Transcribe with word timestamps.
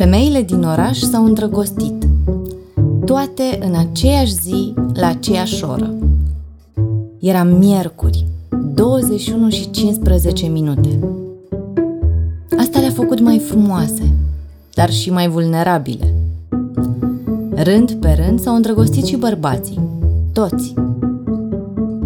Femeile 0.00 0.42
din 0.42 0.62
oraș 0.62 0.98
s-au 0.98 1.24
îndrăgostit. 1.24 2.04
Toate 3.04 3.58
în 3.60 3.74
aceeași 3.74 4.34
zi, 4.34 4.74
la 4.94 5.06
aceeași 5.06 5.64
oră. 5.64 5.94
Era 7.18 7.42
miercuri, 7.42 8.26
21 8.74 9.50
și 9.50 9.70
15 9.70 10.46
minute. 10.46 10.98
Asta 12.58 12.80
le-a 12.80 12.90
făcut 12.90 13.20
mai 13.20 13.38
frumoase, 13.38 14.12
dar 14.74 14.90
și 14.90 15.10
mai 15.10 15.28
vulnerabile. 15.28 16.14
Rând 17.54 17.92
pe 17.92 18.22
rând 18.24 18.40
s-au 18.40 18.54
îndrăgostit 18.54 19.04
și 19.04 19.16
bărbații, 19.16 19.80
toți. 20.32 20.74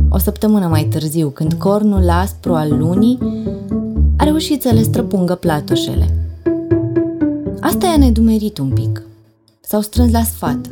O 0.08 0.18
săptămână 0.18 0.66
mai 0.66 0.84
târziu, 0.84 1.28
când 1.28 1.52
cornul 1.52 2.10
aspru 2.10 2.54
al 2.54 2.78
lunii 2.78 3.18
a 4.16 4.24
reușit 4.24 4.62
să 4.62 4.70
le 4.72 4.82
străpungă 4.82 5.34
platoșele. 5.34 6.23
Asta 7.64 7.86
i-a 7.86 7.96
nedumerit 7.96 8.58
un 8.58 8.68
pic. 8.68 9.02
S-au 9.60 9.80
strâns 9.80 10.12
la 10.12 10.22
sfat. 10.22 10.68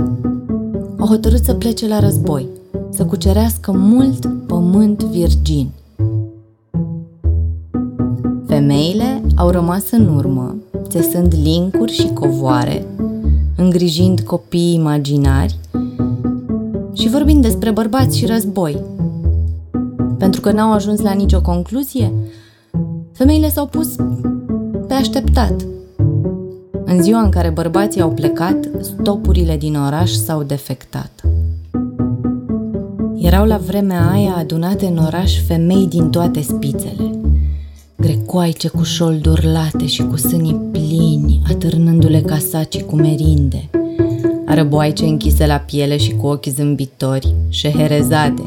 Au 0.99 1.07
hotărât 1.07 1.45
să 1.45 1.55
plece 1.55 1.89
la 1.89 2.01
război, 2.01 2.47
să 2.91 3.05
cucerească 3.05 3.73
mult 3.73 4.47
pământ 4.47 5.03
virgin. 5.03 5.71
Femeile 8.47 9.23
au 9.37 9.51
rămas 9.51 9.91
în 9.91 10.17
urmă, 10.17 10.57
țesând 10.89 11.35
lincuri 11.43 11.93
și 11.93 12.07
covoare, 12.07 12.87
îngrijind 13.57 14.21
copii 14.21 14.75
imaginari 14.75 15.59
și 16.93 17.09
vorbind 17.09 17.43
despre 17.43 17.71
bărbați 17.71 18.19
și 18.19 18.27
război. 18.27 18.83
Pentru 20.19 20.41
că 20.41 20.53
n-au 20.53 20.73
ajuns 20.73 21.01
la 21.01 21.12
nicio 21.12 21.41
concluzie, 21.41 22.12
femeile 23.12 23.49
s-au 23.49 23.67
pus 23.67 23.95
pe 24.87 24.95
așteptat. 24.95 25.67
În 26.93 27.03
ziua 27.03 27.21
în 27.21 27.31
care 27.31 27.48
bărbații 27.48 28.01
au 28.01 28.11
plecat, 28.11 28.69
stopurile 28.81 29.57
din 29.57 29.77
oraș 29.77 30.11
s-au 30.11 30.43
defectat. 30.43 31.11
Erau 33.17 33.47
la 33.47 33.57
vremea 33.57 34.11
aia 34.11 34.34
adunate 34.39 34.87
în 34.87 34.97
oraș 34.97 35.43
femei 35.47 35.87
din 35.87 36.11
toate 36.11 36.41
spițele. 36.41 37.11
Grecoaice 37.97 38.69
cu 38.69 38.83
șolduri 38.83 39.47
late 39.53 39.87
și 39.87 40.03
cu 40.03 40.17
sânii 40.17 40.61
plini, 40.73 41.43
atârnându-le 41.49 42.21
ca 42.21 42.39
saci 42.39 42.83
cu 42.83 42.97
merinde. 42.97 43.71
Arăboaice 44.47 45.05
închise 45.05 45.47
la 45.47 45.56
piele 45.56 45.97
și 45.97 46.15
cu 46.15 46.27
ochi 46.27 46.47
zâmbitori, 46.47 47.34
șeherezade, 47.49 48.43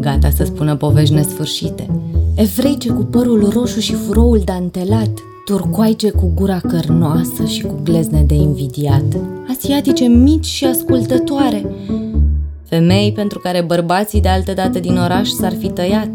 gata 0.00 0.30
să 0.30 0.44
spună 0.44 0.76
povești 0.76 1.14
nesfârșite. 1.14 1.86
Evreice 2.34 2.88
cu 2.88 3.02
părul 3.02 3.48
roșu 3.52 3.80
și 3.80 3.94
furoul 3.94 4.42
dantelat, 4.44 5.10
turcoaice 5.44 6.10
cu 6.10 6.32
gura 6.34 6.60
cărnoasă 6.60 7.44
și 7.44 7.62
cu 7.62 7.80
glezne 7.82 8.22
de 8.22 8.34
invidiat, 8.34 9.04
asiatice 9.50 10.04
mici 10.04 10.44
și 10.44 10.64
ascultătoare, 10.64 11.66
femei 12.64 13.12
pentru 13.12 13.38
care 13.38 13.60
bărbații 13.60 14.20
de 14.20 14.28
altă 14.28 14.52
dată 14.52 14.78
din 14.78 14.96
oraș 14.96 15.28
s-ar 15.28 15.52
fi 15.52 15.68
tăiat. 15.68 16.10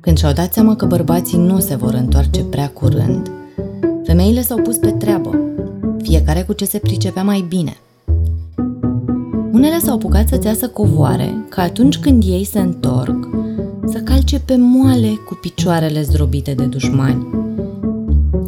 Când 0.00 0.18
și-au 0.18 0.32
dat 0.32 0.52
seama 0.52 0.76
că 0.76 0.86
bărbații 0.86 1.38
nu 1.38 1.58
se 1.58 1.74
vor 1.74 1.94
întoarce 1.94 2.42
prea 2.42 2.68
curând, 2.68 3.30
femeile 4.04 4.40
s-au 4.40 4.58
pus 4.58 4.76
pe 4.76 4.90
treabă, 4.90 5.38
fiecare 6.02 6.42
cu 6.42 6.52
ce 6.52 6.64
se 6.64 6.78
pricepea 6.78 7.22
mai 7.22 7.44
bine. 7.48 7.76
Unele 9.52 9.78
s-au 9.78 9.94
apucat 9.94 10.28
să 10.28 10.36
țeasă 10.36 10.68
covoare, 10.68 11.44
ca 11.48 11.62
atunci 11.62 11.98
când 11.98 12.22
ei 12.26 12.44
se 12.44 12.58
întorc, 12.58 13.25
să 13.88 13.98
calce 13.98 14.40
pe 14.40 14.56
moale 14.58 15.08
cu 15.26 15.34
picioarele 15.34 16.02
zdrobite 16.02 16.54
de 16.54 16.64
dușmani. 16.64 17.26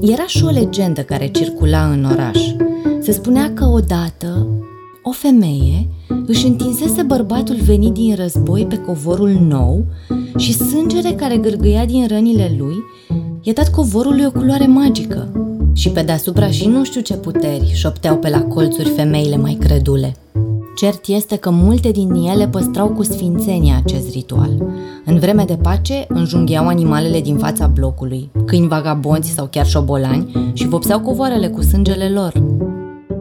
Era 0.01 0.27
și 0.27 0.45
o 0.45 0.51
legendă 0.51 1.01
care 1.03 1.29
circula 1.29 1.91
în 1.91 2.05
oraș. 2.05 2.39
Se 3.01 3.13
spunea 3.13 3.53
că 3.55 3.65
odată 3.65 4.47
o 5.03 5.11
femeie 5.11 5.87
își 6.27 6.47
întinsese 6.47 7.03
bărbatul 7.03 7.57
venit 7.57 7.93
din 7.93 8.15
război 8.15 8.67
pe 8.67 8.79
covorul 8.79 9.31
nou 9.49 9.85
și 10.37 10.53
sângele 10.53 11.11
care 11.11 11.37
gârgâia 11.37 11.85
din 11.85 12.07
rănile 12.07 12.55
lui 12.59 12.77
i-a 13.43 13.53
dat 13.53 13.71
covorului 13.71 14.25
o 14.25 14.31
culoare 14.31 14.67
magică. 14.67 15.33
Și 15.73 15.91
pe 15.91 16.03
deasupra 16.03 16.51
și 16.51 16.69
nu 16.69 16.85
știu 16.85 17.01
ce 17.01 17.15
puteri 17.15 17.73
șopteau 17.75 18.17
pe 18.17 18.29
la 18.29 18.43
colțuri 18.43 18.89
femeile 18.89 19.37
mai 19.37 19.57
credule. 19.61 20.17
Cert 20.79 21.07
este 21.07 21.37
că 21.37 21.51
multe 21.51 21.91
din 21.91 22.11
ele 22.11 22.49
păstrau 22.49 22.89
cu 22.89 23.03
sfințenia 23.03 23.77
acest 23.85 24.11
ritual. 24.11 24.51
În 25.05 25.19
vreme 25.19 25.45
de 25.45 25.59
pace, 25.63 26.05
înjungheau 26.09 26.67
animalele 26.67 27.21
din 27.21 27.37
fața 27.37 27.67
blocului, 27.67 28.31
câini 28.47 28.69
vagabonți 28.69 29.31
sau 29.31 29.49
chiar 29.51 29.67
șobolani 29.67 30.53
și 30.53 30.69
vopseau 30.69 31.01
covoarele 31.01 31.49
cu 31.49 31.63
sângele 31.63 32.09
lor. 32.09 32.33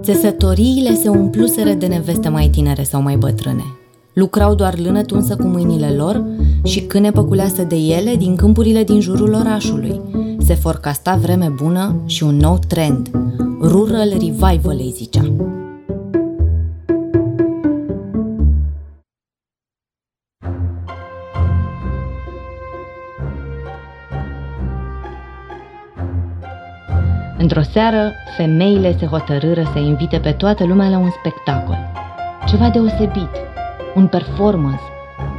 Țesătoriile 0.02 0.94
se 0.94 1.10
umpluseră 1.10 1.74
de 1.74 1.86
neveste 1.86 2.30
mai 2.30 2.48
tinere 2.48 2.84
sau 2.84 3.02
mai 3.02 3.16
bătrâne. 3.16 3.64
Lucrau 4.14 4.56
doar 4.56 4.80
lână 4.80 5.02
tunsă 5.02 5.36
cu 5.36 5.48
mâinile 5.48 5.94
lor 5.98 6.24
și 6.64 6.82
câne 6.82 7.12
păculeasă 7.12 7.64
de 7.64 7.76
ele 7.76 8.16
din 8.16 8.36
câmpurile 8.36 8.84
din 8.84 9.00
jurul 9.00 9.34
orașului. 9.34 10.02
Se 10.40 10.54
forcasta 10.54 11.20
vreme 11.22 11.54
bună 11.62 11.96
și 12.06 12.24
un 12.24 12.38
nou 12.38 12.60
trend. 12.68 13.12
Rural 13.62 14.10
Revival 14.10 14.78
îi 14.78 14.94
zicea. 14.96 15.32
Într-o 27.48 27.72
seară, 27.72 28.12
femeile 28.38 28.96
se 29.00 29.06
hotărâră 29.06 29.64
să 29.74 29.80
invite 29.80 30.20
pe 30.20 30.32
toată 30.32 30.66
lumea 30.66 30.90
la 30.90 30.98
un 30.98 31.10
spectacol. 31.10 31.78
Ceva 32.48 32.70
deosebit, 32.70 33.30
un 33.96 34.08
performance. 34.08 34.82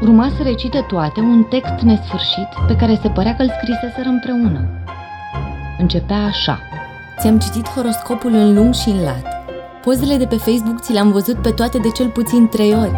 Urma 0.00 0.30
să 0.36 0.42
recite 0.42 0.84
toate 0.88 1.20
un 1.20 1.42
text 1.42 1.80
nesfârșit 1.82 2.48
pe 2.66 2.76
care 2.76 2.98
se 3.02 3.08
părea 3.08 3.36
că 3.36 3.42
îl 3.42 3.50
scriseseră 3.50 4.08
împreună. 4.08 4.60
Începea 5.78 6.24
așa. 6.24 6.60
Ți-am 7.18 7.38
citit 7.38 7.68
horoscopul 7.68 8.34
în 8.34 8.54
lung 8.54 8.74
și 8.74 8.88
în 8.88 9.02
lat. 9.02 9.26
Pozele 9.82 10.16
de 10.16 10.26
pe 10.26 10.36
Facebook 10.36 10.80
ți 10.80 10.92
le-am 10.92 11.12
văzut 11.12 11.36
pe 11.42 11.50
toate 11.50 11.78
de 11.78 11.90
cel 11.90 12.08
puțin 12.08 12.48
trei 12.48 12.74
ori. 12.74 12.96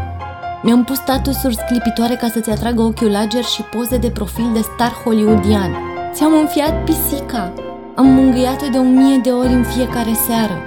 Mi-am 0.62 0.84
pus 0.84 0.96
statusuri 0.96 1.54
sclipitoare 1.54 2.14
ca 2.14 2.28
să-ți 2.28 2.50
atragă 2.50 2.82
ochiul 2.82 3.10
lager 3.10 3.44
și 3.44 3.62
poze 3.62 3.96
de 3.96 4.10
profil 4.10 4.50
de 4.52 4.60
star 4.60 4.92
hollywoodian. 5.04 5.70
Ți-am 6.12 6.32
înfiat 6.40 6.84
pisica, 6.84 7.52
am 8.00 8.06
mângâiat-o 8.06 8.68
de 8.68 8.78
o 8.78 8.82
mie 8.82 9.18
de 9.18 9.30
ori 9.30 9.52
în 9.52 9.64
fiecare 9.64 10.12
seară. 10.26 10.58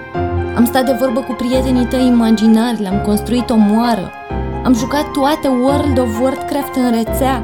Am 0.55 0.66
stat 0.66 0.85
de 0.85 0.95
vorbă 0.99 1.19
cu 1.19 1.33
prietenii 1.33 1.85
tăi 1.85 2.07
imaginari, 2.07 2.81
le-am 2.81 3.01
construit 3.01 3.49
o 3.49 3.55
moară. 3.55 4.11
Am 4.63 4.73
jucat 4.73 5.11
toate 5.11 5.47
World 5.47 5.97
of 5.97 6.19
Warcraft 6.21 6.75
în 6.75 6.91
rețea. 6.91 7.44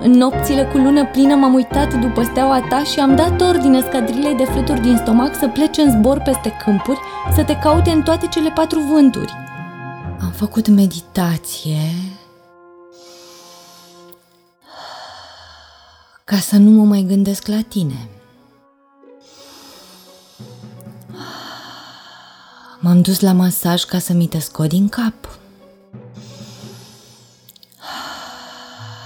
În 0.00 0.10
nopțile 0.10 0.64
cu 0.64 0.76
lună 0.76 1.06
plină 1.06 1.34
m-am 1.34 1.54
uitat 1.54 2.00
după 2.00 2.22
steaua 2.22 2.60
ta 2.68 2.82
și 2.82 2.98
am 2.98 3.16
dat 3.16 3.40
ordine 3.40 3.80
scadrilei 3.80 4.34
de 4.34 4.44
fluturi 4.44 4.80
din 4.80 4.96
stomac 4.96 5.34
să 5.34 5.48
plece 5.48 5.80
în 5.82 5.90
zbor 5.90 6.20
peste 6.20 6.52
câmpuri, 6.64 7.00
să 7.34 7.44
te 7.44 7.56
caute 7.56 7.90
în 7.90 8.02
toate 8.02 8.26
cele 8.26 8.50
patru 8.50 8.80
vânturi. 8.80 9.32
Am 10.20 10.30
făcut 10.30 10.68
meditație 10.68 11.80
ca 16.24 16.36
să 16.36 16.56
nu 16.56 16.70
mă 16.70 16.84
mai 16.84 17.04
gândesc 17.08 17.46
la 17.46 17.60
tine. 17.68 18.08
M-am 22.82 23.00
dus 23.00 23.20
la 23.20 23.32
masaj 23.32 23.84
ca 23.84 23.98
să 23.98 24.12
mi 24.12 24.26
te 24.26 24.38
scot 24.38 24.68
din 24.68 24.88
cap. 24.88 25.14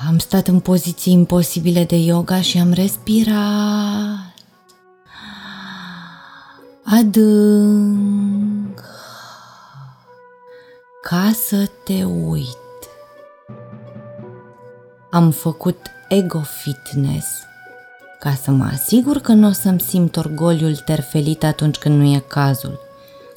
Am 0.08 0.18
stat 0.18 0.48
în 0.48 0.60
poziții 0.60 1.12
imposibile 1.12 1.84
de 1.84 1.96
yoga 1.96 2.40
și 2.40 2.58
am 2.58 2.72
respirat. 2.72 4.34
Adânc. 6.84 8.80
Ca 11.02 11.30
să 11.48 11.70
te 11.84 12.04
uit. 12.04 12.58
Am 15.10 15.30
făcut 15.30 15.86
ego 16.08 16.40
fitness 16.40 17.26
ca 18.20 18.34
să 18.42 18.50
mă 18.50 18.64
asigur 18.72 19.18
că 19.18 19.32
nu 19.32 19.48
o 19.48 19.52
să-mi 19.52 19.80
simt 19.80 20.16
orgoliul 20.16 20.76
terfelit 20.76 21.44
atunci 21.44 21.76
când 21.76 21.98
nu 21.98 22.04
e 22.04 22.24
cazul 22.26 22.92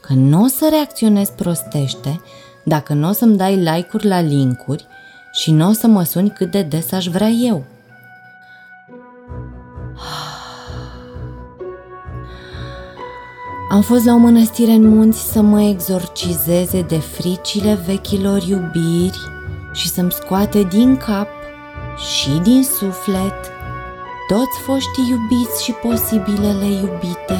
că 0.07 0.13
nu 0.13 0.43
o 0.43 0.47
să 0.47 0.67
reacționez 0.71 1.29
prostește 1.29 2.21
dacă 2.63 2.93
nu 2.93 3.09
o 3.09 3.11
să-mi 3.11 3.37
dai 3.37 3.55
like-uri 3.55 4.07
la 4.07 4.21
linkuri 4.21 4.87
și 5.31 5.51
nu 5.51 5.69
o 5.69 5.71
să 5.71 5.87
mă 5.87 6.03
suni 6.03 6.29
cât 6.29 6.51
de 6.51 6.61
des 6.61 6.91
aș 6.91 7.07
vrea 7.07 7.27
eu. 7.27 7.63
Am 13.69 13.81
fost 13.81 14.05
la 14.05 14.13
o 14.13 14.17
mănăstire 14.17 14.71
în 14.71 14.87
munți 14.87 15.31
să 15.31 15.41
mă 15.41 15.61
exorcizeze 15.61 16.81
de 16.81 16.97
fricile 16.97 17.79
vechilor 17.85 18.43
iubiri 18.43 19.19
și 19.73 19.89
să-mi 19.89 20.11
scoate 20.11 20.63
din 20.63 20.97
cap 20.97 21.27
și 21.97 22.29
din 22.29 22.63
suflet 22.63 23.51
toți 24.27 24.59
foștii 24.65 25.09
iubiți 25.09 25.63
și 25.63 25.71
posibilele 25.71 26.65
iubite. 26.65 27.39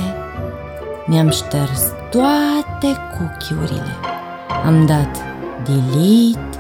Mi-am 1.06 1.30
șters 1.30 1.97
toate 2.10 3.00
cuchiurile. 3.18 3.96
Am 4.66 4.86
dat 4.86 5.24
delete 5.64 6.60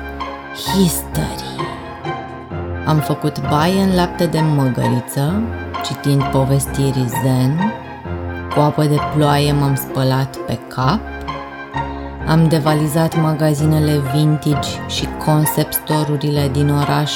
history. 0.55 1.45
Am 2.85 2.97
făcut 2.97 3.49
baie 3.49 3.81
în 3.81 3.95
lapte 3.95 4.25
de 4.25 4.39
măgăriță, 4.39 5.44
citind 5.83 6.23
povestiri 6.23 7.05
zen. 7.23 7.73
Cu 8.53 8.59
apă 8.59 8.83
de 8.83 8.97
ploaie 9.15 9.51
m-am 9.51 9.75
spălat 9.75 10.35
pe 10.38 10.59
cap. 10.67 10.99
Am 12.27 12.47
devalizat 12.47 13.21
magazinele 13.21 14.01
vintage 14.13 14.69
și 14.88 15.07
concept 15.25 15.73
store-urile 15.73 16.50
din 16.51 16.69
oraș 16.69 17.13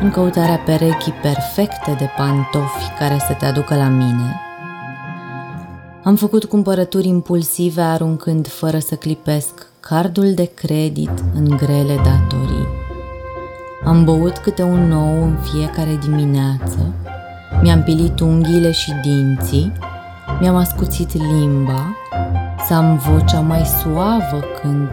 în 0.00 0.10
căutarea 0.10 0.60
perechii 0.64 1.12
perfecte 1.12 1.94
de 1.98 2.10
pantofi 2.16 2.90
care 2.98 3.18
să 3.26 3.32
te 3.32 3.46
aducă 3.46 3.74
la 3.74 3.88
mine. 3.88 4.49
Am 6.04 6.16
făcut 6.16 6.44
cumpărături 6.44 7.08
impulsive 7.08 7.80
aruncând 7.80 8.48
fără 8.48 8.78
să 8.78 8.94
clipesc 8.94 9.66
cardul 9.80 10.34
de 10.34 10.44
credit 10.44 11.24
în 11.34 11.56
grele 11.56 11.94
datorii. 11.94 12.66
Am 13.84 14.04
băut 14.04 14.38
câte 14.38 14.62
un 14.62 14.88
nou 14.88 15.22
în 15.22 15.36
fiecare 15.42 15.98
dimineață, 16.02 16.94
mi-am 17.62 17.82
pilit 17.82 18.20
unghiile 18.20 18.70
și 18.70 18.92
dinții, 19.02 19.72
mi-am 20.40 20.56
ascuțit 20.56 21.12
limba, 21.12 21.96
să 22.66 22.74
am 22.74 22.96
vocea 22.96 23.40
mai 23.40 23.64
suavă 23.64 24.44
când, 24.62 24.90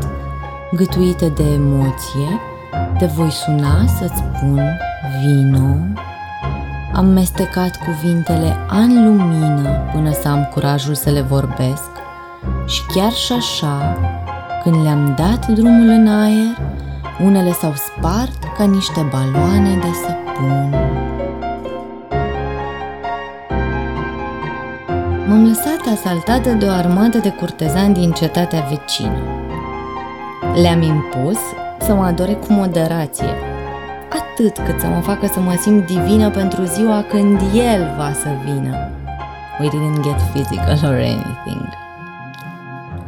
gătuită 0.75 1.27
de 1.27 1.43
emoție, 1.43 2.39
te 2.97 3.05
voi 3.05 3.31
suna 3.31 3.85
să-ți 3.85 4.17
spun 4.17 4.61
vino. 5.23 5.75
Am 6.97 7.05
mestecat 7.05 7.77
cuvintele 7.85 8.55
an 8.69 9.05
lumină 9.05 9.89
până 9.93 10.11
să 10.11 10.27
am 10.27 10.49
curajul 10.53 10.95
să 10.95 11.09
le 11.09 11.21
vorbesc 11.21 11.89
și 12.65 12.81
chiar 12.93 13.11
și 13.11 13.31
așa, 13.31 13.97
când 14.63 14.83
le-am 14.83 15.13
dat 15.17 15.47
drumul 15.47 15.87
în 15.87 16.07
aer, 16.07 16.57
unele 17.23 17.51
s-au 17.51 17.73
spart 17.75 18.43
ca 18.57 18.63
niște 18.63 19.07
baloane 19.11 19.75
de 19.75 19.87
săpun. 20.05 20.75
M-am 25.27 25.45
lăsat 25.45 25.93
asaltată 25.93 26.49
de 26.49 26.65
o 26.65 26.69
armată 26.69 27.17
de 27.17 27.29
curtezani 27.29 27.93
din 27.93 28.11
cetatea 28.11 28.67
vecină. 28.69 29.19
Le-am 30.61 30.81
impus 30.81 31.39
să 31.79 31.93
mă 31.93 32.03
adore 32.03 32.33
cu 32.33 32.53
moderație, 32.53 33.56
atât 34.19 34.65
cât 34.65 34.79
să 34.79 34.87
mă 34.87 35.01
facă 35.01 35.29
să 35.33 35.39
mă 35.39 35.57
simt 35.61 35.85
divină 35.85 36.29
pentru 36.29 36.63
ziua 36.63 37.03
când 37.03 37.39
el 37.55 37.93
va 37.97 38.13
să 38.13 38.29
vină. 38.45 38.89
We 39.59 39.67
didn't 39.67 40.01
get 40.03 40.19
physical 40.33 40.91
or 40.91 40.95
anything. 40.95 41.67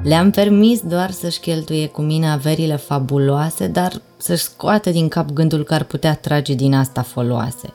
Le-am 0.03 0.29
permis 0.31 0.81
doar 0.81 1.11
să-și 1.11 1.39
cheltuie 1.39 1.87
cu 1.87 2.01
mine 2.01 2.29
averile 2.29 2.75
fabuloase, 2.75 3.67
dar 3.67 4.01
să-și 4.17 4.43
scoată 4.43 4.89
din 4.89 5.07
cap 5.07 5.31
gândul 5.31 5.63
că 5.63 5.73
ar 5.73 5.83
putea 5.83 6.15
trage 6.15 6.53
din 6.53 6.73
asta 6.73 7.01
foloase. 7.01 7.73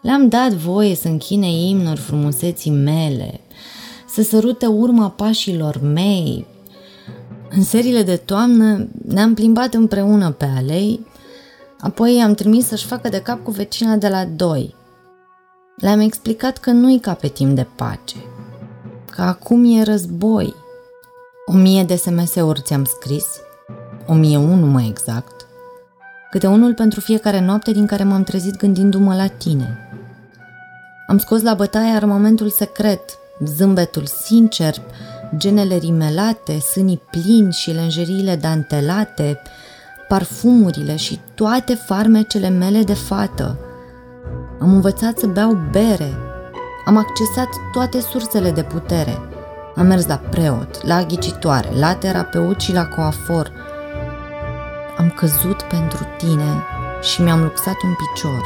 Le-am 0.00 0.28
dat 0.28 0.52
voie 0.52 0.94
să 0.94 1.08
închine 1.08 1.50
imnuri 1.50 2.00
frumuseții 2.00 2.70
mele, 2.70 3.40
să 4.08 4.22
sărute 4.22 4.66
urma 4.66 5.08
pașilor 5.08 5.80
mei. 5.82 6.46
În 7.50 7.62
serile 7.62 8.02
de 8.02 8.16
toamnă 8.16 8.88
ne-am 9.08 9.34
plimbat 9.34 9.74
împreună 9.74 10.30
pe 10.30 10.48
alei, 10.56 11.06
apoi 11.84 12.20
am 12.22 12.34
trimis 12.34 12.66
să-și 12.66 12.86
facă 12.86 13.08
de 13.08 13.20
cap 13.20 13.42
cu 13.42 13.50
vecina 13.50 13.96
de 13.96 14.08
la 14.08 14.24
doi. 14.24 14.74
Le-am 15.76 16.00
explicat 16.00 16.58
că 16.58 16.70
nu-i 16.70 16.98
ca 16.98 17.14
pe 17.14 17.28
timp 17.28 17.54
de 17.54 17.66
pace, 17.74 18.16
că 19.10 19.22
acum 19.22 19.78
e 19.78 19.82
război. 19.82 20.54
O 21.46 21.52
mie 21.52 21.84
de 21.84 21.96
SMS-uri 21.96 22.62
ți-am 22.62 22.84
scris, 22.84 23.26
o 24.06 24.14
mie 24.14 24.36
unu 24.36 24.66
mai 24.66 24.86
exact, 24.88 25.46
câte 26.30 26.46
unul 26.46 26.74
pentru 26.74 27.00
fiecare 27.00 27.40
noapte 27.40 27.72
din 27.72 27.86
care 27.86 28.04
m-am 28.04 28.22
trezit 28.22 28.56
gândindu-mă 28.56 29.14
la 29.14 29.26
tine. 29.26 29.78
Am 31.06 31.18
scos 31.18 31.42
la 31.42 31.54
bătaie 31.54 31.94
armamentul 31.94 32.50
secret, 32.50 33.18
zâmbetul 33.44 34.06
sincer, 34.06 34.74
genele 35.36 35.76
rimelate, 35.76 36.58
sânii 36.58 37.02
plini 37.10 37.52
și 37.52 37.70
lenjeriile 37.70 38.36
dantelate, 38.36 39.40
parfumurile 40.08 40.96
și 40.96 41.20
toate 41.34 41.74
farmecele 41.74 42.48
mele 42.48 42.82
de 42.82 42.94
fată. 42.94 43.58
Am 44.60 44.72
învățat 44.72 45.18
să 45.18 45.26
beau 45.26 45.58
bere. 45.70 46.12
Am 46.84 46.96
accesat 46.96 47.48
toate 47.72 48.00
sursele 48.00 48.50
de 48.50 48.62
putere. 48.62 49.18
Am 49.76 49.86
mers 49.86 50.06
la 50.06 50.20
preot, 50.30 50.86
la 50.86 51.02
ghicitoare, 51.02 51.68
la 51.78 51.94
terapeut 51.94 52.60
și 52.60 52.72
la 52.72 52.86
coafor. 52.86 53.50
Am 54.98 55.12
căzut 55.16 55.62
pentru 55.62 56.06
tine 56.18 56.62
și 57.02 57.22
mi-am 57.22 57.42
luxat 57.42 57.76
un 57.84 57.94
picior. 57.94 58.40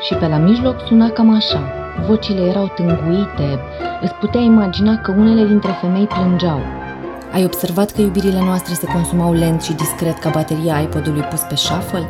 Și 0.00 0.14
pe 0.14 0.26
la 0.26 0.36
mijloc 0.36 0.76
suna 0.86 1.10
cam 1.10 1.34
așa. 1.34 1.72
Vocile 2.06 2.40
erau 2.40 2.72
tânguite, 2.74 3.60
îți 4.02 4.14
putea 4.14 4.40
imagina 4.40 4.96
că 4.96 5.10
unele 5.10 5.44
dintre 5.44 5.70
femei 5.80 6.06
plângeau. 6.06 6.60
Ai 7.32 7.44
observat 7.44 7.90
că 7.90 8.00
iubirile 8.00 8.40
noastre 8.40 8.74
se 8.74 8.86
consumau 8.86 9.32
lent 9.32 9.62
și 9.62 9.72
discret 9.72 10.18
ca 10.18 10.30
bateria 10.30 10.80
iPod-ului 10.80 11.22
pus 11.22 11.40
pe 11.40 11.54
shuffle? 11.54 12.08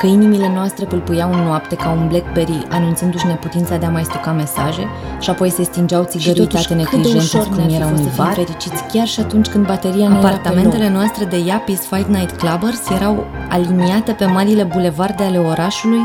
Că 0.00 0.06
inimile 0.06 0.50
noastre 0.54 0.84
pâlpâiau 0.84 1.32
în 1.32 1.40
noapte 1.40 1.76
ca 1.76 1.90
un 1.90 2.08
Blackberry 2.08 2.66
anunțându-și 2.68 3.26
neputința 3.26 3.76
de 3.76 3.86
a 3.86 3.90
mai 3.90 4.04
stoca 4.04 4.32
mesaje 4.32 4.88
și 5.20 5.30
apoi 5.30 5.50
se 5.50 5.62
stingeau 5.62 6.04
țigăritate 6.04 6.74
neglijente 6.74 7.38
cum 7.38 7.68
era 7.68 7.86
un 7.86 8.08
bar? 8.16 8.32
fericiți 8.32 8.84
chiar 8.92 9.06
și 9.06 9.20
atunci 9.20 9.46
când 9.46 9.66
bateria 9.66 10.08
ne 10.08 10.16
Apartamentele 10.16 10.88
noastre 10.88 11.24
de 11.24 11.38
Yappies 11.38 11.80
Fight 11.80 12.08
Night 12.08 12.36
Clubbers 12.36 12.90
erau 12.90 13.26
aliniate 13.48 14.12
pe 14.12 14.24
marile 14.24 14.62
bulevarde 14.62 15.22
ale 15.22 15.38
orașului 15.38 16.00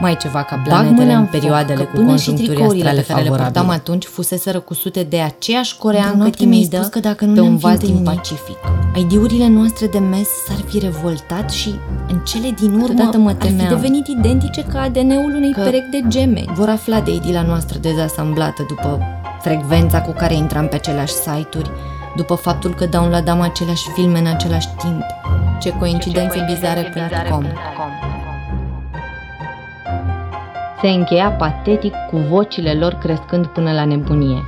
mai 0.00 0.16
ceva 0.16 0.42
ca 0.42 0.56
planetele 0.64 1.12
în 1.12 1.26
perioadele 1.26 1.84
cu 1.84 2.04
conjuncturi 2.04 2.62
astrale 2.62 3.00
pe 3.00 3.12
care 3.12 3.22
le 3.22 3.28
purtam 3.28 3.68
atunci 3.68 4.04
fusese 4.04 4.50
răcusute 4.50 5.02
de 5.02 5.20
aceeași 5.20 5.76
coreancă 5.76 6.28
timidă 6.28 6.76
spus 6.76 6.88
că 6.88 6.98
dacă 6.98 7.24
nu 7.24 7.34
pe 7.34 7.40
un 7.40 7.56
val 7.56 7.76
din 7.76 8.02
Pacific. 8.04 8.56
Aidiurile 8.94 9.48
noastre 9.48 9.86
de 9.86 9.98
mes 9.98 10.28
s-ar 10.46 10.58
fi 10.66 10.78
revoltat 10.78 11.50
și 11.50 11.74
în 12.08 12.18
cele 12.18 12.50
din 12.50 12.80
urmă 12.80 13.10
mă 13.16 13.28
ar 13.28 13.36
fi 13.46 13.66
devenit 13.68 14.06
identice 14.06 14.62
ca 14.62 14.80
ADN-ul 14.80 15.34
unei 15.34 15.52
perechi 15.54 15.90
de 15.90 16.04
gemeni. 16.08 16.50
Vor 16.54 16.68
afla 16.68 17.00
de 17.00 17.14
idila 17.14 17.42
noastră 17.42 17.78
dezasamblată 17.78 18.64
după 18.68 19.00
frecvența 19.40 20.00
cu 20.00 20.10
care 20.10 20.34
intram 20.34 20.68
pe 20.68 20.74
aceleași 20.74 21.12
site-uri, 21.12 21.70
după 22.16 22.34
faptul 22.34 22.74
că 22.74 22.86
downloadam 22.86 23.40
aceleași 23.40 23.90
filme 23.90 24.18
în 24.18 24.26
același 24.26 24.68
timp. 24.78 25.02
Ce 25.60 25.70
coincidențe 25.70 26.44
bizare.com 26.52 27.44
se 30.80 30.88
încheia 30.88 31.30
patetic 31.30 31.94
cu 32.10 32.16
vocile 32.16 32.72
lor 32.72 32.92
crescând 32.92 33.46
până 33.46 33.72
la 33.72 33.84
nebunie. 33.84 34.44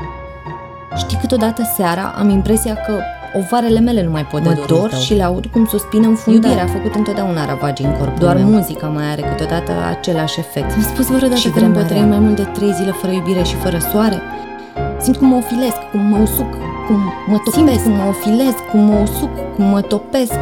Știi, 0.97 1.18
câteodată 1.20 1.62
seara 1.76 2.14
am 2.18 2.28
impresia 2.28 2.75
că 2.75 2.92
ovarele 3.38 3.80
mele 3.80 4.02
nu 4.04 4.11
mai 4.11 4.25
pot 4.25 4.42
de 4.42 4.64
dor 4.66 4.92
și 4.92 5.14
le 5.14 5.23
aud 5.23 5.47
cum 5.47 5.66
suspină 5.66 6.06
în 6.06 6.14
fundare. 6.14 6.47
Iubirea 6.47 6.64
a 6.73 6.76
făcut 6.78 6.94
întotdeauna 6.94 7.44
ravagii 7.44 7.85
în 7.85 7.92
corpul 7.92 8.18
Doar 8.18 8.37
meu. 8.37 8.44
muzica 8.44 8.87
mai 8.87 9.04
are 9.11 9.23
câteodată 9.23 9.73
același 9.90 10.38
efect. 10.38 10.76
Mi-a 10.76 10.87
spus 10.87 11.06
vreodată 11.06 11.35
și 11.35 11.50
că 11.50 11.58
îmbătrâni 11.58 12.08
mai 12.08 12.18
mult 12.18 12.37
de 12.37 12.42
trei 12.42 12.73
zile 12.73 12.90
fără 12.90 13.12
iubire 13.12 13.42
și 13.42 13.54
fără 13.54 13.78
soare. 13.78 14.23
Simt 15.00 15.16
cum 15.16 15.28
mă 15.28 15.37
ofilesc, 15.37 15.76
cum 15.90 16.00
mă 16.00 16.16
usuc, 16.16 16.50
cum 16.87 17.00
mă 17.26 17.37
topesc. 17.44 17.66
Simt 17.66 17.82
cum 17.82 17.92
mă 17.92 18.04
ofilesc, 18.08 18.58
cum 18.70 18.80
mă 18.80 18.99
usuc, 19.02 19.30
cum 19.54 19.64
mă 19.64 19.80
topesc. 19.80 20.38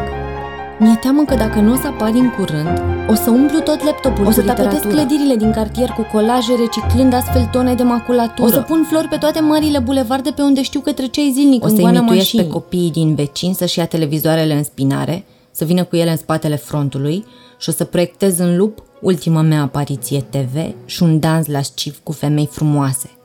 Mi-e 0.79 0.95
teamă 0.95 1.23
că 1.23 1.35
dacă 1.35 1.59
nu 1.59 1.71
o 1.71 1.75
să 1.75 1.87
apar 1.87 2.09
în 2.13 2.29
curând, 2.29 2.81
o 3.09 3.15
să 3.15 3.29
umplu 3.29 3.59
tot 3.59 3.83
laptopul 3.83 4.25
O 4.25 4.31
să 4.31 4.41
tapetez 4.41 4.79
clădirile 4.79 5.35
din 5.35 5.51
cartier 5.51 5.89
cu 5.89 6.07
colaje, 6.11 6.53
reciclând 6.55 7.13
astfel 7.13 7.45
tone 7.51 7.73
de 7.73 7.83
maculatură. 7.83 8.47
O 8.47 8.51
să 8.51 8.61
pun 8.61 8.85
flori 8.89 9.07
pe 9.07 9.17
toate 9.17 9.39
marile 9.39 9.79
bulevarde 9.79 10.31
pe 10.31 10.41
unde 10.41 10.61
știu 10.61 10.79
că 10.79 10.91
treceai 10.91 11.31
zilnic 11.33 11.63
O 11.63 11.67
să 11.67 11.81
imituiesc 11.81 12.35
pe 12.35 12.47
copiii 12.47 12.91
din 12.91 13.15
vecini 13.15 13.53
să-și 13.53 13.79
ia 13.79 13.85
televizoarele 13.85 14.53
în 14.53 14.63
spinare, 14.63 15.25
să 15.51 15.65
vină 15.65 15.83
cu 15.83 15.95
ele 15.95 16.09
în 16.09 16.17
spatele 16.17 16.55
frontului 16.55 17.25
și 17.57 17.69
o 17.69 17.71
să 17.71 17.83
proiectez 17.83 18.39
în 18.39 18.57
lup 18.57 18.83
ultima 19.01 19.41
mea 19.41 19.61
apariție 19.61 20.25
TV 20.29 20.73
și 20.85 21.03
un 21.03 21.19
dans 21.19 21.47
lasciv 21.47 21.99
cu 22.03 22.11
femei 22.11 22.47
frumoase. 22.51 23.16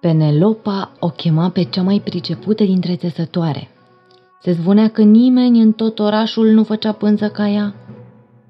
Penelopa 0.00 0.90
o 0.98 1.08
chema 1.08 1.50
pe 1.50 1.62
cea 1.62 1.82
mai 1.82 2.00
pricepută 2.00 2.64
dintre 2.64 2.96
țesătoare. 2.96 3.68
Se 4.42 4.52
zvonea 4.52 4.88
că 4.88 5.02
nimeni 5.02 5.60
în 5.60 5.72
tot 5.72 5.98
orașul 5.98 6.46
nu 6.46 6.64
făcea 6.64 6.92
pânză 6.92 7.28
ca 7.28 7.48
ea. 7.48 7.74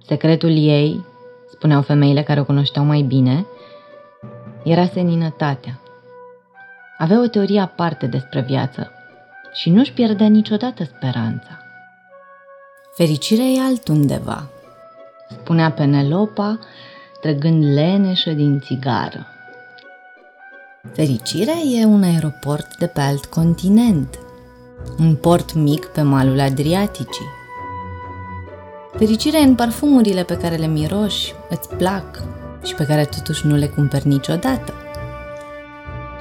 Secretul 0.06 0.50
ei, 0.50 1.04
spuneau 1.50 1.82
femeile 1.82 2.22
care 2.22 2.40
o 2.40 2.44
cunoșteau 2.44 2.84
mai 2.84 3.02
bine, 3.02 3.46
era 4.64 4.86
seninătatea. 4.86 5.80
Avea 6.98 7.20
o 7.20 7.26
teorie 7.26 7.60
aparte 7.60 8.06
despre 8.06 8.40
viață 8.40 8.90
și 9.52 9.70
nu-și 9.70 9.92
pierdea 9.92 10.26
niciodată 10.26 10.84
speranța. 10.84 11.58
Fericirea 12.94 13.44
e 13.44 13.60
altundeva, 13.60 14.48
spunea 15.28 15.70
Penelopa, 15.70 16.58
trăgând 17.20 17.64
leneșă 17.74 18.30
din 18.30 18.60
țigară. 18.60 19.26
Fericirea 20.92 21.56
e 21.80 21.84
un 21.84 22.02
aeroport 22.02 22.76
de 22.78 22.86
pe 22.86 23.00
alt 23.00 23.24
continent, 23.24 24.18
un 24.98 25.14
port 25.14 25.54
mic 25.54 25.84
pe 25.84 26.02
malul 26.02 26.40
Adriaticii. 26.40 27.26
Fericirea 28.96 29.40
e 29.40 29.44
în 29.44 29.54
parfumurile 29.54 30.22
pe 30.22 30.36
care 30.36 30.56
le 30.56 30.66
miroși, 30.66 31.34
îți 31.50 31.68
plac 31.68 32.22
și 32.64 32.74
pe 32.74 32.84
care 32.84 33.04
totuși 33.04 33.46
nu 33.46 33.54
le 33.54 33.66
cumperi 33.66 34.08
niciodată. 34.08 34.72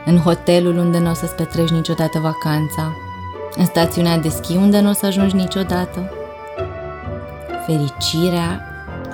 În 0.06 0.18
hotelul 0.18 0.78
unde 0.78 1.00
nu 1.00 1.10
o 1.10 1.14
să-ți 1.14 1.36
petreci 1.36 1.70
niciodată 1.70 2.20
vacanța, 2.20 2.96
în 3.56 3.66
stațiunea 3.66 4.18
de 4.18 4.30
schi 4.30 4.56
unde 4.56 4.80
nu 4.80 4.90
o 4.90 4.94
să 4.94 5.06
ajungi 5.06 5.36
niciodată. 5.36 6.12
Fericirea 7.66 8.62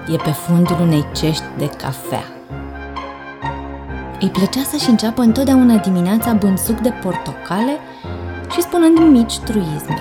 e 0.07 0.15
pe 0.15 0.31
fundul 0.31 0.77
unei 0.81 1.05
cești 1.13 1.43
de 1.57 1.67
cafea. 1.67 2.24
Îi 4.24 4.30
plăcea 4.30 4.63
să-și 4.63 4.89
înceapă 4.89 5.22
întotdeauna 5.22 5.77
dimineața 5.77 6.34
bând 6.34 6.58
suc 6.58 6.80
de 6.80 6.89
portocale 6.89 7.77
și 8.51 8.62
spunând 8.62 8.98
mici 8.98 9.39
truisme. 9.39 9.98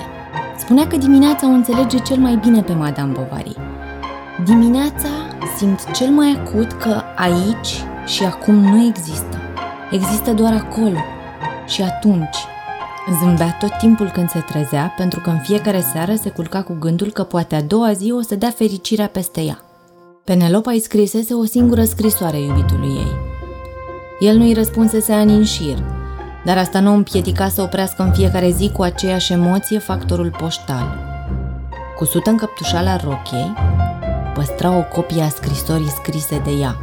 Spunea 0.58 0.86
că 0.86 0.96
dimineața 0.96 1.46
o 1.46 1.50
înțelege 1.50 1.98
cel 1.98 2.16
mai 2.16 2.36
bine 2.36 2.62
pe 2.62 2.72
Madame 2.72 3.12
Bovary. 3.12 3.56
Dimineața 4.44 5.08
simt 5.56 5.90
cel 5.90 6.10
mai 6.10 6.40
acut 6.40 6.72
că 6.72 7.02
aici 7.16 7.84
și 8.06 8.24
acum 8.24 8.54
nu 8.54 8.86
există. 8.86 9.36
Există 9.90 10.32
doar 10.32 10.52
acolo 10.52 10.98
și 11.66 11.82
atunci. 11.82 12.36
Zâmbea 13.20 13.56
tot 13.60 13.78
timpul 13.78 14.10
când 14.10 14.30
se 14.30 14.38
trezea, 14.38 14.94
pentru 14.96 15.20
că 15.20 15.30
în 15.30 15.38
fiecare 15.38 15.80
seară 15.80 16.14
se 16.14 16.30
culca 16.30 16.62
cu 16.62 16.76
gândul 16.78 17.10
că 17.10 17.22
poate 17.22 17.54
a 17.54 17.62
doua 17.62 17.92
zi 17.92 18.12
o 18.12 18.20
să 18.20 18.34
dea 18.34 18.50
fericirea 18.50 19.06
peste 19.06 19.40
ea. 19.40 19.58
Penelopa 20.24 20.70
îi 20.70 20.80
scrisese 20.80 21.34
o 21.34 21.44
singură 21.44 21.84
scrisoare 21.84 22.40
iubitului 22.40 22.88
ei. 22.88 23.21
El 24.22 24.36
nu-i 24.36 24.52
răspunsese 24.52 25.12
ani 25.12 25.34
în 25.34 25.44
șir, 25.44 25.78
dar 26.44 26.58
asta 26.58 26.80
nu 26.80 26.94
împiedica 26.94 27.48
să 27.48 27.62
oprească 27.62 28.02
în 28.02 28.12
fiecare 28.12 28.50
zi 28.50 28.70
cu 28.70 28.82
aceeași 28.82 29.32
emoție 29.32 29.78
factorul 29.78 30.30
poștal. 30.38 30.98
Cusută 31.96 32.30
în 32.30 32.36
căptușala 32.36 32.96
rochiei, 32.96 33.52
păstra 34.34 34.76
o 34.76 34.82
copie 34.82 35.22
a 35.22 35.28
scrisorii 35.28 35.88
scrise 35.88 36.38
de 36.44 36.50
ea. 36.50 36.76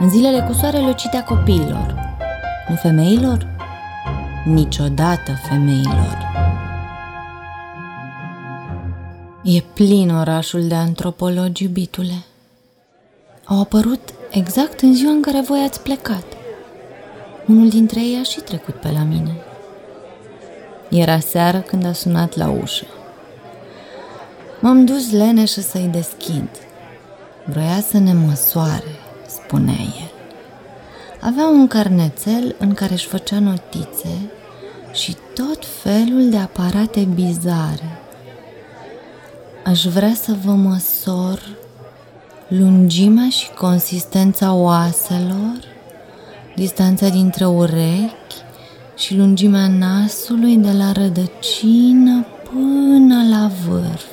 În 0.00 0.10
zilele 0.10 0.40
cu 0.40 0.52
soarele 0.52 0.88
o 0.88 0.92
citea 0.92 1.24
copiilor, 1.24 1.94
nu 2.68 2.74
femeilor? 2.74 3.46
Niciodată 4.44 5.32
femeilor. 5.48 6.18
E 9.42 9.60
plin 9.72 10.10
orașul 10.10 10.66
de 10.66 10.74
antropologi, 10.74 11.62
iubitule. 11.62 12.24
Au 13.44 13.60
apărut 13.60 14.00
exact 14.30 14.80
în 14.80 14.94
ziua 14.94 15.10
în 15.10 15.20
care 15.20 15.40
voi 15.40 15.62
ați 15.64 15.80
plecat. 15.80 16.24
Unul 17.46 17.68
dintre 17.68 18.00
ei 18.00 18.18
a 18.20 18.22
și 18.22 18.40
trecut 18.40 18.74
pe 18.74 18.90
la 18.90 19.02
mine. 19.02 19.36
Era 20.88 21.18
seară 21.18 21.58
când 21.58 21.84
a 21.84 21.92
sunat 21.92 22.36
la 22.36 22.50
ușă. 22.62 22.86
M-am 24.60 24.84
dus 24.84 25.12
leneșă 25.12 25.60
să-i 25.60 25.88
deschid. 25.92 26.48
Vroia 27.44 27.80
să 27.80 27.98
ne 27.98 28.12
măsoare, 28.12 28.98
spunea 29.26 29.74
el. 29.74 30.10
Avea 31.20 31.46
un 31.46 31.66
carnețel 31.66 32.56
în 32.58 32.74
care 32.74 32.92
își 32.92 33.06
făcea 33.06 33.38
notițe 33.38 34.30
și 34.92 35.16
tot 35.34 35.66
felul 35.82 36.30
de 36.30 36.36
aparate 36.36 37.08
bizare. 37.14 38.00
Aș 39.64 39.84
vrea 39.84 40.14
să 40.14 40.36
vă 40.44 40.52
măsor 40.52 41.40
lungimea 42.50 43.28
și 43.28 43.50
consistența 43.50 44.52
oaselor, 44.52 45.58
distanța 46.56 47.08
dintre 47.08 47.46
urechi 47.46 48.36
și 48.96 49.16
lungimea 49.16 49.68
nasului 49.68 50.56
de 50.56 50.70
la 50.70 50.92
rădăcină 50.92 52.26
până 52.52 53.28
la 53.30 53.50
vârf. 53.66 54.04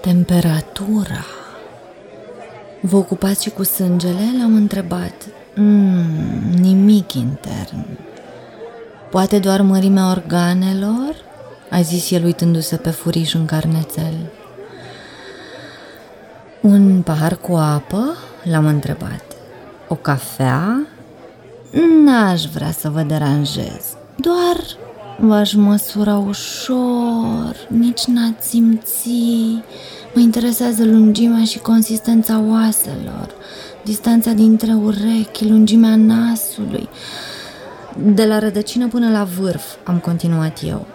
Temperatura. 0.00 1.24
Vă 2.80 2.96
ocupați 2.96 3.42
și 3.42 3.50
cu 3.50 3.62
sângele? 3.62 4.34
L-am 4.38 4.54
întrebat. 4.54 5.26
Mm, 5.54 6.52
nimic 6.60 7.12
intern. 7.12 7.86
Poate 9.10 9.38
doar 9.38 9.60
mărimea 9.60 10.10
organelor? 10.10 11.14
A 11.70 11.80
zis 11.80 12.10
el 12.10 12.24
uitându-se 12.24 12.76
pe 12.76 12.90
furiș 12.90 13.34
în 13.34 13.44
carnețel. 13.44 14.14
Un 16.66 17.02
pahar 17.02 17.36
cu 17.36 17.52
apă? 17.52 18.16
L-am 18.42 18.66
întrebat. 18.66 19.24
O 19.88 19.94
cafea? 19.94 20.86
N-aș 22.04 22.44
vrea 22.44 22.70
să 22.70 22.88
vă 22.88 23.02
deranjez. 23.02 23.96
Doar 24.16 24.56
v-aș 25.18 25.54
măsura 25.54 26.16
ușor, 26.16 27.56
nici 27.68 28.04
n-ați 28.04 28.48
simți. 28.48 29.10
Mă 30.14 30.20
interesează 30.20 30.84
lungimea 30.84 31.44
și 31.44 31.58
consistența 31.58 32.40
oaselor, 32.48 33.30
distanța 33.84 34.30
dintre 34.30 34.72
urechi, 34.72 35.48
lungimea 35.48 35.96
nasului. 35.96 36.88
De 38.14 38.24
la 38.26 38.38
rădăcină 38.38 38.88
până 38.88 39.10
la 39.10 39.24
vârf, 39.24 39.64
am 39.84 39.98
continuat 39.98 40.58
eu. 40.62 40.86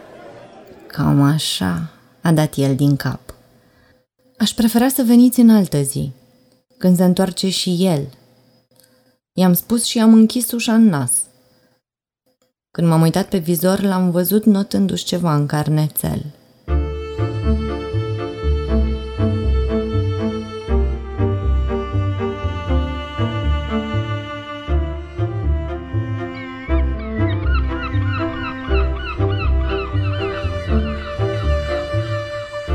Cam 0.87 1.21
așa, 1.21 1.89
a 2.21 2.31
dat 2.31 2.53
el 2.55 2.75
din 2.75 2.95
cap. 2.95 3.19
Aș 4.41 4.51
prefera 4.51 4.87
să 4.87 5.03
veniți 5.03 5.39
în 5.39 5.49
altă 5.49 5.81
zi, 5.81 6.11
când 6.77 6.97
se 6.97 7.03
întoarce 7.03 7.49
și 7.49 7.85
el. 7.85 8.07
I-am 9.33 9.53
spus 9.53 9.83
și 9.83 9.99
am 9.99 10.13
închis 10.13 10.51
ușa 10.51 10.73
în 10.73 10.85
nas. 10.85 11.11
Când 12.71 12.87
m-am 12.87 13.01
uitat 13.01 13.27
pe 13.29 13.37
vizor, 13.37 13.81
l-am 13.81 14.11
văzut 14.11 14.45
notându-și 14.45 15.03
ceva 15.03 15.35
în 15.35 15.45
carnețel– 15.45 16.25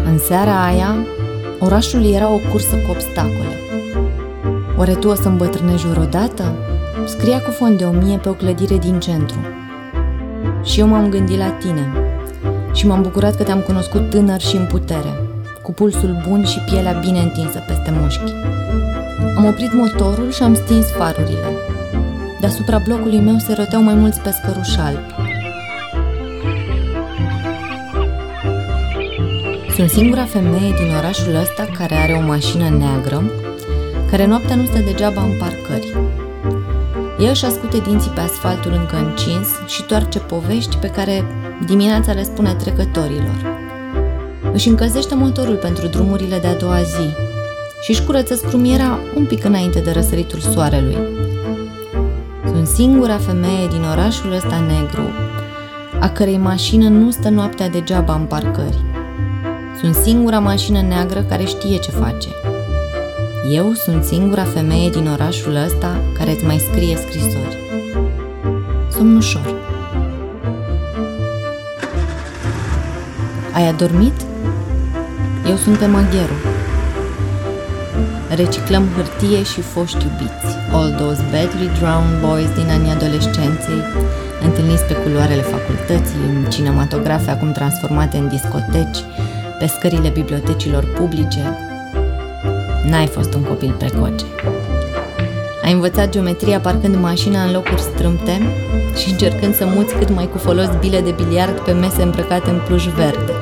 În 0.05 0.19
seara 0.19 0.65
aia, 0.65 1.16
orașul 1.59 2.05
era 2.13 2.29
o 2.29 2.39
cursă 2.51 2.77
cu 2.77 2.91
obstacole. 2.91 3.55
Oare 4.77 4.93
tu 4.93 5.09
o 5.09 5.15
să 5.15 5.29
îmbătrânești 5.29 5.87
vreodată? 5.87 6.55
Scria 7.07 7.41
cu 7.41 7.51
fond 7.51 7.79
de 7.79 7.85
o 7.85 7.91
mie 7.91 8.17
pe 8.17 8.29
o 8.29 8.33
clădire 8.33 8.77
din 8.77 9.01
centru. 9.01 9.39
Și 10.63 10.81
eu 10.81 10.87
m-am 10.87 11.09
gândit 11.09 11.39
la 11.39 11.49
tine 11.49 11.93
și 12.73 12.87
m-am 12.87 13.03
bucurat 13.03 13.37
că 13.37 13.43
te-am 13.43 13.61
cunoscut 13.61 14.11
tânăr 14.11 14.41
și 14.41 14.57
în 14.57 14.67
putere, 14.67 15.13
cu 15.63 15.73
pulsul 15.73 16.23
bun 16.29 16.45
și 16.45 16.59
pielea 16.59 16.93
bine 16.93 17.19
întinsă 17.19 17.63
peste 17.67 17.95
mușchi. 18.01 18.33
Am 19.37 19.45
oprit 19.45 19.73
motorul 19.73 20.31
și 20.31 20.43
am 20.43 20.55
stins 20.55 20.87
farurile. 20.91 21.51
Deasupra 22.41 22.79
blocului 22.79 23.21
meu 23.21 23.39
se 23.39 23.55
roteau 23.55 23.83
mai 23.83 23.95
mulți 23.95 24.21
pescăruși 24.21 24.79
albi. 24.79 25.16
Sunt 29.77 29.91
singura 29.91 30.25
femeie 30.25 30.75
din 30.79 30.95
orașul 30.99 31.35
ăsta 31.35 31.69
care 31.79 31.95
are 31.95 32.13
o 32.13 32.27
mașină 32.27 32.69
neagră, 32.69 33.31
care 34.11 34.27
noaptea 34.27 34.55
nu 34.55 34.65
stă 34.65 34.79
degeaba 34.79 35.23
în 35.23 35.39
parcări. 35.39 35.97
Ea 37.19 37.31
își 37.31 37.45
ascute 37.45 37.79
dinții 37.79 38.11
pe 38.11 38.21
asfaltul 38.21 38.73
încă 38.73 38.97
încins 38.97 39.49
și 39.67 39.83
toarce 39.83 40.19
povești 40.19 40.77
pe 40.77 40.87
care 40.87 41.25
dimineața 41.67 42.13
le 42.13 42.23
spune 42.23 42.55
trecătorilor. 42.55 43.59
Își 44.53 44.69
încălzește 44.69 45.15
motorul 45.15 45.57
pentru 45.57 45.87
drumurile 45.87 46.39
de 46.39 46.47
a 46.47 46.57
doua 46.57 46.83
zi 46.83 47.09
și 47.83 47.91
își 47.91 48.05
curăță 48.05 48.35
scrumiera 48.35 48.99
un 49.17 49.25
pic 49.25 49.45
înainte 49.45 49.81
de 49.81 49.91
răsăritul 49.91 50.39
soarelui. 50.39 50.99
Sunt 52.47 52.67
singura 52.67 53.19
femeie 53.19 53.67
din 53.71 53.83
orașul 53.91 54.33
ăsta 54.33 54.61
negru, 54.67 55.11
a 56.01 56.09
cărei 56.09 56.39
mașină 56.39 56.89
nu 56.89 57.11
stă 57.11 57.29
noaptea 57.29 57.69
degeaba 57.69 58.15
în 58.15 58.25
parcări. 58.25 58.96
Sunt 59.81 59.95
singura 59.95 60.39
mașină 60.39 60.81
neagră 60.81 61.21
care 61.21 61.45
știe 61.45 61.77
ce 61.79 61.91
face. 61.91 62.29
Eu 63.51 63.73
sunt 63.73 64.05
singura 64.05 64.45
femeie 64.45 64.91
din 64.91 65.09
orașul 65.09 65.55
ăsta 65.65 66.01
care 66.19 66.31
îți 66.31 66.45
mai 66.45 66.59
scrie 66.59 66.97
scrisori. 66.97 67.57
Somn 68.91 69.17
ușor. 69.17 69.55
Ai 73.55 73.69
adormit? 73.69 74.13
Eu 75.49 75.57
sunt 75.57 75.77
pe 75.77 75.87
Magheru. 75.87 76.37
Reciclăm 78.35 78.85
hârtie 78.97 79.43
și 79.43 79.61
foști 79.61 80.05
iubiți, 80.07 80.53
all 80.73 80.91
those 80.91 81.23
badly 81.33 81.69
drowned 81.79 82.21
boys 82.27 82.51
din 82.59 82.69
anii 82.77 82.91
adolescenței, 82.91 83.81
întâlniți 84.47 84.85
pe 84.85 84.95
culoarele 84.95 85.43
facultății, 85.43 86.23
în 86.29 86.51
cinematografe 86.51 87.31
acum 87.31 87.53
transformate 87.53 88.17
în 88.17 88.29
discoteci, 88.29 89.01
pe 89.59 89.67
scările 89.67 90.09
bibliotecilor 90.09 90.85
publice, 90.85 91.59
n-ai 92.89 93.07
fost 93.07 93.35
un 93.35 93.43
copil 93.43 93.75
precoce. 93.79 94.25
Ai 95.63 95.73
învățat 95.73 96.09
geometria 96.09 96.61
parcând 96.61 96.97
mașina 96.97 97.43
în 97.43 97.53
locuri 97.53 97.81
strâmte 97.81 98.41
și 98.97 99.11
încercând 99.11 99.55
să 99.55 99.67
muți 99.67 99.95
cât 99.95 100.15
mai 100.15 100.29
cu 100.29 100.39
folos 100.39 100.69
bile 100.81 101.01
de 101.01 101.11
biliard 101.11 101.61
pe 101.61 101.73
mese 101.73 102.03
îmbrăcate 102.03 102.51
în 102.51 102.61
pluș 102.67 102.87
verde. 102.87 103.33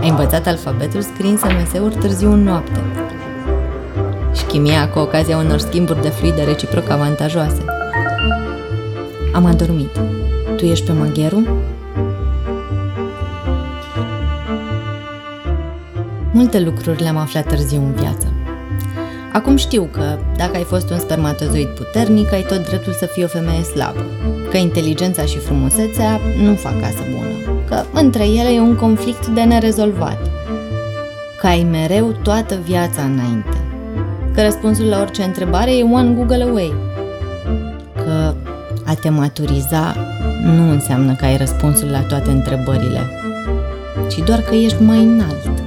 Ai 0.00 0.08
învățat 0.08 0.46
alfabetul 0.46 1.00
scriind 1.00 1.38
SMS-uri 1.38 1.94
târziu 1.94 2.32
în 2.32 2.42
noapte. 2.42 2.80
Și 4.36 4.44
chimia 4.44 4.88
cu 4.88 4.98
ocazia 4.98 5.36
unor 5.36 5.58
schimburi 5.58 6.02
de 6.02 6.08
fluide 6.08 6.42
reciproc 6.42 6.88
avantajoase. 6.88 7.64
Am 9.32 9.44
adormit. 9.44 10.00
Tu 10.56 10.64
ești 10.64 10.86
pe 10.86 10.92
magheru? 10.92 11.46
Multe 16.38 16.60
lucruri 16.60 17.02
le-am 17.02 17.16
aflat 17.16 17.46
târziu 17.46 17.82
în 17.82 17.92
viață. 17.92 18.26
Acum 19.32 19.56
știu 19.56 19.88
că, 19.92 20.18
dacă 20.36 20.56
ai 20.56 20.62
fost 20.62 20.90
un 20.90 20.98
spermatozoid 20.98 21.66
puternic, 21.68 22.32
ai 22.32 22.42
tot 22.42 22.66
dreptul 22.66 22.92
să 22.92 23.06
fii 23.06 23.24
o 23.24 23.26
femeie 23.26 23.62
slabă, 23.62 24.04
că 24.50 24.56
inteligența 24.56 25.22
și 25.22 25.38
frumusețea 25.38 26.20
nu 26.42 26.54
fac 26.54 26.80
casă 26.80 27.02
bună, 27.10 27.60
că 27.68 27.84
între 27.92 28.24
ele 28.24 28.52
e 28.54 28.60
un 28.60 28.74
conflict 28.74 29.26
de 29.26 29.42
nerezolvat, 29.42 30.18
că 31.40 31.46
ai 31.46 31.66
mereu 31.70 32.14
toată 32.22 32.58
viața 32.64 33.02
înainte, 33.02 33.56
că 34.34 34.42
răspunsul 34.42 34.86
la 34.86 35.00
orice 35.00 35.22
întrebare 35.22 35.76
e 35.76 35.82
one 35.82 36.14
Google 36.14 36.42
away, 36.42 36.74
că 37.94 38.34
a 38.84 38.94
te 38.94 39.08
maturiza 39.08 39.96
nu 40.44 40.70
înseamnă 40.70 41.14
că 41.14 41.24
ai 41.24 41.36
răspunsul 41.36 41.88
la 41.88 42.00
toate 42.00 42.30
întrebările, 42.30 43.00
ci 44.08 44.18
doar 44.18 44.40
că 44.40 44.54
ești 44.54 44.82
mai 44.82 45.02
înalt. 45.02 45.57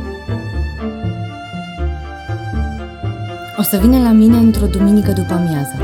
Să 3.71 3.77
vină 3.77 3.97
la 3.97 4.11
mine 4.11 4.37
într-o 4.37 4.65
duminică 4.65 5.11
după 5.11 5.33
amiază. 5.33 5.75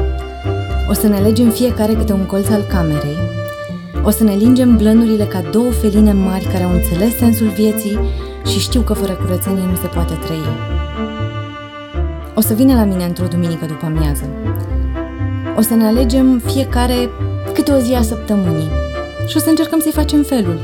O 0.89 0.93
să 0.93 1.07
ne 1.07 1.19
legem 1.19 1.49
fiecare 1.49 1.93
câte 1.93 2.13
un 2.13 2.25
colț 2.25 2.49
al 2.49 2.61
camerei. 2.61 3.17
O 4.03 4.09
să 4.09 4.23
ne 4.23 4.35
lingem 4.35 4.77
blănurile 4.77 5.25
ca 5.25 5.41
două 5.51 5.71
feline 5.71 6.13
mari 6.13 6.45
care 6.45 6.63
au 6.63 6.71
înțeles 6.71 7.15
sensul 7.15 7.47
vieții 7.47 7.99
și 8.45 8.59
știu 8.59 8.81
că 8.81 8.93
fără 8.93 9.13
curățenie 9.13 9.63
nu 9.69 9.75
se 9.75 9.87
poate 9.87 10.13
trăi. 10.13 10.43
O 12.35 12.41
să 12.41 12.53
vină 12.53 12.73
la 12.73 12.83
mine 12.83 13.03
într-o 13.03 13.27
duminică 13.27 13.65
după 13.65 13.85
amiază. 13.85 14.29
O 15.57 15.61
să 15.61 15.73
ne 15.73 15.85
alegem 15.85 16.39
fiecare 16.39 17.09
câte 17.53 17.71
o 17.71 17.77
zi 17.77 17.93
a 17.93 18.01
săptămânii 18.01 18.69
și 19.27 19.37
o 19.37 19.39
să 19.39 19.49
încercăm 19.49 19.79
să-i 19.79 19.91
facem 19.91 20.23
felul. 20.23 20.59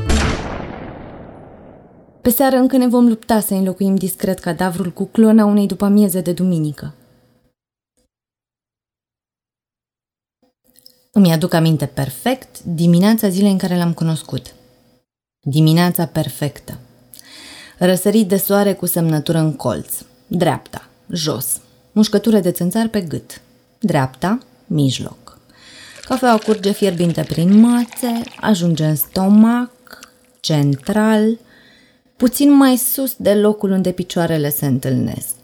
Pe 2.20 2.30
seară 2.30 2.56
încă 2.56 2.76
ne 2.76 2.86
vom 2.86 3.08
lupta 3.08 3.40
să 3.40 3.54
înlocuim 3.54 3.94
discret 3.94 4.38
cadavrul 4.38 4.90
cu 4.90 5.04
clona 5.04 5.44
unei 5.44 5.66
după 5.66 5.84
amieze 5.84 6.20
de 6.20 6.32
duminică. 6.32 6.94
Îmi 11.16 11.32
aduc 11.32 11.52
aminte 11.54 11.86
perfect 11.86 12.62
dimineața 12.62 13.28
zilei 13.28 13.50
în 13.50 13.58
care 13.58 13.76
l-am 13.76 13.92
cunoscut. 13.92 14.54
Dimineața 15.40 16.06
perfectă. 16.06 16.78
Răsărit 17.78 18.28
de 18.28 18.36
soare 18.36 18.72
cu 18.72 18.86
semnătură 18.86 19.38
în 19.38 19.52
colț. 19.52 19.94
Dreapta, 20.26 20.88
jos. 21.10 21.60
Mușcătură 21.92 22.38
de 22.38 22.50
țânțar 22.50 22.88
pe 22.88 23.00
gât. 23.00 23.40
Dreapta, 23.78 24.38
mijloc. 24.66 25.38
Cafeaua 26.04 26.38
curge 26.38 26.72
fierbinte 26.72 27.22
prin 27.22 27.60
mațe, 27.60 28.20
ajunge 28.40 28.84
în 28.84 28.96
stomac, 28.96 29.70
central, 30.40 31.38
puțin 32.16 32.52
mai 32.52 32.76
sus 32.76 33.14
de 33.16 33.34
locul 33.34 33.70
unde 33.70 33.92
picioarele 33.92 34.50
se 34.50 34.66
întâlnesc. 34.66 35.34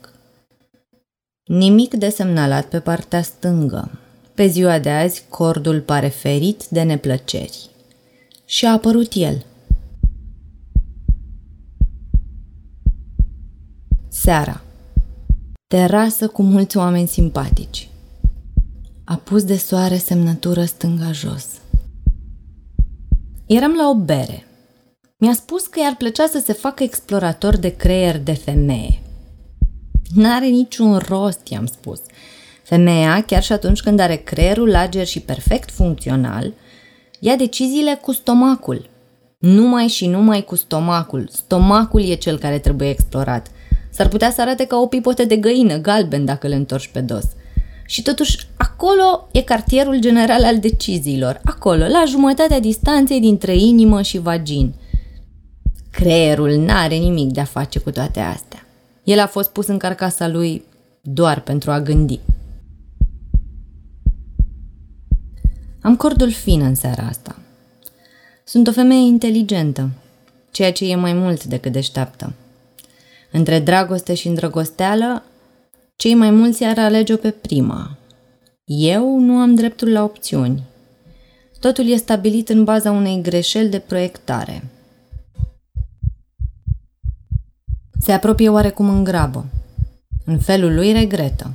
Nimic 1.44 1.94
de 1.94 2.09
semnalat 2.09 2.64
pe 2.64 2.80
partea 2.80 3.22
stângă. 3.22 3.90
Pe 4.40 4.46
ziua 4.46 4.79
de 4.79 4.90
azi, 4.90 5.24
cordul 5.29 5.81
pare 5.81 6.09
ferit 6.09 6.64
de 6.68 6.83
neplăceri. 6.83 7.70
Și 8.44 8.66
a 8.66 8.72
apărut 8.72 9.12
el. 9.14 9.44
Seara. 14.09 14.62
Terasă 15.66 16.29
cu 16.29 16.42
mulți 16.42 16.76
oameni 16.76 17.09
simpatici. 17.09 17.88
A 19.05 19.16
pus 19.16 19.44
de 19.44 19.57
soare 19.57 19.96
semnătură 19.96 20.64
stânga 20.64 21.12
jos. 21.12 21.46
Eram 23.46 23.74
la 23.74 23.88
o 23.88 23.94
bere. 23.94 24.46
Mi-a 25.18 25.35
spus 25.35 25.66
că 25.66 25.81
i-ar 25.81 25.96
plăcea 25.96 26.26
să 26.26 26.42
se 26.44 26.53
facă 26.53 26.83
explorator 26.83 27.57
de 27.57 27.76
creier 27.76 28.18
de 28.18 28.33
femeie. 28.33 29.03
N-are 30.14 30.46
niciun 30.46 30.96
rost, 30.96 31.48
i-am 31.48 31.66
spus. 31.66 32.00
Femeia, 32.70 33.22
chiar 33.26 33.42
și 33.42 33.52
atunci 33.52 33.80
când 33.80 34.00
are 34.00 34.16
creierul 34.16 34.68
lager 34.68 35.06
și 35.06 35.20
perfect 35.20 35.70
funcțional, 35.70 36.52
ia 37.18 37.37
deciziile 37.37 37.98
cu 38.02 38.12
stomacul. 38.12 38.88
Numai 39.38 39.87
și 39.87 40.06
numai 40.06 40.44
cu 40.44 40.56
stomacul. 40.56 41.28
Stomacul 41.33 42.09
e 42.09 42.14
cel 42.14 42.38
care 42.38 42.59
trebuie 42.59 42.88
explorat. 42.88 43.46
S-ar 43.90 44.09
putea 44.09 44.30
să 44.30 44.40
arate 44.40 44.64
ca 44.64 44.76
o 44.76 44.87
pipote 44.87 45.24
de 45.24 45.37
găină 45.37 45.76
galben 45.76 46.24
dacă 46.24 46.46
le 46.46 46.54
întorci 46.54 46.90
pe 46.92 47.00
dos. 47.00 47.24
Și 47.87 48.02
totuși, 48.02 48.37
acolo 48.56 49.28
e 49.33 49.42
cartierul 49.42 50.00
general 50.00 50.44
al 50.44 50.59
deciziilor. 50.59 51.40
Acolo, 51.44 51.87
la 51.87 52.04
jumătatea 52.06 52.61
distanței 52.61 53.20
dintre 53.20 53.56
inimă 53.56 54.02
și 54.02 54.18
vagin. 54.18 54.74
Creierul 55.90 56.50
n-are 56.50 56.94
nimic 56.94 57.30
de 57.30 57.40
a 57.40 57.44
face 57.44 57.78
cu 57.78 57.90
toate 57.90 58.20
astea. 58.20 58.66
El 59.04 59.20
a 59.20 59.26
fost 59.26 59.50
pus 59.50 59.66
în 59.66 59.78
carcasa 59.78 60.28
lui 60.28 60.64
doar 61.02 61.40
pentru 61.40 61.70
a 61.70 61.80
gândi. 61.80 62.20
Am 65.83 65.97
cordul 65.97 66.31
fin 66.31 66.61
în 66.61 66.75
seara 66.75 67.07
asta. 67.07 67.38
Sunt 68.45 68.66
o 68.66 68.73
femeie 68.73 69.07
inteligentă, 69.07 69.90
ceea 70.51 70.73
ce 70.73 70.90
e 70.90 70.95
mai 70.95 71.12
mult 71.12 71.45
decât 71.45 71.73
deșteaptă. 71.73 72.33
Între 73.31 73.59
dragoste 73.59 74.14
și 74.14 74.29
îndrăgosteală, 74.29 75.25
cei 75.97 76.14
mai 76.14 76.31
mulți 76.31 76.64
ar 76.64 76.79
alege-o 76.79 77.16
pe 77.16 77.31
prima. 77.31 77.97
Eu 78.64 79.19
nu 79.19 79.37
am 79.37 79.55
dreptul 79.55 79.93
la 79.93 80.03
opțiuni. 80.03 80.62
Totul 81.61 81.88
e 81.88 81.97
stabilit 81.97 82.49
în 82.49 82.64
baza 82.64 82.90
unei 82.90 83.21
greșeli 83.23 83.69
de 83.69 83.79
proiectare. 83.79 84.64
Se 88.01 88.12
apropie 88.12 88.49
oarecum 88.49 88.88
în 88.88 89.05
grabă. 89.05 89.47
În 90.25 90.38
felul 90.38 90.75
lui 90.75 90.93
regretă. 90.93 91.51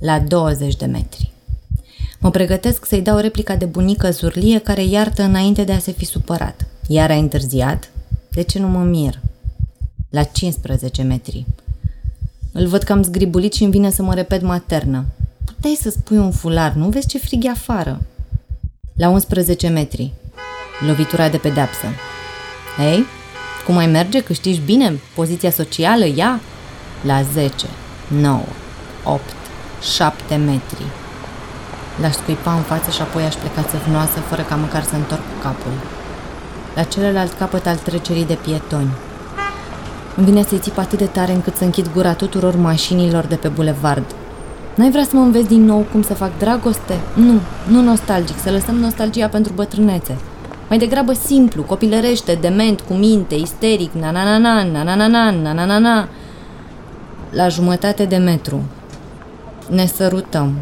La 0.00 0.20
20 0.20 0.76
de 0.76 0.86
metri. 0.86 1.33
Mă 2.24 2.30
pregătesc 2.30 2.84
să-i 2.84 3.02
dau 3.02 3.18
replica 3.18 3.56
de 3.56 3.64
bunică 3.64 4.10
zurlie 4.10 4.58
care 4.58 4.84
iartă 4.84 5.22
înainte 5.22 5.64
de 5.64 5.72
a 5.72 5.78
se 5.78 5.92
fi 5.92 6.04
supărat. 6.04 6.66
Iar 6.86 7.10
a 7.10 7.14
întârziat? 7.14 7.90
De 8.30 8.42
ce 8.42 8.58
nu 8.58 8.68
mă 8.68 8.78
mir? 8.78 9.20
La 10.10 10.22
15 10.22 11.02
metri. 11.02 11.46
Îl 12.52 12.66
văd 12.66 12.82
cam 12.82 13.02
zgribulit 13.02 13.52
și 13.52 13.62
îmi 13.62 13.72
vine 13.72 13.90
să 13.90 14.02
mă 14.02 14.14
repet 14.14 14.42
maternă. 14.42 15.04
Puteai 15.44 15.78
să 15.80 15.90
spui 15.90 16.16
un 16.16 16.30
fular, 16.30 16.72
nu 16.72 16.88
vezi 16.88 17.06
ce 17.06 17.18
frig 17.18 17.44
e 17.44 17.50
afară? 17.50 18.00
La 18.96 19.08
11 19.08 19.68
metri. 19.68 20.12
Lovitura 20.86 21.28
de 21.28 21.36
pedeapsă. 21.36 21.86
Ei, 22.92 23.04
cum 23.66 23.74
mai 23.74 23.86
merge? 23.86 24.22
Câștigi 24.22 24.60
bine? 24.60 25.00
Poziția 25.14 25.50
socială? 25.50 26.04
Ia? 26.04 26.40
La 27.02 27.22
10, 27.22 27.66
9, 28.08 28.42
8, 29.04 29.22
7 29.96 30.34
metri. 30.34 31.03
L-aș 32.00 32.14
scuipa 32.14 32.52
în 32.52 32.62
față 32.62 32.90
și 32.90 33.02
apoi 33.02 33.22
aș 33.22 33.34
pleca 33.34 33.62
țăvnoasă 33.62 34.18
fără 34.18 34.42
ca 34.42 34.54
măcar 34.54 34.82
să 34.82 34.94
întorc 34.94 35.22
capul. 35.42 35.72
La 36.74 36.82
celălalt 36.82 37.32
capăt 37.32 37.66
al 37.66 37.76
trecerii 37.76 38.26
de 38.26 38.38
pietoni. 38.44 38.90
Îmi 40.16 40.26
vine 40.26 40.42
să-i 40.42 40.58
țip 40.58 40.78
atât 40.78 40.98
de 40.98 41.06
tare 41.06 41.32
încât 41.32 41.56
să 41.56 41.64
închid 41.64 41.92
gura 41.94 42.12
tuturor 42.12 42.56
mașinilor 42.56 43.24
de 43.24 43.34
pe 43.34 43.48
bulevard. 43.48 44.04
N-ai 44.74 44.90
vrea 44.90 45.04
să 45.04 45.10
mă 45.12 45.20
înveți 45.20 45.48
din 45.48 45.64
nou 45.64 45.86
cum 45.92 46.02
să 46.02 46.14
fac 46.14 46.38
dragoste? 46.38 47.00
Nu, 47.14 47.40
nu 47.68 47.82
nostalgic, 47.82 48.38
să 48.38 48.50
lăsăm 48.50 48.74
nostalgia 48.74 49.28
pentru 49.28 49.52
bătrânețe. 49.52 50.16
Mai 50.68 50.78
degrabă 50.78 51.12
simplu, 51.12 51.62
copilărește, 51.62 52.38
dement, 52.40 52.80
cu 52.80 52.92
minte, 52.92 53.34
isteric, 53.34 53.92
na 53.92 54.10
na 54.10 54.22
na 54.22 54.38
na 54.38 54.62
na 54.62 54.82
na 54.82 54.94
na 54.94 55.06
na 55.06 55.30
na 55.30 55.52
na 55.52 55.64
na 55.64 55.78
na 55.78 56.08
La 57.30 57.48
jumătate 57.48 58.04
de 58.04 58.16
metru. 58.16 58.62
Ne 59.70 59.86
sărutăm, 59.86 60.54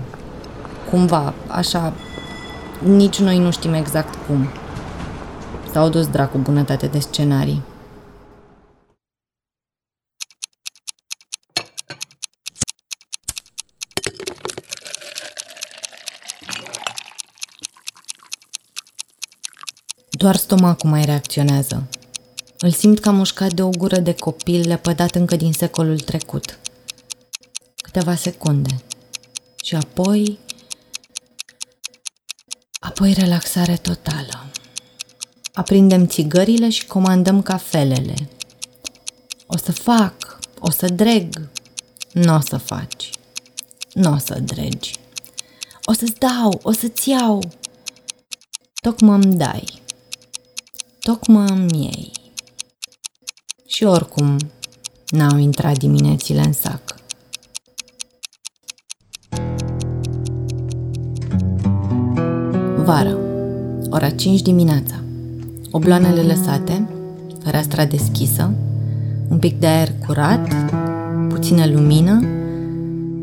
cumva, 0.92 1.34
așa, 1.48 1.94
nici 2.82 3.18
noi 3.18 3.38
nu 3.38 3.50
știm 3.50 3.72
exact 3.72 4.26
cum. 4.26 4.48
S-au 5.72 5.88
dus 5.88 6.06
dracu 6.06 6.38
bunătate 6.38 6.86
de 6.86 6.98
scenarii. 6.98 7.62
Doar 20.10 20.36
stomacul 20.36 20.90
mai 20.90 21.04
reacționează. 21.04 21.88
Îl 22.58 22.70
simt 22.70 22.98
ca 22.98 23.10
mușcat 23.10 23.52
de 23.52 23.62
o 23.62 23.68
gură 23.70 23.96
de 23.96 24.14
copil 24.14 24.68
lepădat 24.68 25.14
încă 25.14 25.36
din 25.36 25.52
secolul 25.52 26.00
trecut. 26.00 26.58
Câteva 27.76 28.14
secunde. 28.14 28.82
Și 29.64 29.74
apoi... 29.74 30.38
Apoi 32.82 33.12
relaxare 33.12 33.76
totală. 33.76 34.46
Aprindem 35.52 36.06
țigările 36.06 36.68
și 36.68 36.86
comandăm 36.86 37.42
cafelele. 37.42 38.14
O 39.46 39.56
să 39.56 39.72
fac, 39.72 40.38
o 40.58 40.70
să 40.70 40.86
dreg. 40.86 41.50
Nu 42.12 42.34
o 42.34 42.40
să 42.40 42.56
faci. 42.56 43.10
Nu 43.92 44.12
o 44.12 44.18
să 44.18 44.40
dregi. 44.40 44.94
O 45.84 45.92
să-ți 45.92 46.18
dau, 46.18 46.60
o 46.62 46.72
să-ți 46.72 47.08
iau. 47.08 47.42
Tocmai 48.80 49.20
îmi 49.22 49.34
dai. 49.34 49.82
Tocmai 51.00 51.50
îmi 51.50 51.82
iei. 51.82 52.12
Și 53.66 53.84
oricum, 53.84 54.36
n-au 55.06 55.36
intrat 55.36 55.78
diminețile 55.78 56.40
în 56.40 56.52
sac. 56.52 56.91
Vara, 62.84 63.16
ora 63.90 64.10
5 64.10 64.42
dimineața. 64.42 64.94
Obloanele 65.70 66.20
lăsate, 66.20 66.88
fereastra 67.42 67.84
deschisă, 67.84 68.52
un 69.28 69.38
pic 69.38 69.60
de 69.60 69.66
aer 69.66 69.92
curat, 70.06 70.48
puțină 71.28 71.66
lumină 71.72 72.24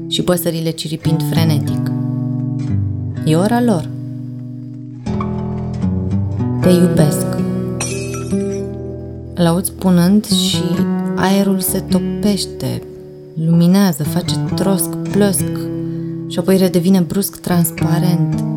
și 0.07 0.21
păsările 0.21 0.69
ciripind 0.69 1.23
frenetic. 1.29 1.91
E 3.25 3.35
ora 3.35 3.61
lor. 3.61 3.89
Te 6.61 6.69
iubesc. 6.69 7.25
Îl 9.33 9.45
aud 9.45 9.65
spunând 9.65 10.25
și 10.25 10.63
aerul 11.15 11.59
se 11.59 11.79
topește, 11.79 12.81
luminează, 13.33 14.03
face 14.03 14.35
trosc, 14.55 14.89
plosc 14.95 15.45
și 16.27 16.39
apoi 16.39 16.57
redevine 16.57 16.99
brusc 16.99 17.39
transparent. 17.39 18.48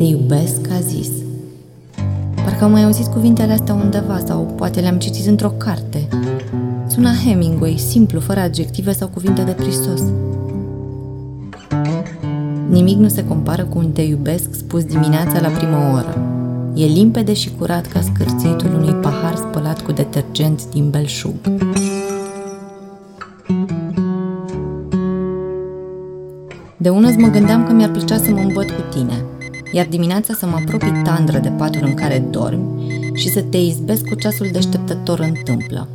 Te 0.00 0.06
iubesc, 0.06 0.70
a 0.70 0.80
zis. 0.80 1.08
Parcă 2.34 2.64
am 2.64 2.70
mai 2.70 2.84
auzit 2.84 3.06
cuvintele 3.06 3.52
astea 3.52 3.74
undeva 3.74 4.20
sau 4.26 4.52
poate 4.56 4.80
le-am 4.80 4.98
citit 4.98 5.26
într-o 5.26 5.48
carte. 5.48 6.08
Sună 6.86 7.10
Hemingway, 7.24 7.76
simplu, 7.76 8.20
fără 8.20 8.40
adjective 8.40 8.92
sau 8.92 9.08
cuvinte 9.08 9.42
de 9.42 9.52
prisos. 9.52 10.02
Nimic 12.68 12.98
nu 12.98 13.08
se 13.08 13.24
compară 13.24 13.64
cu 13.64 13.78
un 13.78 13.90
te 13.90 14.02
iubesc 14.02 14.54
spus 14.54 14.84
dimineața 14.84 15.40
la 15.40 15.48
prima 15.48 15.92
oră. 15.92 16.18
E 16.74 16.84
limpede 16.84 17.32
și 17.32 17.50
curat 17.58 17.86
ca 17.86 18.00
scârțitul 18.00 18.74
unui 18.74 18.94
pahar 18.94 19.34
spălat 19.34 19.80
cu 19.80 19.92
detergent 19.92 20.68
din 20.70 20.90
belșug. 20.90 21.34
De 26.76 26.88
ună 26.88 27.10
mă 27.18 27.28
gândeam 27.28 27.66
că 27.66 27.72
mi-ar 27.72 27.90
plăcea 27.90 28.16
să 28.16 28.30
mă 28.30 28.40
îmbăt 28.40 28.70
cu 28.70 28.82
tine, 28.90 29.24
iar 29.72 29.86
dimineața 29.86 30.34
să 30.34 30.46
mă 30.46 30.56
apropii 30.60 31.02
tandră 31.04 31.38
de 31.38 31.48
patul 31.48 31.82
în 31.84 31.94
care 31.94 32.18
dormi 32.18 32.92
și 33.14 33.28
să 33.28 33.42
te 33.42 33.56
izbesc 33.56 34.04
cu 34.04 34.14
ceasul 34.14 34.48
deșteptător 34.52 35.18
întâmplă. 35.18 35.88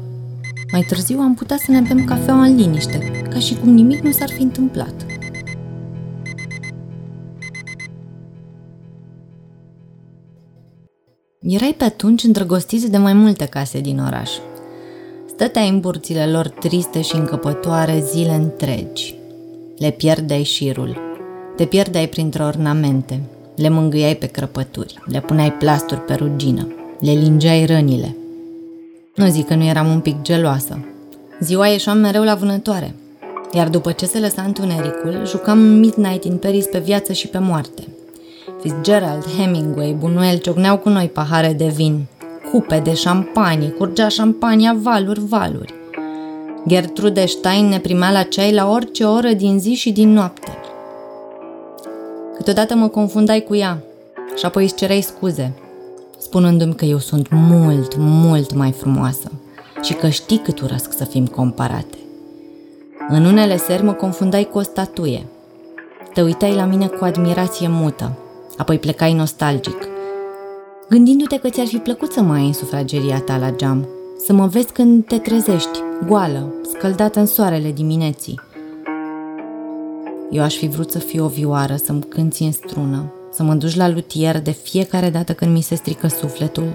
Mai 0.72 0.82
târziu 0.82 1.20
am 1.20 1.34
putea 1.34 1.58
să 1.58 1.72
ne 1.72 1.80
bem 1.80 2.06
cafeaua 2.06 2.44
în 2.44 2.56
liniște, 2.56 3.26
ca 3.30 3.40
și 3.40 3.56
cum 3.56 3.70
nimic 3.70 4.02
nu 4.02 4.12
s-ar 4.12 4.30
fi 4.30 4.42
întâmplat. 4.42 5.06
Erai 11.40 11.76
pe 11.78 11.84
atunci 11.84 12.24
îndrăgostiți 12.24 12.92
de 12.92 12.98
mai 12.98 13.14
multe 13.14 13.46
case 13.46 13.80
din 13.80 14.00
oraș. 14.00 14.32
Stăteai 15.26 15.70
în 15.70 15.80
burțile 15.80 16.26
lor 16.26 16.48
triste 16.48 17.02
și 17.02 17.16
încăpătoare 17.16 18.04
zile 18.12 18.34
întregi. 18.34 19.16
Le 19.78 19.92
pierdeai 19.92 20.44
șirul. 20.44 20.98
Te 21.56 21.66
pierdeai 21.66 22.08
printre 22.08 22.44
ornamente. 22.44 23.22
Le 23.56 23.70
mângâiai 23.70 24.16
pe 24.16 24.26
crăpături. 24.26 25.00
Le 25.06 25.20
puneai 25.20 25.54
plasturi 25.54 26.02
pe 26.02 26.14
rugină. 26.14 26.68
Le 27.00 27.12
lingeai 27.12 27.66
rănile. 27.66 28.16
Nu 29.16 29.28
zic 29.28 29.48
că 29.48 29.56
nu 29.56 29.64
eram 29.64 29.88
un 29.88 30.00
pic 30.00 30.22
geloasă. 30.22 30.80
Ziua 31.40 31.68
ieșeam 31.68 31.98
mereu 31.98 32.24
la 32.24 32.36
vânătoare. 32.36 32.96
Iar 33.54 33.70
după 33.70 33.92
ce 33.92 34.06
se 34.06 34.20
lăsa 34.20 34.42
întunericul, 34.42 35.22
jucam 35.26 35.60
Midnight 35.60 36.24
in 36.24 36.38
Paris 36.38 36.66
pe 36.66 36.80
viață 36.80 37.14
și 37.14 37.28
pe 37.28 37.38
moarte– 37.38 37.84
Fitzgerald, 38.62 39.26
Hemingway, 39.38 39.96
Bunuel 40.00 40.38
ciocneau 40.38 40.78
cu 40.78 40.90
noi 40.90 41.08
pahare 41.08 41.54
de 41.54 41.68
vin, 41.68 42.06
cupe 42.52 42.80
de 42.80 42.94
șampanie, 42.94 43.70
curgea 43.70 44.08
șampania 44.08 44.76
valuri, 44.82 45.20
valuri. 45.20 45.74
Gertrude 46.68 47.26
Stein 47.26 47.66
ne 47.66 47.80
primea 47.80 48.12
la 48.12 48.24
ceai 48.24 48.54
la 48.54 48.70
orice 48.70 49.04
oră 49.04 49.32
din 49.34 49.60
zi 49.60 49.74
și 49.74 49.92
din 49.92 50.14
noapte. 50.14 50.58
Câteodată 52.36 52.76
mă 52.76 52.88
confundai 52.88 53.42
cu 53.42 53.56
ea 53.56 53.84
și 54.36 54.46
apoi 54.46 54.64
îți 54.64 54.76
cereai 54.76 55.02
scuze, 55.02 55.54
spunându-mi 56.18 56.76
că 56.76 56.86
eu 56.86 56.98
sunt 56.98 57.28
mult, 57.32 57.96
mult 57.98 58.54
mai 58.54 58.72
frumoasă 58.72 59.32
și 59.82 59.94
că 59.94 60.10
știi 60.10 60.38
cât 60.38 60.60
urăsc 60.60 60.94
să 60.98 61.04
fim 61.04 61.28
comparate. 61.28 61.98
În 63.10 63.26
unele 63.26 63.58
seri 63.58 63.84
mă 63.84 63.94
confundai 63.94 64.48
cu 64.52 64.58
o 64.58 64.62
statuie. 64.62 65.26
Te 66.14 66.22
uitai 66.22 66.54
la 66.54 66.66
mine 66.66 66.88
cu 66.88 67.04
admirație 67.04 67.68
mută, 67.70 68.18
apoi 68.58 68.80
plecai 68.80 69.14
nostalgic, 69.14 69.88
gândindu-te 70.90 71.38
că 71.38 71.50
ți-ar 71.50 71.68
fi 71.68 71.78
plăcut 71.78 72.12
să 72.12 72.22
mai 72.22 72.40
ai 72.40 72.46
în 72.46 72.54
sufrageria 72.54 73.20
ta 73.20 73.38
la 73.38 73.52
geam, 73.52 73.88
să 74.26 74.34
mă 74.34 74.46
vezi 74.48 74.72
când 74.72 75.06
te 75.06 75.18
trezești, 75.18 75.80
goală, 76.08 76.54
scăldată 76.74 77.20
în 77.20 77.26
soarele 77.26 77.72
dimineții. 77.72 78.40
Eu 80.32 80.44
aș 80.44 80.56
fi 80.56 80.68
vrut 80.68 80.92
să 80.92 81.00
fiu 81.00 81.24
o 81.24 81.28
vioară, 81.28 81.76
să-mi 81.76 82.02
cânti 82.02 82.44
în 82.44 82.52
strună, 82.52 83.14
să 83.32 83.44
mă 83.44 83.54
duci 83.54 83.76
la 83.76 83.90
lutier 83.90 84.42
de 84.42 84.52
fiecare 84.52 85.10
dată 85.10 85.34
când 85.34 85.52
mi 85.52 85.62
se 85.62 85.76
strică 85.76 86.08
sufletul. 86.08 86.68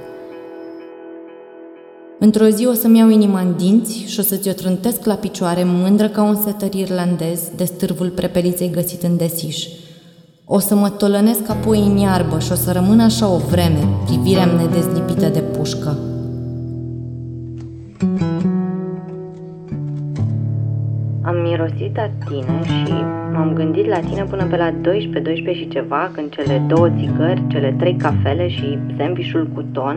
Într-o 2.18 2.48
zi 2.48 2.66
o 2.66 2.72
să-mi 2.72 2.98
iau 2.98 3.08
inima 3.08 3.40
în 3.40 3.56
dinți 3.56 4.04
și 4.06 4.20
o 4.20 4.22
să 4.22 4.36
ți-o 4.36 4.52
trântesc 4.52 5.04
la 5.04 5.14
picioare 5.14 5.64
mândră 5.64 6.08
ca 6.08 6.22
un 6.22 6.36
setăr 6.44 6.74
irlandez 6.74 7.40
de 7.56 7.64
stârvul 7.64 8.08
prepeliței 8.10 8.70
găsit 8.70 9.02
în 9.02 9.16
desiș– 9.16 9.66
o 10.52 10.58
să 10.58 10.74
mă 10.74 10.88
tolănesc 10.88 11.48
apoi 11.48 11.78
în 11.78 11.96
iarbă 11.96 12.38
și 12.38 12.52
o 12.52 12.54
să 12.54 12.72
rămân 12.72 13.00
așa 13.00 13.28
o 13.28 13.36
vreme, 13.36 13.88
privirea 14.04 14.44
nedezlipită 14.44 15.28
de 15.28 15.40
pușcă. 15.40 15.98
Mirosit 21.50 21.96
la 21.96 22.08
tine 22.28 22.56
și 22.64 22.92
m-am 23.32 23.52
gândit 23.54 23.86
la 23.86 23.98
tine 23.98 24.24
până 24.30 24.44
pe 24.44 24.56
la 24.56 24.70
12-12 24.70 24.74
și 25.52 25.68
ceva, 25.68 26.10
când 26.14 26.30
cele 26.30 26.62
două 26.66 26.88
țigări, 26.98 27.42
cele 27.46 27.74
trei 27.78 27.96
cafele 27.96 28.48
și 28.48 28.78
sandvișul 28.96 29.48
cu 29.54 29.64
ton 29.72 29.96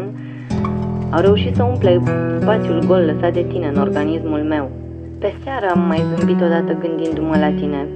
au 1.12 1.22
reușit 1.22 1.56
să 1.56 1.64
umple 1.64 2.02
spațiul 2.40 2.84
gol 2.88 3.02
lăsat 3.14 3.34
de 3.34 3.46
tine 3.52 3.68
în 3.68 3.82
organismul 3.82 4.40
meu. 4.40 4.72
Pe 5.20 5.34
seară 5.44 5.66
am 5.76 5.82
mai 5.88 6.02
zâmbit 6.16 6.42
odată 6.42 6.78
gândindu-mă 6.80 7.38
la 7.38 7.52
tine, 7.60 7.88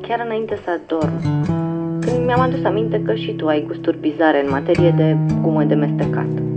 chiar 0.00 0.22
înainte 0.24 0.58
să 0.64 0.70
adorm 0.70 1.12
când 2.00 2.24
mi-am 2.26 2.40
adus 2.40 2.64
aminte 2.64 3.02
că 3.02 3.14
și 3.14 3.32
tu 3.32 3.46
ai 3.46 3.64
gusturi 3.66 3.98
bizare 4.00 4.42
în 4.44 4.50
materie 4.50 4.90
de 4.90 5.16
gumă 5.42 5.62
de 5.62 5.74
mestecat. 5.74 6.55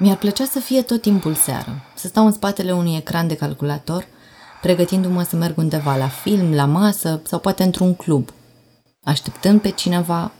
Mi-ar 0.00 0.16
plăcea 0.16 0.44
să 0.44 0.58
fie 0.58 0.82
tot 0.82 1.00
timpul 1.00 1.34
seară, 1.34 1.82
să 1.94 2.06
stau 2.06 2.26
în 2.26 2.32
spatele 2.32 2.72
unui 2.72 2.96
ecran 2.96 3.26
de 3.26 3.36
calculator, 3.36 4.06
pregătindu-mă 4.60 5.22
să 5.22 5.36
merg 5.36 5.58
undeva 5.58 5.96
la 5.96 6.08
film, 6.08 6.54
la 6.54 6.64
masă 6.64 7.20
sau 7.24 7.38
poate 7.38 7.62
într-un 7.62 7.94
club, 7.94 8.28
așteptând 9.04 9.60
pe 9.60 9.70
cineva, 9.70 10.32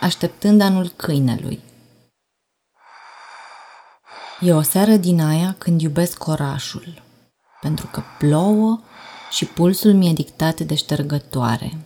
așteptând 0.00 0.60
anul 0.60 0.92
câinelui. 0.96 1.60
E 4.40 4.52
o 4.52 4.62
seară 4.62 4.96
din 4.96 5.20
aia 5.20 5.54
când 5.58 5.80
iubesc 5.80 6.26
orașul, 6.26 7.02
pentru 7.60 7.86
că 7.86 8.02
plouă 8.18 8.80
și 9.30 9.44
pulsul 9.44 9.92
mi-e 9.92 10.12
dictat 10.12 10.60
de 10.60 10.74
ștergătoare, 10.74 11.78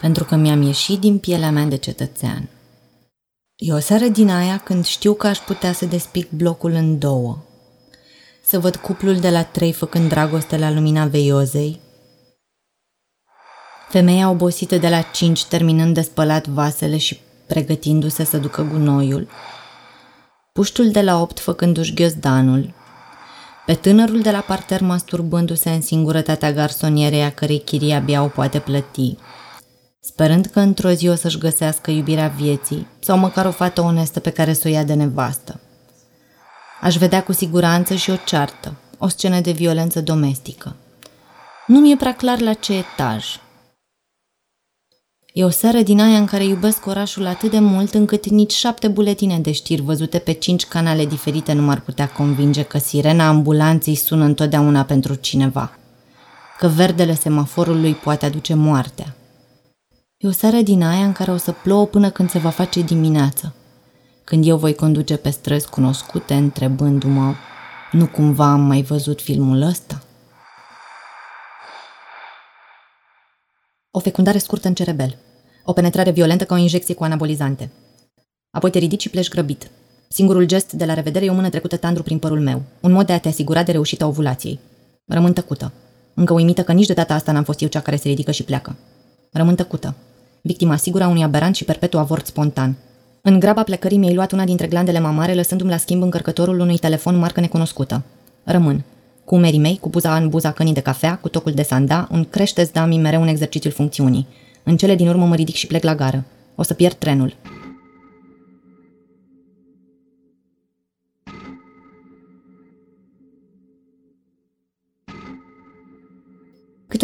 pentru 0.00 0.24
că 0.24 0.36
mi-am 0.36 0.62
ieșit 0.62 1.00
din 1.00 1.18
pielea 1.18 1.50
mea 1.50 1.64
de 1.64 1.76
cetățean. 1.76 2.48
E 3.56 3.72
o 3.72 3.78
seară 3.78 4.06
din 4.06 4.30
aia 4.30 4.58
când 4.58 4.84
știu 4.84 5.14
că 5.14 5.26
aș 5.26 5.38
putea 5.38 5.72
să 5.72 5.86
despic 5.86 6.30
blocul 6.30 6.70
în 6.70 6.98
două, 6.98 7.38
să 8.44 8.58
văd 8.58 8.76
cuplul 8.76 9.16
de 9.16 9.30
la 9.30 9.42
trei 9.42 9.72
făcând 9.72 10.08
dragoste 10.08 10.56
la 10.58 10.70
lumina 10.70 11.06
veiozei, 11.06 11.80
femeia 13.88 14.30
obosită 14.30 14.78
de 14.78 14.88
la 14.88 15.00
cinci 15.00 15.44
terminând 15.44 15.94
de 15.94 16.00
spălat 16.00 16.46
vasele 16.46 16.96
și 16.96 17.20
pregătindu-se 17.46 18.24
să 18.24 18.36
ducă 18.36 18.62
gunoiul, 18.62 19.28
puștul 20.52 20.90
de 20.90 21.02
la 21.02 21.20
opt 21.20 21.40
făcându-și 21.40 21.94
ghiozdanul, 21.94 22.74
pe 23.66 23.74
tânărul 23.74 24.20
de 24.20 24.30
la 24.30 24.40
parter 24.40 24.80
masturbându-se 24.80 25.70
în 25.70 25.80
singurătatea 25.80 26.52
garsonierei 26.52 27.22
a 27.22 27.30
cărei 27.30 27.60
chirie 27.60 27.94
abia 27.94 28.22
o 28.22 28.28
poate 28.28 28.58
plăti. 28.58 29.16
Sperând 30.06 30.46
că 30.46 30.60
într-o 30.60 30.90
zi 30.90 31.08
o 31.08 31.14
să-și 31.14 31.38
găsească 31.38 31.90
iubirea 31.90 32.28
vieții 32.28 32.86
sau 33.00 33.18
măcar 33.18 33.46
o 33.46 33.50
fată 33.50 33.80
onestă 33.80 34.20
pe 34.20 34.30
care 34.30 34.52
să 34.52 34.62
o 34.66 34.70
ia 34.70 34.84
de 34.84 34.94
nevastă. 34.94 35.60
Aș 36.80 36.96
vedea 36.96 37.22
cu 37.22 37.32
siguranță 37.32 37.94
și 37.94 38.10
o 38.10 38.16
ceartă, 38.24 38.74
o 38.98 39.08
scenă 39.08 39.40
de 39.40 39.50
violență 39.50 40.00
domestică. 40.00 40.76
Nu 41.66 41.80
mi-e 41.80 41.96
prea 41.96 42.14
clar 42.14 42.40
la 42.40 42.52
ce 42.52 42.72
etaj. 42.72 43.24
E 45.32 45.44
o 45.44 45.48
seară 45.48 45.80
din 45.80 46.00
aia 46.00 46.18
în 46.18 46.26
care 46.26 46.44
iubesc 46.44 46.86
orașul 46.86 47.26
atât 47.26 47.50
de 47.50 47.58
mult 47.58 47.94
încât 47.94 48.28
nici 48.28 48.52
șapte 48.52 48.88
buletine 48.88 49.38
de 49.38 49.52
știri 49.52 49.82
văzute 49.82 50.18
pe 50.18 50.32
cinci 50.32 50.64
canale 50.64 51.06
diferite 51.06 51.52
nu 51.52 51.62
m-ar 51.62 51.80
putea 51.80 52.08
convinge 52.08 52.62
că 52.62 52.78
sirena 52.78 53.28
ambulanței 53.28 53.94
sună 53.94 54.24
întotdeauna 54.24 54.82
pentru 54.84 55.14
cineva, 55.14 55.78
că 56.58 56.66
verdele 56.68 57.14
semaforului 57.14 57.94
poate 57.94 58.26
aduce 58.26 58.54
moartea. 58.54 59.16
E 60.24 60.28
o 60.28 60.30
seară 60.30 60.56
din 60.56 60.82
aia 60.82 61.04
în 61.04 61.12
care 61.12 61.30
o 61.30 61.36
să 61.36 61.52
plouă 61.52 61.86
până 61.86 62.10
când 62.10 62.30
se 62.30 62.38
va 62.38 62.50
face 62.50 62.80
dimineață, 62.80 63.54
când 64.24 64.46
eu 64.46 64.56
voi 64.56 64.74
conduce 64.74 65.16
pe 65.16 65.30
străzi 65.30 65.68
cunoscute 65.68 66.34
întrebându-mă, 66.34 67.34
nu 67.92 68.06
cumva 68.06 68.52
am 68.52 68.60
mai 68.60 68.82
văzut 68.82 69.20
filmul 69.20 69.62
ăsta? 69.62 70.02
O 73.90 73.98
fecundare 73.98 74.38
scurtă 74.38 74.68
în 74.68 74.74
cerebel. 74.74 75.16
O 75.64 75.72
penetrare 75.72 76.10
violentă 76.10 76.44
ca 76.44 76.54
o 76.54 76.58
injecție 76.58 76.94
cu 76.94 77.04
anabolizante. 77.04 77.70
Apoi 78.50 78.70
te 78.70 78.78
ridici 78.78 79.02
și 79.02 79.10
pleci 79.10 79.28
grăbit. 79.28 79.70
Singurul 80.08 80.44
gest 80.44 80.72
de 80.72 80.84
la 80.84 80.94
revedere 80.94 81.24
e 81.24 81.30
o 81.30 81.34
mână 81.34 81.48
trecută 81.48 81.76
tandru 81.76 82.02
prin 82.02 82.18
părul 82.18 82.40
meu. 82.40 82.62
Un 82.80 82.92
mod 82.92 83.06
de 83.06 83.12
a 83.12 83.20
te 83.20 83.28
asigura 83.28 83.62
de 83.62 83.72
reușita 83.72 84.06
ovulației. 84.06 84.60
Rămân 85.06 85.32
tăcută. 85.32 85.72
Încă 86.14 86.32
uimită 86.32 86.62
că 86.62 86.72
nici 86.72 86.86
de 86.86 86.92
data 86.92 87.14
asta 87.14 87.32
n-am 87.32 87.44
fost 87.44 87.60
eu 87.60 87.68
cea 87.68 87.80
care 87.80 87.96
se 87.96 88.08
ridică 88.08 88.30
și 88.30 88.42
pleacă. 88.42 88.76
Rămân 89.32 89.54
tăcută. 89.54 89.94
Victima 90.46 90.76
sigură 90.76 91.04
a 91.04 91.08
unui 91.08 91.22
aberant 91.22 91.54
și 91.54 91.64
perpetu 91.64 91.98
avort 91.98 92.26
spontan. 92.26 92.76
În 93.20 93.38
graba 93.38 93.62
plecării 93.62 93.98
mi-ai 93.98 94.14
luat 94.14 94.32
una 94.32 94.44
dintre 94.44 94.66
glandele 94.66 94.98
mamare, 95.00 95.34
lăsându-mi 95.34 95.70
la 95.70 95.76
schimb 95.76 96.02
încărcătorul 96.02 96.60
unui 96.60 96.78
telefon 96.78 97.16
marcă 97.16 97.40
necunoscută. 97.40 98.02
Rămân. 98.42 98.84
Cu 99.24 99.34
umerii 99.34 99.58
mei, 99.58 99.78
cu 99.80 99.88
buza 99.88 100.16
în 100.16 100.28
buza 100.28 100.52
cănii 100.52 100.72
de 100.72 100.80
cafea, 100.80 101.16
cu 101.16 101.28
tocul 101.28 101.52
de 101.52 101.62
sanda, 101.62 102.08
un 102.10 102.24
crește 102.24 102.68
dami 102.72 102.98
mereu 102.98 103.20
un 103.20 103.28
exercițiul 103.28 103.72
funcțiunii. 103.72 104.26
În 104.62 104.76
cele 104.76 104.94
din 104.94 105.08
urmă 105.08 105.26
mă 105.26 105.34
ridic 105.34 105.54
și 105.54 105.66
plec 105.66 105.82
la 105.82 105.94
gară. 105.94 106.24
O 106.54 106.62
să 106.62 106.74
pierd 106.74 106.94
trenul. 106.94 107.34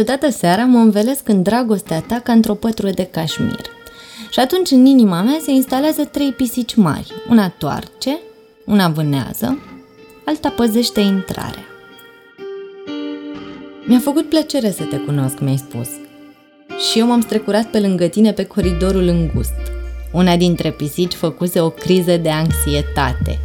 Câteodată 0.00 0.30
seara 0.30 0.64
mă 0.64 0.78
învelesc 0.78 1.28
în 1.28 1.42
dragostea 1.42 2.00
ta 2.00 2.20
ca 2.20 2.32
într-o 2.32 2.54
pătură 2.54 2.90
de 2.90 3.04
cașmir. 3.04 3.66
Și 4.30 4.40
atunci 4.40 4.70
în 4.70 4.86
inima 4.86 5.22
mea 5.22 5.38
se 5.42 5.50
instalează 5.50 6.04
trei 6.04 6.32
pisici 6.32 6.74
mari. 6.74 7.12
Una 7.28 7.48
toarce, 7.48 8.18
una 8.66 8.88
vânează, 8.88 9.58
alta 10.24 10.48
păzește 10.48 11.00
intrarea. 11.00 11.64
Mi-a 13.86 13.98
făcut 13.98 14.28
plăcere 14.28 14.70
să 14.70 14.84
te 14.84 14.96
cunosc, 14.96 15.38
mi-ai 15.38 15.56
spus. 15.56 15.88
Și 16.90 16.98
eu 16.98 17.06
m-am 17.06 17.20
strecurat 17.20 17.64
pe 17.64 17.80
lângă 17.80 18.06
tine 18.06 18.32
pe 18.32 18.44
coridorul 18.44 19.06
îngust. 19.06 19.58
Una 20.12 20.36
dintre 20.36 20.70
pisici 20.70 21.14
făcuse 21.14 21.60
o 21.60 21.70
criză 21.70 22.16
de 22.16 22.30
anxietate. 22.30 23.38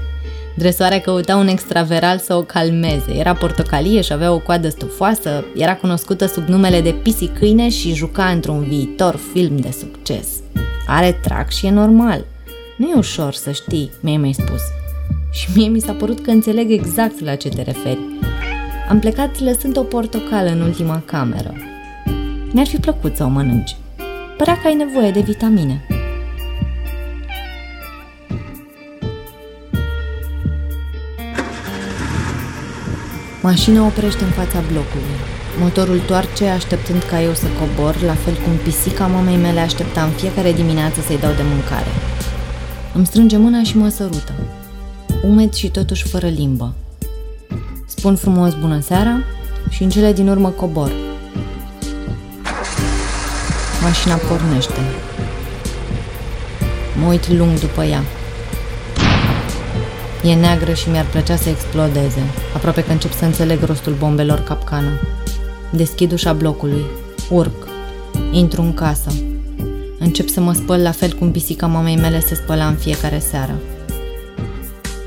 Dresoarea 0.58 1.02
căuta 1.02 1.36
un 1.36 1.48
extraveral 1.48 2.18
să 2.18 2.36
o 2.36 2.42
calmeze. 2.42 3.14
Era 3.18 3.34
portocalie 3.34 4.02
și 4.02 4.14
avea 4.14 4.32
o 4.32 4.40
coadă 4.40 4.70
stufoasă, 4.70 5.46
era 5.56 5.76
cunoscută 5.76 6.26
sub 6.26 6.48
numele 6.48 6.82
de 6.82 6.92
pisicâine 6.92 7.70
și 7.70 7.94
juca 7.94 8.26
într-un 8.26 8.64
viitor 8.64 9.20
film 9.34 9.58
de 9.58 9.72
succes. 9.80 10.28
Are 10.88 11.20
trac 11.22 11.52
și 11.52 11.66
e 11.66 11.70
normal. 11.70 12.26
Nu 12.78 12.90
e 12.90 12.94
ușor 12.96 13.34
să 13.34 13.52
știi, 13.52 13.92
mi-ai 14.00 14.18
mai 14.18 14.34
spus. 14.34 14.62
Și 15.32 15.50
mie 15.56 15.68
mi 15.68 15.80
s-a 15.80 15.94
părut 15.94 16.24
că 16.24 16.30
înțeleg 16.30 16.72
exact 16.72 17.20
la 17.20 17.36
ce 17.36 17.50
te 17.50 17.62
referi. 17.62 18.00
Am 18.90 19.00
plecat 19.00 19.40
lăsând 19.40 19.78
o 19.78 19.82
portocală 19.82 20.50
în 20.50 20.62
ultima 20.62 21.02
cameră. 21.06 21.54
Mi-ar 22.52 22.68
fi 22.68 22.78
plăcut 22.78 23.16
să 23.16 23.24
o 23.24 23.28
mănânci. 23.28 23.76
Părea 24.38 24.58
că 24.62 24.68
ai 24.68 24.76
nevoie 24.76 25.12
de 25.12 25.20
vitamine. 25.20 25.86
Mașina 33.52 33.86
oprește 33.86 34.24
în 34.24 34.30
fața 34.30 34.64
blocului. 34.72 35.18
Motorul 35.60 36.00
toarce 36.00 36.46
așteptând 36.46 37.04
ca 37.04 37.22
eu 37.22 37.34
să 37.34 37.46
cobor, 37.60 38.02
la 38.02 38.14
fel 38.14 38.34
cum 38.34 38.54
pisica 38.64 39.08
mamei 39.08 39.36
mele 39.36 39.60
aștepta 39.60 40.04
în 40.04 40.10
fiecare 40.10 40.52
dimineață 40.52 41.02
să-i 41.02 41.18
dau 41.18 41.32
de 41.32 41.42
mâncare. 41.42 41.88
Îmi 42.94 43.06
strânge 43.06 43.38
mâna 43.38 43.64
și 43.64 43.78
mă 43.78 43.90
sărută. 43.90 44.34
Umed 45.24 45.54
și 45.54 45.70
totuși 45.70 46.08
fără 46.08 46.28
limbă. 46.28 46.74
Spun 47.86 48.16
frumos 48.16 48.54
bună 48.54 48.80
seara 48.80 49.24
și 49.70 49.84
în 49.84 49.90
cele 49.90 50.14
din 50.14 50.28
urmă 50.28 50.50
cobor. 50.50 50.92
Mașina 53.82 54.16
pornește. 54.16 54.80
Mă 57.00 57.08
uit 57.08 57.30
lung 57.30 57.60
după 57.60 57.84
ea. 57.84 58.02
E 60.26 60.34
neagră 60.34 60.74
și 60.74 60.90
mi-ar 60.90 61.06
plăcea 61.06 61.36
să 61.36 61.50
explodeze, 61.50 62.22
aproape 62.56 62.84
că 62.84 62.92
încep 62.92 63.12
să 63.12 63.26
înțeleg 63.26 63.64
rostul 63.64 63.94
bombelor 63.94 64.40
capcană. 64.40 65.00
Deschid 65.72 66.12
ușa 66.12 66.34
blocului, 66.34 66.86
urc, 67.30 67.68
intru 68.32 68.62
în 68.62 68.74
casă. 68.74 69.10
Încep 70.00 70.28
să 70.28 70.40
mă 70.40 70.54
spăl 70.54 70.82
la 70.82 70.92
fel 70.92 71.14
cum 71.14 71.32
pisica 71.32 71.68
mamei 71.68 71.96
mele 71.96 72.20
se 72.20 72.36
spăla 72.36 72.68
în 72.68 72.76
fiecare 72.76 73.20
seară. 73.20 73.56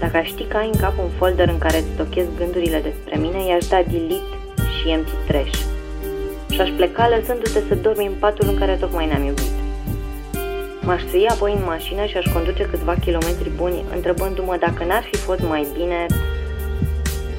Dacă 0.01 0.17
aș 0.17 0.27
ști 0.27 0.45
că 0.45 0.57
ai 0.57 0.71
în 0.73 0.81
cap 0.81 0.99
un 0.99 1.11
folder 1.19 1.49
în 1.49 1.59
care 1.59 1.79
îți 1.79 1.89
stochez 1.95 2.27
gândurile 2.39 2.81
despre 2.83 3.19
mine, 3.21 3.47
i-aș 3.49 3.67
da 3.67 3.83
delete 3.91 4.37
și 4.77 4.91
empty 4.91 5.13
trash. 5.27 5.59
Și 6.51 6.61
aș 6.61 6.69
pleca 6.77 7.09
lăsându-te 7.09 7.61
să 7.69 7.75
dormi 7.75 8.07
în 8.07 8.17
patul 8.19 8.49
în 8.49 8.59
care 8.59 8.73
tocmai 8.73 9.07
ne-am 9.07 9.25
iubit. 9.25 9.58
M-aș 10.89 11.03
sui 11.11 11.27
apoi 11.35 11.53
în 11.59 11.65
mașină 11.75 12.05
și 12.11 12.17
aș 12.17 12.27
conduce 12.37 12.63
câțiva 12.73 12.95
kilometri 13.05 13.51
buni, 13.61 13.85
întrebându-mă 13.97 14.57
dacă 14.67 14.85
n-ar 14.85 15.05
fi 15.11 15.17
fost 15.17 15.43
mai 15.55 15.67
bine 15.77 16.07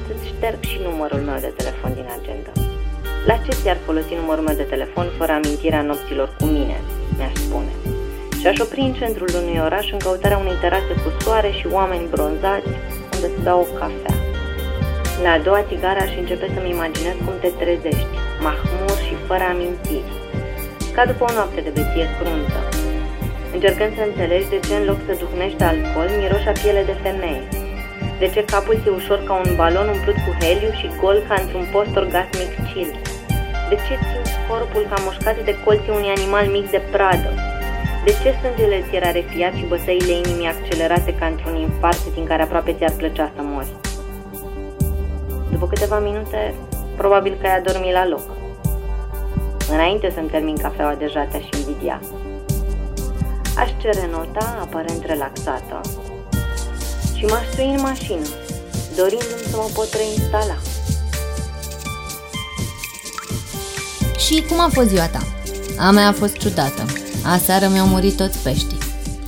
să-ți 0.06 0.26
șterg 0.32 0.60
și 0.70 0.78
numărul 0.88 1.22
meu 1.28 1.38
de 1.46 1.52
telefon 1.60 1.90
din 1.98 2.08
agenda. 2.18 2.52
La 3.28 3.36
ce 3.44 3.52
ți-ar 3.60 3.78
folosi 3.86 4.20
numărul 4.20 4.44
meu 4.44 4.56
de 4.62 4.70
telefon 4.74 5.06
fără 5.18 5.32
amintirea 5.32 5.82
nopților 5.82 6.28
cu 6.38 6.44
mine, 6.56 6.76
mi-aș 7.16 7.34
spune. 7.46 7.72
Și 8.40 8.46
aș 8.46 8.58
opri 8.58 8.80
în 8.88 8.94
centrul 9.00 9.30
unui 9.40 9.58
oraș 9.66 9.86
în 9.92 9.98
căutarea 10.04 10.42
unei 10.44 10.58
terase 10.64 10.92
cu 11.02 11.10
soare 11.22 11.50
și 11.58 11.66
oameni 11.78 12.10
bronzați 12.14 12.72
unde 13.14 13.28
să 13.34 13.38
beau 13.42 13.60
o 13.60 13.72
cafea. 13.78 14.14
La 15.22 15.30
a 15.32 15.44
doua 15.46 15.62
țigară 15.68 16.00
aș 16.02 16.12
începe 16.22 16.46
să-mi 16.54 16.74
imaginez 16.76 17.16
cum 17.24 17.34
te 17.42 17.50
trezești, 17.60 18.14
mahmur 18.46 18.98
și 19.06 19.14
fără 19.26 19.44
amintiri, 19.52 20.12
ca 20.94 21.02
după 21.10 21.24
o 21.28 21.32
noapte 21.36 21.60
de 21.66 21.72
beție 21.76 22.06
cruntă, 22.18 22.60
încercând 23.54 23.92
să 23.96 24.02
înțelegi 24.06 24.52
de 24.54 24.58
ce 24.66 24.74
în 24.74 24.84
loc 24.90 24.98
să 25.06 25.20
duhnești 25.22 25.62
alcool, 25.70 26.08
miroși 26.18 26.50
a 26.52 26.54
piele 26.60 26.82
de 26.90 26.96
femeie, 27.04 27.42
de 28.22 28.26
ce 28.34 28.40
capul 28.52 28.76
ți 28.82 28.88
ușor 28.98 29.20
ca 29.28 29.34
un 29.44 29.50
balon 29.60 29.88
umplut 29.94 30.18
cu 30.24 30.30
heliu 30.40 30.72
și 30.80 30.96
gol 31.00 31.18
ca 31.28 31.34
într-un 31.42 31.66
post 31.72 31.92
orgasmic 32.02 32.52
chill, 32.68 32.92
de 33.70 33.76
ce 33.84 33.94
simți 34.08 34.36
corpul 34.48 34.84
ca 34.90 34.98
mușcat 35.06 35.36
de 35.48 35.54
colții 35.64 35.96
unui 35.98 36.14
animal 36.16 36.46
mic 36.56 36.66
de 36.70 36.80
pradă, 36.94 37.30
de 38.06 38.12
ce 38.22 38.30
sângele 38.40 38.84
ți 38.86 38.96
era 38.96 39.10
refiat 39.10 39.54
și 39.58 39.70
bătăile 39.72 40.12
inimii 40.12 40.52
accelerate 40.54 41.14
ca 41.14 41.26
într-un 41.26 41.56
infart 41.66 42.02
din 42.14 42.24
care 42.24 42.42
aproape 42.42 42.72
ți-ar 42.78 42.94
plăcea 43.00 43.30
să 43.34 43.42
mori? 43.42 43.72
După 45.50 45.66
câteva 45.66 45.98
minute, 45.98 46.54
probabil 46.96 47.36
că 47.40 47.46
ai 47.46 47.56
adormit 47.56 47.92
la 47.92 48.08
loc. 48.08 48.26
Înainte 49.72 50.10
să-mi 50.10 50.28
termin 50.28 50.56
cafeaua 50.56 50.94
deja 50.94 51.22
te-aș 51.30 51.48
invidia. 51.58 52.00
Aș 53.60 53.70
cere 53.80 54.08
nota, 54.10 54.58
aparent 54.60 55.04
relaxată, 55.04 55.80
și 57.16 57.24
m-aș 57.24 57.44
sui 57.54 57.64
în 57.64 57.80
mașină, 57.80 58.26
dorindu-mi 58.96 59.48
să 59.50 59.56
mă 59.56 59.68
pot 59.74 59.88
reinstala. 59.94 60.56
Și 64.18 64.44
cum 64.48 64.60
a 64.60 64.68
fost 64.72 64.88
ziua 64.88 65.06
ta? 65.06 65.22
A 65.78 65.90
mea 65.90 66.08
a 66.08 66.12
fost 66.12 66.36
ciudată. 66.36 66.84
Aseară 67.24 67.68
mi-au 67.68 67.86
murit 67.86 68.16
toți 68.16 68.38
peștii. 68.38 68.78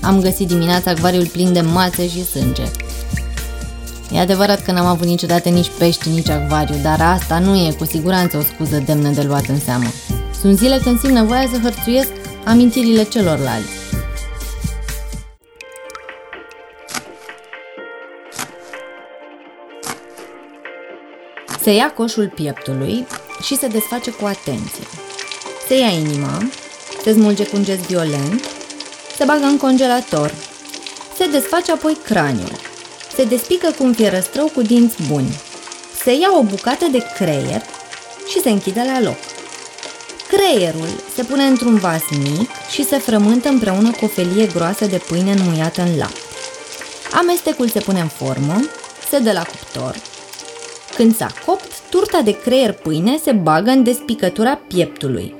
Am 0.01 0.21
găsit 0.21 0.47
dimineața 0.47 0.91
acvariul 0.91 1.27
plin 1.27 1.53
de 1.53 1.61
mațe 1.61 2.09
și 2.09 2.25
sânge. 2.25 2.65
E 4.13 4.19
adevărat 4.19 4.63
că 4.63 4.73
n-am 4.73 4.87
avut 4.87 5.07
niciodată 5.07 5.49
nici 5.49 5.71
pești, 5.79 6.09
nici 6.09 6.29
acvariu, 6.29 6.77
dar 6.83 7.01
asta 7.01 7.39
nu 7.39 7.57
e 7.57 7.75
cu 7.79 7.85
siguranță 7.85 8.37
o 8.37 8.43
scuză 8.43 8.83
demnă 8.87 9.09
de 9.09 9.23
luat 9.23 9.45
în 9.47 9.61
seamă. 9.61 9.89
Sunt 10.41 10.59
zile 10.59 10.79
când 10.83 10.99
simt 10.99 11.13
nevoia 11.13 11.49
să 11.53 11.59
hărțuiesc 11.63 12.11
amintirile 12.45 13.03
celorlalți. 13.03 13.82
Se 21.63 21.71
ia 21.71 21.93
coșul 21.93 22.29
pieptului 22.35 23.07
și 23.43 23.57
se 23.57 23.67
desface 23.67 24.11
cu 24.11 24.25
atenție. 24.25 24.87
Se 25.67 25.75
ia 25.79 25.89
inima, 25.89 26.49
se 27.03 27.13
smulge 27.13 27.47
cu 27.47 27.57
un 27.57 27.65
gest 27.65 27.81
violent, 27.81 28.45
se 29.17 29.25
bagă 29.25 29.45
în 29.45 29.57
congelator, 29.57 30.35
se 31.17 31.27
desface 31.27 31.73
apoi 31.73 31.97
craniul, 32.05 32.53
se 33.15 33.25
despică 33.25 33.75
cu 33.79 33.85
un 33.85 33.93
fierăstrău 33.93 34.51
cu 34.55 34.63
dinți 34.63 34.97
buni, 35.09 35.41
se 36.03 36.13
ia 36.13 36.29
o 36.39 36.43
bucată 36.43 36.87
de 36.91 37.03
creier 37.15 37.63
și 38.29 38.41
se 38.41 38.51
închide 38.51 38.83
la 38.93 39.01
loc. 39.01 39.19
Creierul 40.29 40.89
se 41.15 41.23
pune 41.23 41.43
într-un 41.43 41.77
vas 41.77 42.03
mic 42.11 42.51
și 42.71 42.85
se 42.85 42.99
frământă 42.99 43.49
împreună 43.49 43.91
cu 43.91 44.05
o 44.05 44.09
felie 44.09 44.47
groasă 44.47 44.87
de 44.87 44.97
pâine 44.97 45.33
înmuiată 45.33 45.83
în 45.83 45.97
lapte. 45.97 46.21
Amestecul 47.13 47.69
se 47.69 47.81
pune 47.81 48.01
în 48.01 48.09
formă, 48.09 48.61
se 49.11 49.19
dă 49.19 49.33
la 49.33 49.43
cuptor. 49.43 49.97
Când 50.97 51.15
s-a 51.15 51.27
copt, 51.47 51.89
turta 51.91 52.21
de 52.23 52.39
creier 52.41 52.73
pâine 52.73 53.17
se 53.17 53.33
bagă 53.33 53.71
în 53.71 53.83
despicătura 53.83 54.61
pieptului. 54.67 55.35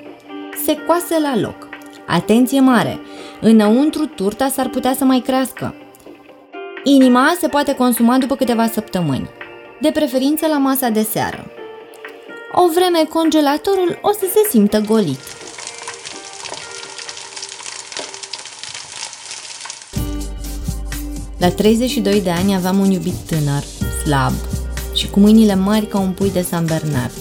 Se 0.65 0.77
coase 0.87 1.21
la 1.21 1.37
loc. 1.41 1.69
Atenție 2.07 2.61
mare! 2.61 3.01
Înăuntru 3.41 4.07
turta 4.07 4.49
s-ar 4.49 4.69
putea 4.69 4.95
să 4.95 5.05
mai 5.05 5.21
crească. 5.21 5.75
Inima 6.85 7.37
se 7.41 7.49
poate 7.49 7.75
consuma 7.75 8.19
după 8.19 8.37
câteva 8.37 8.67
săptămâni, 8.67 9.31
de 9.81 9.91
preferință 9.91 10.47
la 10.47 10.59
masa 10.59 10.89
de 10.89 11.03
seară. 11.03 11.47
O 12.53 12.69
vreme 12.75 13.05
congelatorul 13.05 13.99
o 14.03 14.13
să 14.13 14.27
se 14.33 14.49
simtă 14.51 14.81
golit. 14.81 15.21
La 21.39 21.51
32 21.51 22.21
de 22.21 22.31
ani 22.31 22.55
aveam 22.55 22.79
un 22.79 22.91
iubit 22.91 23.15
tânăr, 23.15 23.63
slab 24.05 24.33
și 24.95 25.11
cu 25.11 25.21
mâinile 25.21 25.55
mari 25.55 25.87
ca 25.87 25.99
un 25.99 26.11
pui 26.11 26.31
de 26.31 26.43
San 26.43 26.65
Bernard. 26.65 27.13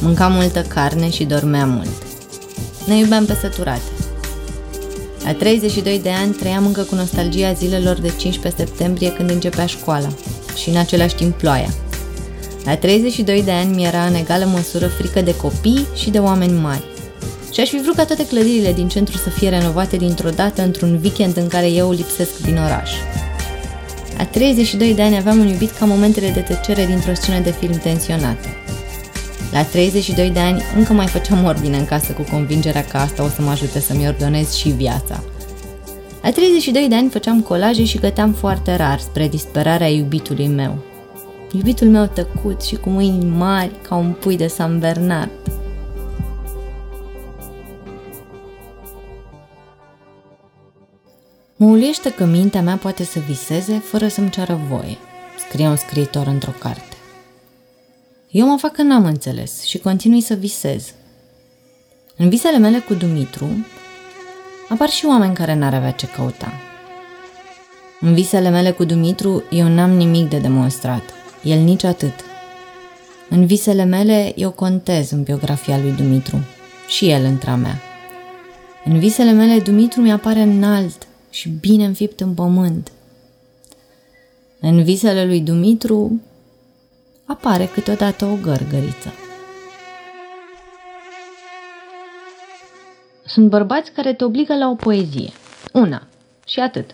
Mâncam 0.00 0.32
multă 0.32 0.62
carne 0.62 1.10
și 1.10 1.24
dormea 1.24 1.66
mult. 1.66 2.02
Ne 2.86 2.98
iubeam 2.98 3.24
pe 3.24 3.36
săturate. 3.40 3.90
La 5.24 5.32
32 5.32 6.00
de 6.00 6.10
ani 6.10 6.32
trăiam 6.32 6.66
încă 6.66 6.82
cu 6.82 6.94
nostalgia 6.94 7.52
zilelor 7.52 7.96
de 8.00 8.12
15 8.16 8.62
septembrie 8.64 9.12
când 9.12 9.30
începea 9.30 9.66
școala 9.66 10.08
și 10.56 10.68
în 10.68 10.76
același 10.76 11.14
timp 11.14 11.38
ploaia. 11.38 11.74
La 12.64 12.76
32 12.76 13.42
de 13.42 13.50
ani 13.50 13.74
mi 13.74 13.84
era 13.84 14.04
în 14.04 14.14
egală 14.14 14.44
măsură 14.44 14.86
frică 14.86 15.20
de 15.20 15.36
copii 15.36 15.86
și 15.94 16.10
de 16.10 16.18
oameni 16.18 16.60
mari. 16.60 16.84
Și 17.52 17.60
aș 17.60 17.68
fi 17.68 17.80
vrut 17.82 17.94
ca 17.94 18.04
toate 18.04 18.26
clădirile 18.26 18.72
din 18.72 18.88
centru 18.88 19.16
să 19.16 19.28
fie 19.28 19.48
renovate 19.48 19.96
dintr-o 19.96 20.30
dată 20.30 20.62
într-un 20.62 21.00
weekend 21.02 21.36
în 21.36 21.48
care 21.48 21.70
eu 21.70 21.90
lipsesc 21.90 22.40
din 22.40 22.58
oraș. 22.58 22.90
La 24.22 24.28
32 24.28 24.94
de 24.94 25.02
ani 25.02 25.16
aveam 25.16 25.38
un 25.38 25.46
iubit 25.46 25.70
ca 25.70 25.84
momentele 25.84 26.30
de 26.30 26.40
tăcere 26.40 26.86
dintr-o 26.86 27.14
scenă 27.14 27.38
de 27.38 27.50
film 27.50 27.72
tensionată. 27.72 28.48
La 29.52 29.64
32 29.64 30.30
de 30.30 30.38
ani 30.38 30.62
încă 30.76 30.92
mai 30.92 31.06
făceam 31.06 31.44
ordine 31.44 31.76
în 31.76 31.84
casă 31.84 32.12
cu 32.12 32.22
convingerea 32.30 32.84
că 32.84 32.96
asta 32.96 33.22
o 33.22 33.28
să 33.28 33.42
mă 33.42 33.50
ajute 33.50 33.80
să-mi 33.80 34.06
ordonez 34.06 34.54
și 34.54 34.68
viața. 34.68 35.22
La 36.22 36.30
32 36.30 36.88
de 36.88 36.94
ani 36.94 37.10
făceam 37.10 37.40
colaje 37.40 37.84
și 37.84 37.98
găteam 37.98 38.32
foarte 38.32 38.76
rar 38.76 38.98
spre 38.98 39.28
disperarea 39.28 39.88
iubitului 39.88 40.48
meu. 40.48 40.78
Iubitul 41.52 41.88
meu 41.88 42.06
tăcut 42.06 42.62
și 42.62 42.74
cu 42.74 42.88
mâini 42.88 43.24
mari 43.36 43.72
ca 43.88 43.94
un 43.94 44.12
pui 44.20 44.36
de 44.36 44.46
San 44.46 44.78
Bernard. 44.78 45.30
Mă 51.62 51.68
uluiește 51.68 52.12
că 52.12 52.24
mintea 52.24 52.62
mea 52.62 52.76
poate 52.76 53.04
să 53.04 53.18
viseze 53.18 53.78
fără 53.78 54.08
să-mi 54.08 54.30
ceară 54.30 54.60
voie, 54.68 54.98
scrie 55.48 55.66
un 55.66 55.76
scriitor 55.76 56.26
într-o 56.26 56.54
carte. 56.58 56.96
Eu 58.30 58.46
mă 58.46 58.56
fac 58.58 58.72
că 58.72 58.82
n-am 58.82 59.04
înțeles 59.04 59.62
și 59.62 59.78
continui 59.78 60.20
să 60.20 60.34
visez. 60.34 60.92
În 62.16 62.28
visele 62.28 62.58
mele 62.58 62.78
cu 62.78 62.94
Dumitru 62.94 63.66
apar 64.68 64.88
și 64.88 65.06
oameni 65.06 65.34
care 65.34 65.54
n-ar 65.54 65.74
avea 65.74 65.90
ce 65.90 66.06
căuta. 66.06 66.52
În 68.00 68.14
visele 68.14 68.48
mele 68.48 68.70
cu 68.70 68.84
Dumitru 68.84 69.42
eu 69.50 69.68
n-am 69.68 69.90
nimic 69.90 70.28
de 70.28 70.38
demonstrat, 70.38 71.02
el 71.42 71.58
nici 71.58 71.84
atât. 71.84 72.14
În 73.28 73.46
visele 73.46 73.84
mele 73.84 74.32
eu 74.36 74.50
contez 74.50 75.10
în 75.10 75.22
biografia 75.22 75.78
lui 75.78 75.92
Dumitru 75.92 76.38
și 76.88 77.10
el 77.10 77.24
între 77.24 77.54
mea. 77.54 77.78
În 78.84 78.98
visele 78.98 79.32
mele 79.32 79.60
Dumitru 79.60 80.00
mi-apare 80.00 80.40
înalt 80.40 81.06
și 81.32 81.48
bine 81.48 81.84
înfipt 81.84 82.20
în 82.20 82.34
pământ. 82.34 82.92
În 84.60 84.82
visele 84.82 85.24
lui 85.24 85.40
Dumitru 85.40 86.20
apare 87.24 87.66
câteodată 87.66 88.24
o 88.24 88.34
gărgăriță. 88.42 89.12
Sunt 93.24 93.48
bărbați 93.48 93.92
care 93.92 94.14
te 94.14 94.24
obligă 94.24 94.54
la 94.54 94.68
o 94.68 94.74
poezie. 94.74 95.30
Una. 95.72 96.06
Și 96.46 96.60
atât. 96.60 96.90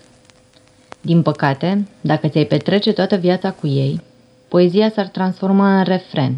Din 1.01 1.23
păcate, 1.23 1.89
dacă 2.01 2.29
ți-ai 2.29 2.45
petrece 2.45 2.93
toată 2.93 3.17
viața 3.17 3.51
cu 3.51 3.67
ei, 3.67 4.01
poezia 4.49 4.91
s-ar 4.91 5.07
transforma 5.07 5.79
în 5.79 5.85
refren. 5.85 6.37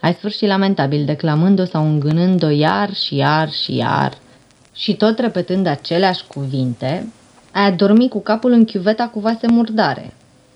Ai 0.00 0.14
sfârșit 0.14 0.48
lamentabil 0.48 1.04
declamând-o 1.04 1.64
sau 1.64 1.86
îngânând-o 1.86 2.48
iar 2.48 2.94
și 2.94 3.14
iar 3.14 3.50
și 3.50 3.76
iar 3.76 4.18
și 4.80 4.96
tot 4.96 5.18
repetând 5.18 5.66
aceleași 5.66 6.24
cuvinte, 6.26 7.12
ai 7.52 7.64
adormit 7.64 8.10
cu 8.10 8.20
capul 8.20 8.52
în 8.52 8.64
chiuveta 8.64 9.08
cu 9.08 9.20
vase 9.20 9.46
murdare. 9.46 10.14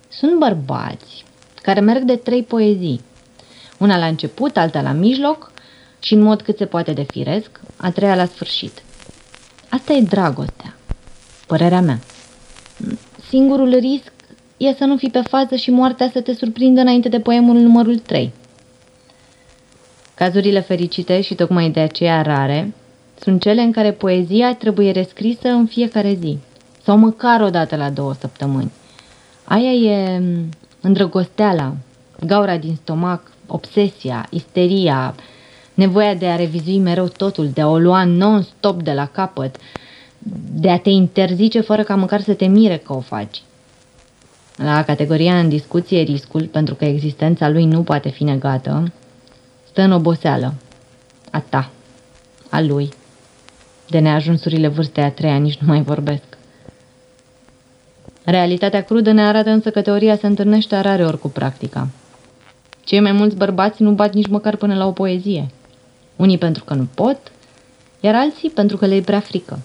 Sunt 0.09 0.39
bărbați 0.39 1.25
care 1.63 1.81
merg 1.81 2.03
de 2.03 2.17
trei 2.17 2.43
poezii. 2.43 3.01
Una 3.79 3.99
la 3.99 4.07
început, 4.07 4.57
alta 4.57 4.81
la 4.81 4.93
mijloc 4.93 5.53
și 5.99 6.15
în 6.15 6.21
mod 6.21 6.43
cât 6.43 6.57
se 6.57 6.67
poate 6.67 6.93
de 6.93 7.03
firesc, 7.03 7.61
a 7.77 7.91
treia 7.91 8.15
la 8.15 8.25
sfârșit. 8.25 8.83
Asta 9.69 9.93
e 9.93 10.01
dragostea, 10.01 10.77
părerea 11.47 11.81
mea. 11.81 11.99
Singurul 13.29 13.75
risc 13.79 14.13
e 14.57 14.75
să 14.75 14.85
nu 14.85 14.97
fii 14.97 15.11
pe 15.11 15.21
fază 15.21 15.57
și 15.57 15.71
moartea 15.71 16.11
să 16.13 16.21
te 16.21 16.35
surprindă 16.35 16.81
înainte 16.81 17.09
de 17.09 17.21
poemul 17.21 17.57
numărul 17.57 17.99
3. 17.99 18.33
Cazurile 20.15 20.61
fericite 20.61 21.21
și 21.21 21.35
tocmai 21.35 21.71
de 21.71 21.81
aceea 21.81 22.23
rare 22.23 22.73
sunt 23.25 23.41
cele 23.41 23.61
în 23.61 23.73
care 23.73 23.93
poezia 23.93 24.55
trebuie 24.55 24.91
rescrisă 24.91 25.49
în 25.49 25.67
fiecare 25.67 26.15
zi 26.21 26.39
sau 26.83 26.99
măcar 26.99 27.41
o 27.41 27.51
dată 27.51 27.77
la 27.77 27.91
două 27.91 28.13
săptămâni. 28.13 28.71
Aia 29.45 29.71
e 29.71 30.23
îndrăgosteala, 30.81 31.75
gaura 32.27 32.57
din 32.57 32.75
stomac, 32.83 33.33
obsesia, 33.47 34.27
isteria, 34.31 35.15
nevoia 35.75 36.15
de 36.15 36.27
a 36.27 36.37
revizui 36.37 36.79
mereu 36.79 37.09
totul, 37.09 37.49
de 37.49 37.61
a 37.61 37.69
o 37.69 37.79
lua 37.79 38.05
non-stop 38.05 38.83
de 38.83 38.93
la 38.93 39.07
capăt, 39.07 39.57
de 40.53 40.71
a 40.71 40.79
te 40.79 40.91
interzice 40.91 41.61
fără 41.61 41.83
ca 41.83 41.95
măcar 41.95 42.21
să 42.21 42.35
te 42.35 42.47
mire 42.47 42.77
că 42.77 42.95
o 42.95 43.01
faci. 43.01 43.43
La 44.57 44.85
categoria 44.85 45.39
în 45.39 45.49
discuție 45.49 46.01
riscul, 46.01 46.47
pentru 46.47 46.75
că 46.75 46.85
existența 46.85 47.49
lui 47.49 47.65
nu 47.65 47.83
poate 47.83 48.09
fi 48.09 48.25
negată, 48.25 48.93
stă 49.69 49.83
în 49.83 49.93
oboseală. 49.93 50.55
A 51.31 51.41
ta, 51.49 51.71
a 52.51 52.61
lui. 52.61 52.89
De 53.89 53.99
neajunsurile 53.99 54.69
vârstei 54.69 55.05
a 55.05 55.11
treia 55.11 55.37
nici 55.37 55.57
nu 55.57 55.67
mai 55.67 55.83
vorbesc. 55.83 56.25
Realitatea 58.25 58.83
crudă 58.83 59.13
ne 59.13 59.27
arată 59.27 59.51
însă 59.51 59.71
că 59.71 59.83
teoria 59.83 60.17
se 60.17 60.27
întâlnește 60.27 60.77
ori 60.77 61.19
cu 61.19 61.29
practica. 61.29 61.89
Cei 62.85 63.01
mai 63.01 63.13
mulți 63.13 63.37
bărbați 63.37 63.83
nu 63.83 63.91
bat 63.93 64.15
nici 64.15 64.29
măcar 64.29 64.57
până 64.57 64.75
la 64.75 64.87
o 64.87 64.91
poezie. 64.91 65.47
Unii 66.17 66.39
pentru 66.39 66.65
că 66.65 66.75
nu 66.75 66.89
pot, 66.95 67.19
iar 68.01 68.15
alții 68.15 68.51
pentru 68.51 68.77
că 68.77 68.87
le 68.87 68.95
e 68.95 69.01
prea 69.01 69.21
frică. 69.21 69.59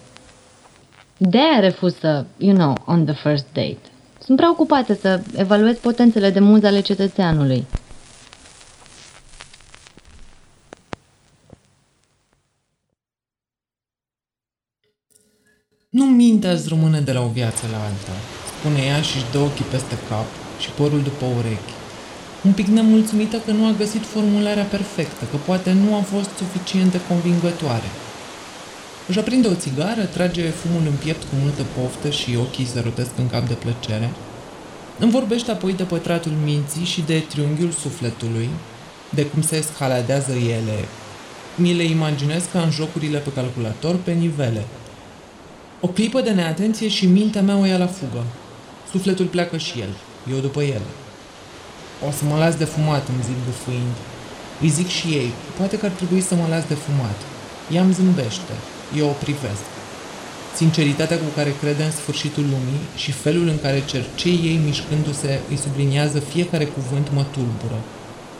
De-aia 1.17 1.60
refuz 1.60 1.96
să, 2.00 2.25
you 2.37 2.56
know, 2.56 2.75
on 2.85 3.06
the 3.06 3.13
first 3.13 3.46
date. 3.54 3.77
Sunt 4.19 4.37
prea 4.37 4.52
ocupată 4.52 4.94
să 4.94 5.21
evaluez 5.35 5.77
potențele 5.77 6.29
de 6.29 6.39
muză 6.39 6.67
ale 6.67 6.79
cetățeanului. 6.79 7.65
Nu 15.98 16.06
mintea 16.06 16.52
îți 16.52 16.67
rămâne 16.67 17.00
de 17.00 17.12
la 17.12 17.21
o 17.21 17.27
viață 17.27 17.63
la 17.71 17.77
alta, 17.77 18.15
spune 18.52 18.81
ea 18.90 19.02
și 19.02 19.15
își 19.17 19.31
dă 19.31 19.37
ochii 19.37 19.71
peste 19.73 19.98
cap 20.10 20.29
și 20.60 20.69
părul 20.69 21.02
după 21.02 21.25
urechi. 21.37 21.73
Un 22.48 22.52
pic 22.52 22.67
nemulțumită 22.67 23.37
că 23.46 23.52
nu 23.52 23.65
a 23.65 23.79
găsit 23.81 24.04
formularea 24.06 24.63
perfectă, 24.63 25.23
că 25.31 25.37
poate 25.46 25.71
nu 25.71 25.96
a 25.96 26.02
fost 26.02 26.29
suficient 26.37 26.92
de 26.92 27.00
convingătoare. 27.08 27.90
Își 29.08 29.19
aprinde 29.19 29.48
o 29.48 29.54
țigară, 29.63 30.04
trage 30.06 30.50
fumul 30.50 30.81
în 30.85 30.98
piept 31.04 31.21
cu 31.29 31.35
multă 31.44 31.63
poftă 31.75 32.10
și 32.10 32.37
ochii 32.46 32.71
se 32.73 32.79
rotesc 32.79 33.12
în 33.17 33.29
cap 33.29 33.48
de 33.48 33.54
plăcere. 33.54 34.10
Îmi 35.00 35.12
vorbește 35.12 35.52
apoi 35.52 35.73
de 35.73 35.83
pătratul 35.83 36.35
minții 36.44 36.85
și 36.85 37.02
de 37.02 37.19
triunghiul 37.19 37.71
sufletului, 37.71 38.50
de 39.10 39.25
cum 39.25 39.42
se 39.42 39.56
escaladează 39.56 40.31
ele. 40.31 40.77
Mi 41.56 41.73
le 41.73 41.83
imaginez 41.83 42.44
ca 42.52 42.60
în 42.62 42.71
jocurile 42.71 43.17
pe 43.17 43.31
calculator 43.31 43.96
pe 44.04 44.12
nivele. 44.12 44.63
O 45.82 45.88
clipă 45.88 46.21
de 46.21 46.32
neatenție 46.32 46.88
și 46.88 47.06
mintea 47.06 47.42
mea 47.42 47.58
o 47.58 47.65
ia 47.65 47.77
la 47.77 47.88
fugă. 47.88 48.23
Sufletul 48.92 49.25
pleacă 49.25 49.58
și 49.58 49.80
el, 49.80 49.94
eu 50.32 50.40
după 50.40 50.62
el. 50.63 50.82
O 52.08 52.12
să 52.12 52.23
mă 52.25 52.38
las 52.38 52.56
de 52.56 52.63
fumat, 52.63 53.08
îmi 53.08 53.23
zic 53.23 53.36
bufuind. 53.46 53.96
Îi 54.62 54.69
zic 54.69 54.88
și 54.88 55.08
ei, 55.08 55.32
poate 55.58 55.77
că 55.77 55.86
ar 55.86 55.92
trebui 55.92 56.21
să 56.21 56.36
mă 56.36 56.46
las 56.50 56.65
de 56.67 56.73
fumat. 56.73 57.17
Ea 57.73 57.82
îmi 57.82 57.94
zâmbește. 57.94 58.56
eu 58.98 59.08
o 59.08 59.19
privesc. 59.23 59.65
Sinceritatea 60.56 61.17
cu 61.17 61.30
care 61.36 61.56
crede 61.62 61.84
în 61.84 61.92
sfârșitul 61.92 62.44
lumii 62.44 62.82
și 62.96 63.12
felul 63.12 63.48
în 63.48 63.60
care 63.62 63.86
cercei 63.86 64.40
ei 64.50 64.60
mișcându-se 64.65 65.40
îi 65.50 65.58
subliniază 65.58 66.19
fiecare 66.19 66.65
cuvânt 66.65 67.08
mă 67.15 67.23
tulbură. 67.34 67.80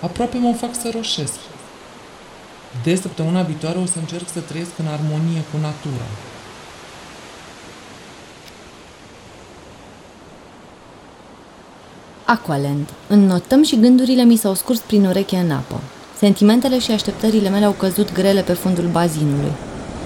Aproape 0.02 0.38
mă 0.38 0.54
fac 0.54 0.74
să 0.82 0.90
roșesc. 0.96 1.40
De 2.84 2.96
săptămâna 2.96 3.42
viitoare 3.42 3.78
o 3.80 3.86
să 3.86 3.98
încerc 4.00 4.28
să 4.34 4.40
trăiesc 4.40 4.72
în 4.78 4.88
armonie 4.88 5.42
cu 5.52 5.58
natura. 5.68 6.08
Aqualand. 12.36 12.90
Înnotăm 13.08 13.64
și 13.64 13.80
gândurile 13.80 14.24
mi 14.24 14.36
s-au 14.36 14.54
scurs 14.54 14.80
prin 14.80 15.06
ureche 15.06 15.36
în 15.36 15.52
apă. 15.52 15.80
Sentimentele 16.18 16.80
și 16.80 16.92
așteptările 16.92 17.50
mele 17.50 17.66
au 17.66 17.72
căzut 17.72 18.14
grele 18.14 18.42
pe 18.42 18.54
fundul 18.54 18.90
bazinului. 18.92 19.52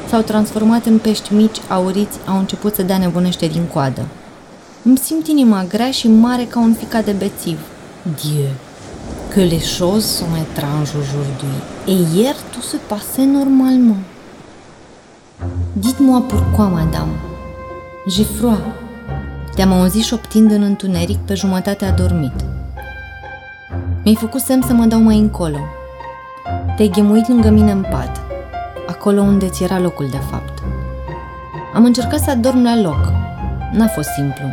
S-au 0.09 0.21
transformat 0.21 0.85
în 0.85 0.97
pești 0.97 1.33
mici, 1.33 1.61
auriți, 1.67 2.17
au 2.27 2.37
început 2.37 2.75
să 2.75 2.81
dea 2.81 2.97
nebunește 2.97 3.47
din 3.47 3.63
coadă. 3.73 4.05
Îmi 4.83 4.97
simt 4.97 5.27
inima 5.27 5.65
grea 5.69 5.91
și 5.91 6.07
mare 6.07 6.43
ca 6.43 6.59
un 6.59 6.73
ficat 6.73 7.05
de 7.05 7.11
bețiv. 7.11 7.59
Dieu, 8.21 8.51
que 9.33 9.43
les 9.43 9.77
choses 9.77 10.05
sont 10.17 10.37
étranges 10.37 10.93
aujourd'hui. 11.01 11.57
Et 11.87 12.13
hier, 12.13 12.35
tout 12.51 12.63
se 12.63 12.77
passait 12.87 13.27
normalement. 13.27 14.01
Dites-moi 15.73 16.21
pourquoi, 16.21 16.67
madame. 16.67 17.13
J'ai 18.07 18.27
froid. 18.37 18.82
Te-am 19.55 19.71
auzit 19.71 20.03
șoptind 20.03 20.51
în 20.51 20.61
întuneric 20.61 21.17
pe 21.17 21.33
jumătate 21.33 21.85
adormit. 21.85 22.33
Mi-ai 24.03 24.15
făcut 24.15 24.41
semn 24.41 24.61
să 24.61 24.73
mă 24.73 24.85
dau 24.85 24.99
mai 24.99 25.17
încolo. 25.17 25.57
Te-ai 26.75 26.89
ghemuit 26.89 27.27
lângă 27.27 27.49
mine 27.49 27.71
în 27.71 27.85
pat, 27.91 28.21
acolo 28.87 29.21
unde 29.21 29.47
ți 29.47 29.63
era 29.63 29.79
locul 29.79 30.07
de 30.11 30.17
fapt. 30.29 30.63
Am 31.73 31.85
încercat 31.85 32.19
să 32.19 32.29
adorm 32.29 32.63
la 32.63 32.81
loc. 32.81 33.11
N-a 33.71 33.87
fost 33.87 34.09
simplu. 34.09 34.45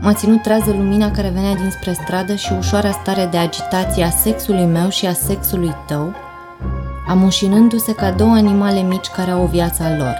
M-a 0.00 0.12
ținut 0.12 0.42
trează 0.42 0.70
lumina 0.70 1.10
care 1.10 1.28
venea 1.28 1.54
dinspre 1.54 1.92
stradă 1.92 2.34
și 2.34 2.52
ușoara 2.58 2.90
stare 2.90 3.28
de 3.30 3.36
agitație 3.36 4.04
a 4.04 4.10
sexului 4.10 4.64
meu 4.64 4.88
și 4.88 5.06
a 5.06 5.12
sexului 5.12 5.74
tău, 5.86 6.12
amușinându-se 7.08 7.94
ca 7.94 8.10
două 8.10 8.32
animale 8.32 8.80
mici 8.80 9.06
care 9.06 9.30
au 9.30 9.42
o 9.42 9.46
viață 9.46 9.82
a 9.82 9.96
lor. 9.96 10.16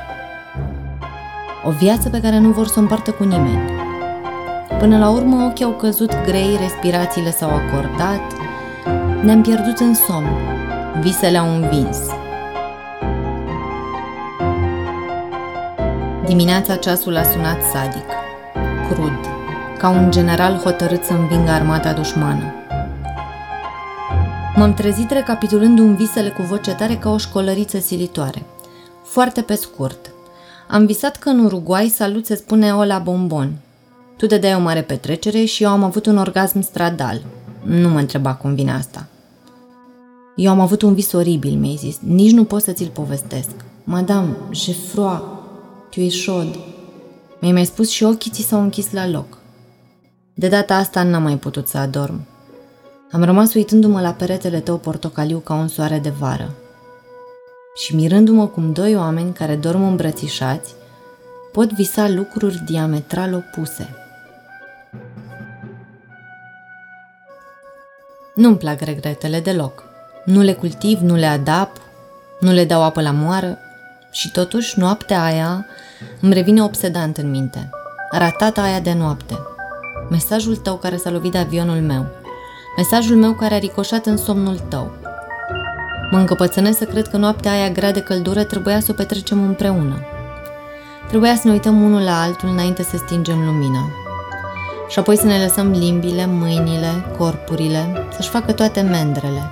O 1.64 1.70
viață 1.70 2.08
pe 2.08 2.20
care 2.20 2.38
nu 2.38 2.50
vor 2.50 2.66
să 2.66 2.74
o 2.76 2.80
împartă 2.80 3.10
cu 3.10 3.24
nimeni. 3.24 3.73
Până 4.78 4.98
la 4.98 5.10
urmă 5.10 5.44
ochii 5.44 5.64
au 5.64 5.70
căzut 5.70 6.10
grei, 6.24 6.56
respirațiile 6.60 7.30
s-au 7.30 7.50
acordat, 7.50 8.32
ne-am 9.22 9.42
pierdut 9.42 9.78
în 9.78 9.94
somn, 9.94 10.28
visele 11.00 11.38
au 11.38 11.54
învins. 11.54 11.98
Dimineața 16.26 16.76
ceasul 16.76 17.16
a 17.16 17.22
sunat 17.22 17.58
sadic, 17.72 18.04
crud, 18.90 19.18
ca 19.78 19.88
un 19.88 20.10
general 20.10 20.56
hotărât 20.56 21.04
să 21.04 21.12
învingă 21.12 21.50
armata 21.50 21.92
dușmană. 21.92 22.52
M-am 24.56 24.74
trezit 24.74 25.10
recapitulând 25.10 25.78
visele 25.78 26.28
cu 26.28 26.42
voce 26.42 26.74
tare 26.74 26.96
ca 26.96 27.10
o 27.10 27.16
școlăriță 27.16 27.78
silitoare. 27.78 28.42
Foarte 29.04 29.40
pe 29.40 29.54
scurt. 29.54 30.10
Am 30.68 30.86
visat 30.86 31.16
că 31.16 31.28
în 31.28 31.44
Uruguay 31.44 31.88
salut 31.88 32.26
se 32.26 32.34
spune 32.34 32.74
Ola 32.74 32.98
Bombon. 32.98 33.52
Tu 34.28 34.38
dai 34.38 34.54
o 34.54 34.58
mare 34.58 34.82
petrecere 34.82 35.44
și 35.44 35.62
eu 35.62 35.68
am 35.68 35.82
avut 35.82 36.06
un 36.06 36.18
orgasm 36.18 36.60
stradal. 36.60 37.22
Nu 37.62 37.88
mă 37.88 37.98
întreba 37.98 38.34
cum 38.34 38.54
vine 38.54 38.72
asta. 38.72 39.06
Eu 40.36 40.50
am 40.50 40.60
avut 40.60 40.82
un 40.82 40.94
vis 40.94 41.12
oribil, 41.12 41.58
mi-ai 41.58 41.76
zis. 41.76 41.98
Nici 42.00 42.32
nu 42.32 42.44
pot 42.44 42.62
să 42.62 42.72
ți-l 42.72 42.88
povestesc. 42.88 43.50
Madame, 43.84 44.36
j'ai 44.50 44.76
froid. 44.92 45.22
Tu 45.90 46.00
es 46.00 46.24
chaud. 46.24 46.58
Mi-ai 47.40 47.52
mai 47.52 47.64
spus 47.64 47.88
și 47.90 48.04
ochii 48.04 48.30
ți 48.30 48.42
s-au 48.42 48.60
închis 48.60 48.92
la 48.92 49.08
loc. 49.08 49.38
De 50.34 50.48
data 50.48 50.74
asta 50.74 51.02
n-am 51.02 51.22
mai 51.22 51.36
putut 51.36 51.68
să 51.68 51.78
adorm. 51.78 52.26
Am 53.10 53.24
rămas 53.24 53.54
uitându-mă 53.54 54.00
la 54.00 54.12
peretele 54.12 54.60
tău 54.60 54.76
portocaliu 54.76 55.38
ca 55.38 55.54
un 55.54 55.68
soare 55.68 55.98
de 55.98 56.12
vară. 56.18 56.54
Și 57.74 57.94
mirându-mă 57.94 58.46
cum 58.46 58.72
doi 58.72 58.96
oameni 58.96 59.32
care 59.32 59.56
dorm 59.56 59.82
îmbrățișați 59.82 60.74
pot 61.52 61.72
visa 61.72 62.08
lucruri 62.08 62.62
diametral 62.66 63.34
opuse. 63.34 63.88
Nu-mi 68.34 68.56
plac 68.56 68.80
regretele 68.80 69.40
deloc. 69.40 69.82
Nu 70.24 70.40
le 70.40 70.52
cultiv, 70.52 71.00
nu 71.00 71.14
le 71.14 71.26
adap, 71.26 71.70
nu 72.40 72.52
le 72.52 72.64
dau 72.64 72.82
apă 72.82 73.00
la 73.02 73.10
moară 73.10 73.58
și 74.10 74.30
totuși 74.30 74.78
noaptea 74.78 75.24
aia 75.24 75.66
îmi 76.20 76.34
revine 76.34 76.62
obsedant 76.62 77.16
în 77.16 77.30
minte. 77.30 77.70
Ratata 78.10 78.62
aia 78.62 78.80
de 78.80 78.92
noapte. 78.92 79.38
Mesajul 80.10 80.56
tău 80.56 80.76
care 80.76 80.96
s-a 80.96 81.10
lovit 81.10 81.32
de 81.32 81.38
avionul 81.38 81.80
meu. 81.80 82.06
Mesajul 82.76 83.16
meu 83.16 83.34
care 83.34 83.54
a 83.54 83.58
ricoșat 83.58 84.06
în 84.06 84.16
somnul 84.16 84.58
tău. 84.58 84.92
Mă 86.10 86.18
încăpățânesc 86.18 86.78
să 86.78 86.84
cred 86.84 87.08
că 87.08 87.16
noaptea 87.16 87.52
aia 87.52 87.70
grea 87.70 87.92
de 87.92 88.00
căldură 88.00 88.44
trebuia 88.44 88.80
să 88.80 88.90
o 88.90 88.94
petrecem 88.94 89.42
împreună. 89.42 90.02
Trebuia 91.08 91.34
să 91.34 91.42
ne 91.44 91.52
uităm 91.52 91.82
unul 91.82 92.02
la 92.02 92.22
altul 92.22 92.48
înainte 92.48 92.82
să 92.82 92.96
stingem 92.96 93.44
lumina. 93.44 94.03
Și 94.94 95.00
apoi 95.00 95.16
să 95.16 95.26
ne 95.26 95.42
lăsăm 95.42 95.70
limbile, 95.70 96.26
mâinile, 96.26 97.04
corpurile, 97.18 98.06
să-și 98.16 98.28
facă 98.28 98.52
toate 98.52 98.80
mendrele, 98.80 99.42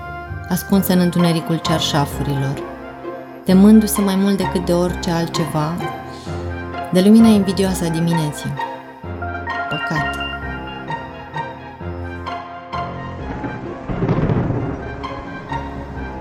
ascunse 0.49 0.93
în 0.93 0.99
întunericul 0.99 1.57
cearșafurilor, 1.57 2.63
temându-se 3.45 4.01
mai 4.01 4.15
mult 4.15 4.37
decât 4.37 4.65
de 4.65 4.73
orice 4.73 5.11
altceva 5.11 5.77
de 6.93 7.01
lumina 7.01 7.29
invidioasă 7.29 7.85
a 7.85 7.89
dimineții. 7.89 8.53
Păcat. 9.69 10.17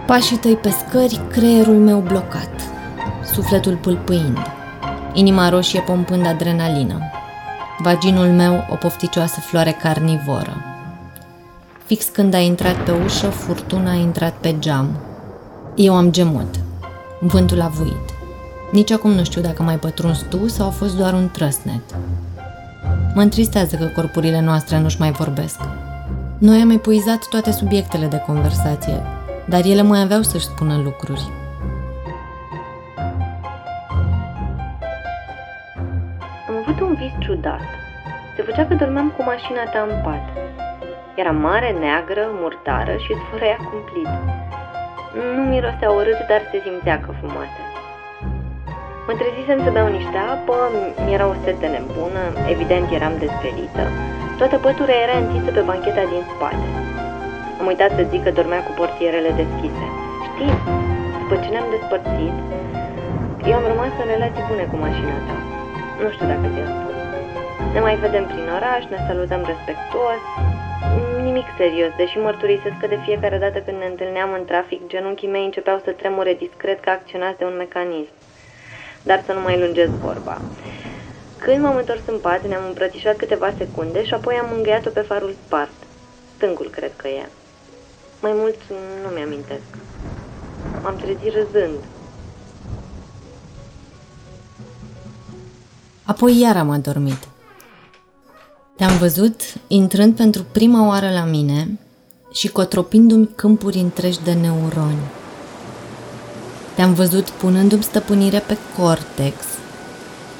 Pașii 0.06 0.38
tăi 0.38 0.56
pe 0.56 0.70
scări, 0.70 1.22
creierul 1.30 1.78
meu 1.78 2.00
blocat, 2.00 2.62
sufletul 3.34 3.76
pâlpâind, 3.76 4.38
inima 5.14 5.50
roșie 5.50 5.82
pompând 5.82 6.26
adrenalină, 6.26 7.00
vaginul 7.82 8.28
meu 8.28 8.66
o 8.70 8.76
pofticioasă 8.76 9.40
floare 9.40 9.72
carnivoră. 9.72 10.56
Fix 11.86 12.06
când 12.06 12.34
a 12.34 12.38
intrat 12.38 12.76
pe 12.76 12.92
ușă, 12.92 13.28
furtuna 13.28 13.92
a 13.92 13.96
intrat 13.96 14.34
pe 14.34 14.56
geam. 14.60 14.98
Eu 15.76 15.96
am 15.96 16.12
gemut. 16.12 16.56
Vântul 17.20 17.62
a 17.62 17.68
vuit. 17.68 18.10
Nici 18.72 18.92
acum 18.92 19.12
nu 19.12 19.24
știu 19.24 19.42
dacă 19.42 19.64
mai 19.64 19.76
pătruns 19.76 20.26
tu 20.30 20.48
sau 20.48 20.68
a 20.68 20.70
fost 20.70 20.98
doar 20.98 21.14
un 21.14 21.30
trăsnet. 21.32 21.82
Mă 23.16 23.22
întristează 23.22 23.76
că 23.76 23.86
corpurile 23.86 24.42
noastre 24.42 24.80
nu-și 24.80 25.00
mai 25.00 25.12
vorbesc. 25.12 25.60
Noi 26.38 26.62
am 26.62 26.70
epuizat 26.70 27.28
toate 27.30 27.52
subiectele 27.52 28.06
de 28.06 28.24
conversație, 28.26 29.02
dar 29.50 29.66
ele 29.66 29.82
mai 29.82 30.02
aveau 30.02 30.22
să-și 30.22 30.46
spună 30.46 30.82
lucruri. 30.84 31.41
Ciudat. 37.42 37.66
Se 38.36 38.42
făcea 38.48 38.66
că 38.66 38.74
dormeam 38.82 39.10
cu 39.16 39.22
mașina 39.32 39.64
ta 39.74 39.82
în 39.90 39.96
pat. 40.06 40.26
Era 41.22 41.34
mare, 41.48 41.70
neagră, 41.84 42.24
murdară 42.42 42.96
și 43.04 43.12
sfărăia 43.22 43.60
cumplit. 43.70 44.12
Nu 45.36 45.42
mirosea 45.52 45.90
urât, 45.98 46.20
dar 46.32 46.42
se 46.52 46.58
simțea 46.66 46.98
că 47.04 47.10
frumoase. 47.20 47.62
Mă 49.06 49.14
trezisem 49.22 49.60
să 49.64 49.70
beau 49.76 49.90
niște 49.98 50.18
apă, 50.34 50.58
mi-era 51.06 51.26
o 51.34 51.36
sete 51.44 51.68
nebună, 51.76 52.24
evident 52.54 52.88
eram 52.98 53.16
dezvelită. 53.24 53.84
Toată 54.40 54.56
pătura 54.66 54.96
era 55.06 55.16
întinsă 55.18 55.50
pe 55.54 55.64
bancheta 55.70 56.04
din 56.14 56.24
spate. 56.32 56.68
Am 57.60 57.66
uitat 57.72 57.92
să 57.98 58.04
zic 58.12 58.22
că 58.24 58.32
dormea 58.40 58.62
cu 58.68 58.72
portierele 58.80 59.32
deschise. 59.42 59.86
Știi, 60.28 60.54
după 61.22 61.36
ce 61.42 61.50
ne-am 61.54 61.70
despărțit, 61.74 62.36
eu 63.50 63.56
am 63.60 63.66
rămas 63.72 63.94
în 64.02 64.08
relații 64.14 64.48
bune 64.50 64.66
cu 64.72 64.78
mașina 64.86 65.16
ta. 65.28 65.36
Nu 66.02 66.08
știu 66.14 66.28
dacă 66.32 66.46
ți-am 66.54 66.70
spus. 66.78 66.91
Ne 67.74 67.80
mai 67.80 67.96
vedem 67.96 68.26
prin 68.26 68.48
oraș, 68.58 68.84
ne 68.90 69.00
salutăm 69.08 69.44
respectuos, 69.52 70.22
nimic 71.24 71.46
serios, 71.58 71.92
deși 71.98 72.18
mărturisesc 72.18 72.78
că 72.80 72.88
de 72.88 73.00
fiecare 73.06 73.38
dată 73.38 73.60
când 73.60 73.78
ne 73.78 73.86
întâlneam 73.86 74.32
în 74.34 74.46
trafic, 74.46 74.88
genunchii 74.88 75.28
mei 75.28 75.46
începeau 75.46 75.82
să 75.84 75.92
tremure 75.92 76.34
discret 76.34 76.80
ca 76.82 76.92
acționați 76.92 77.38
de 77.38 77.46
un 77.46 77.56
mecanism. 77.58 78.14
Dar 79.04 79.24
să 79.26 79.32
nu 79.34 79.42
mai 79.42 79.60
lungesc 79.60 79.92
vorba. 79.92 80.42
Când 81.38 81.62
m-am 81.64 81.76
întors 81.76 82.02
în 82.06 82.20
pat, 82.20 82.48
ne-am 82.48 82.64
îmbrățișat 82.68 83.16
câteva 83.16 83.54
secunde 83.58 84.06
și 84.06 84.14
apoi 84.14 84.36
am 84.36 84.50
îngăiat-o 84.56 84.90
pe 84.90 85.00
farul 85.00 85.36
spart. 85.46 85.78
Stângul, 86.36 86.70
cred 86.70 86.92
că 86.96 87.08
e. 87.08 87.26
Mai 88.22 88.32
mult 88.36 88.58
nu 89.04 89.10
mi-amintesc. 89.16 89.70
M-am 90.84 90.96
trezit 90.96 91.34
râzând. 91.34 91.80
Apoi 96.04 96.40
iar 96.40 96.58
am 96.58 96.70
adormit. 96.70 97.31
Te-am 98.82 98.98
văzut 98.98 99.42
intrând 99.68 100.16
pentru 100.16 100.46
prima 100.52 100.88
oară 100.88 101.10
la 101.10 101.24
mine 101.24 101.80
și 102.34 102.48
cotropindu-mi 102.48 103.30
câmpuri 103.36 103.78
întregi 103.78 104.20
de 104.24 104.34
neuroni. 104.34 105.10
Te-am 106.76 106.94
văzut 106.94 107.30
punându-mi 107.30 107.84
stăpânire 107.84 108.40
pe 108.40 108.58
cortex 108.78 109.36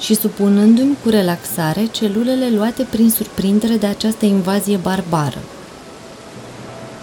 și 0.00 0.14
supunându-mi 0.14 0.96
cu 1.02 1.08
relaxare 1.08 1.86
celulele 1.86 2.50
luate 2.50 2.86
prin 2.90 3.10
surprindere 3.10 3.76
de 3.76 3.86
această 3.86 4.24
invazie 4.24 4.76
barbară. 4.76 5.38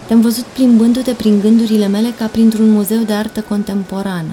Te-am 0.08 0.22
văzut 0.22 0.46
plimbându-te 0.46 1.12
prin 1.12 1.40
gândurile 1.40 1.88
mele 1.88 2.10
ca 2.18 2.26
printr-un 2.26 2.70
muzeu 2.70 3.02
de 3.02 3.14
artă 3.14 3.42
contemporană. 3.42 4.32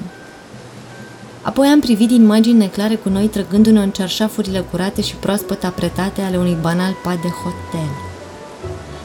Apoi 1.47 1.67
am 1.69 1.81
privit 1.81 2.09
din 2.09 2.23
imagini 2.23 2.59
neclare 2.59 2.95
cu 2.95 3.09
noi 3.09 3.27
trăgându-ne 3.27 3.83
în 3.83 3.91
cerșafurile 3.91 4.61
curate 4.71 5.01
și 5.03 5.15
proaspăt 5.15 5.65
apretate 5.65 6.21
ale 6.23 6.37
unui 6.37 6.57
banal 6.61 6.97
pat 7.03 7.21
de 7.23 7.29
hotel. 7.29 7.91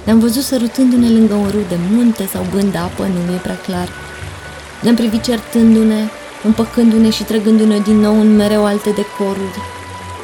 Ne-am 0.03 0.19
văzut 0.19 0.43
sărutându-ne 0.43 1.09
lângă 1.09 1.33
un 1.33 1.47
râu 1.49 1.63
de 1.69 1.77
munte 1.91 2.25
sau 2.25 2.45
bând 2.51 2.75
apă, 2.75 3.03
nu 3.03 3.19
mi-e 3.27 3.37
prea 3.37 3.57
clar. 3.57 3.89
Ne-am 4.81 4.95
privit 4.95 5.23
certându-ne, 5.23 6.01
împăcându-ne 6.43 7.09
și 7.09 7.23
trăgându-ne 7.23 7.79
din 7.79 7.99
nou 7.99 8.19
în 8.19 8.35
mereu 8.35 8.65
alte 8.65 8.89
decoruri, 8.89 9.59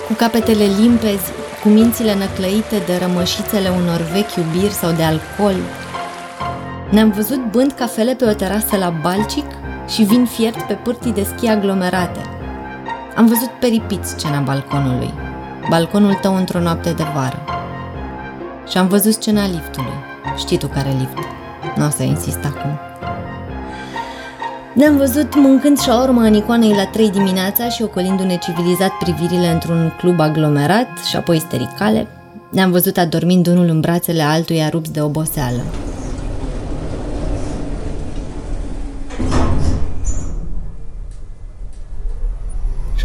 cu 0.07 0.13
capetele 0.13 0.65
limpezi, 0.79 1.31
cu 1.63 1.69
mințile 1.69 2.15
năclăite 2.15 2.77
de 2.85 2.97
rămășițele 3.01 3.69
unor 3.69 4.01
vechi 4.13 4.35
iubiri 4.35 4.73
sau 4.73 4.91
de 4.91 5.03
alcool. 5.03 5.55
Ne-am 6.89 7.11
văzut 7.11 7.51
bând 7.51 7.71
cafele 7.71 8.13
pe 8.13 8.25
o 8.25 8.33
terasă 8.33 8.77
la 8.77 8.93
Balcic 9.01 9.45
și 9.87 10.03
vin 10.03 10.25
fiert 10.25 10.61
pe 10.61 10.73
pârtii 10.73 11.13
de 11.13 11.23
schi 11.23 11.47
aglomerate. 11.47 12.21
Am 13.15 13.25
văzut 13.25 13.49
peripit 13.59 14.03
scena 14.03 14.39
balconului, 14.39 15.13
balconul 15.69 16.13
tău 16.13 16.35
într-o 16.35 16.59
noapte 16.59 16.91
de 16.91 17.03
vară. 17.15 17.41
Și 18.69 18.77
am 18.77 18.87
văzut 18.87 19.13
scena 19.13 19.47
liftului. 19.47 19.93
Știi 20.37 20.57
tu 20.57 20.67
care 20.67 20.89
lift. 20.97 21.17
Nu 21.75 21.85
o 21.85 21.89
să 21.89 22.03
insist 22.03 22.45
acum. 22.45 22.79
Ne-am 24.73 24.97
văzut 24.97 25.35
mâncând 25.35 25.77
urmă 26.03 26.21
în 26.21 26.33
icoanei 26.33 26.73
la 26.73 26.85
3 26.85 27.09
dimineața 27.09 27.69
și 27.69 27.83
ocolindu-ne 27.83 28.37
civilizat 28.37 28.91
privirile 28.91 29.47
într-un 29.47 29.93
club 29.97 30.19
aglomerat 30.19 30.87
și 31.09 31.15
apoi 31.15 31.39
stericale. 31.39 32.07
Ne-am 32.49 32.71
văzut 32.71 32.97
adormind 32.97 33.47
unul 33.47 33.67
în 33.67 33.79
brațele 33.79 34.21
altuia 34.21 34.69
rupți 34.69 34.93
de 34.93 35.01
oboseală. 35.01 35.61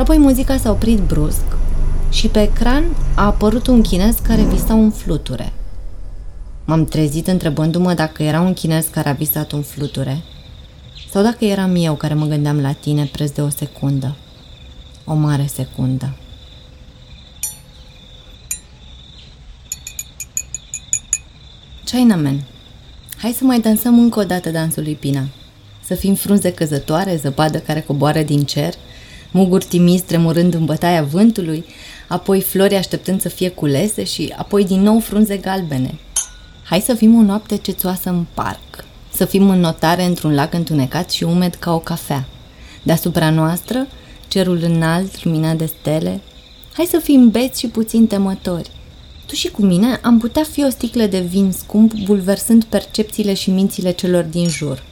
Apoi 0.03 0.19
muzica 0.19 0.57
s-a 0.57 0.71
oprit 0.71 0.99
brusc 0.99 1.45
și 2.11 2.29
pe 2.29 2.43
ecran 2.43 2.85
a 3.15 3.25
apărut 3.25 3.67
un 3.67 3.83
chinez 3.83 4.17
care 4.23 4.43
visa 4.43 4.75
un 4.75 4.91
fluture. 4.91 5.53
M-am 6.65 6.85
trezit 6.85 7.27
întrebându-mă 7.27 7.95
dacă 7.95 8.23
era 8.23 8.41
un 8.41 8.53
chinez 8.53 8.87
care 8.87 9.09
a 9.09 9.13
visat 9.13 9.53
un 9.53 9.63
fluture 9.63 10.23
sau 11.11 11.23
dacă 11.23 11.45
eram 11.45 11.75
eu 11.77 11.95
care 11.95 12.15
mă 12.15 12.27
gândeam 12.27 12.61
la 12.61 12.73
tine 12.73 13.05
preț 13.05 13.31
de 13.31 13.43
o 13.43 13.49
secundă. 13.49 14.17
O 15.05 15.15
mare 15.15 15.47
secundă. 15.47 16.17
Chinaman, 21.85 22.45
hai 23.17 23.33
să 23.33 23.45
mai 23.45 23.61
dansăm 23.61 23.99
încă 23.99 24.21
o 24.21 24.25
dată 24.25 24.51
dansul 24.51 24.83
lui 24.83 24.95
Pina. 24.95 25.27
Să 25.85 25.95
fim 25.95 26.15
frunze 26.15 26.53
căzătoare, 26.53 27.17
zăpadă 27.17 27.59
care 27.59 27.81
coboară 27.81 28.23
din 28.23 28.45
cer– 28.45 28.75
muguri 29.33 29.65
timizi 29.65 30.03
tremurând 30.03 30.55
în 30.55 30.65
bătaia 30.65 31.03
vântului, 31.03 31.65
apoi 32.09 32.41
flori 32.41 32.75
așteptând 32.75 33.21
să 33.21 33.29
fie 33.29 33.49
culese 33.49 34.05
și 34.05 34.35
apoi 34.37 34.65
din 34.65 34.83
nou 34.83 34.99
frunze 34.99 35.37
galbene. 35.37 35.99
Hai 36.65 36.81
să 36.81 36.95
fim 36.95 37.19
o 37.19 37.23
noapte 37.23 37.57
cețoasă 37.57 38.09
în 38.09 38.25
parc, 38.35 38.85
să 39.13 39.25
fim 39.25 39.49
în 39.51 39.61
notare 39.61 40.05
într-un 40.05 40.35
lac 40.35 40.55
întunecat 40.55 41.11
și 41.11 41.25
umed 41.25 41.55
ca 41.55 41.75
o 41.75 41.79
cafea. 41.79 42.25
Deasupra 42.83 43.31
noastră, 43.31 43.87
cerul 44.29 44.61
înalt, 44.63 45.25
luminat 45.25 45.57
de 45.57 45.67
stele. 45.67 46.21
Hai 46.73 46.85
să 46.85 46.99
fim 46.99 47.31
beți 47.31 47.61
și 47.61 47.67
puțin 47.67 48.07
temători. 48.07 48.71
Tu 49.27 49.35
și 49.35 49.51
cu 49.51 49.63
mine 49.63 50.01
am 50.03 50.19
putea 50.19 50.43
fi 50.43 50.65
o 50.65 50.69
sticlă 50.69 51.07
de 51.07 51.21
vin 51.21 51.53
scump, 51.53 51.93
bulversând 51.95 52.65
percepțiile 52.65 53.35
și 53.35 53.51
mințile 53.51 53.91
celor 53.91 54.25
din 54.25 54.49
jur. 54.49 54.83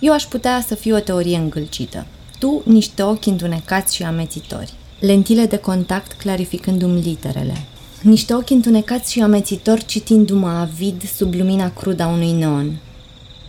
Eu 0.00 0.12
aș 0.12 0.24
putea 0.24 0.64
să 0.66 0.74
fiu 0.74 0.94
o 0.94 0.98
teorie 0.98 1.36
îngâlcită, 1.36 2.06
tu 2.38 2.62
niște 2.64 3.02
ochi 3.02 3.26
întunecați 3.26 3.94
și 3.94 4.02
amețitori, 4.02 4.72
lentile 5.00 5.46
de 5.46 5.56
contact 5.56 6.12
clarificându-mi 6.12 7.00
literele, 7.00 7.64
niște 8.02 8.34
ochi 8.34 8.50
întunecați 8.50 9.12
și 9.12 9.20
amețitori 9.20 9.84
citindu-mă 9.84 10.48
avid 10.48 11.02
sub 11.02 11.34
lumina 11.34 11.72
crudă 11.72 12.02
a 12.02 12.08
unui 12.08 12.32
neon, 12.32 12.78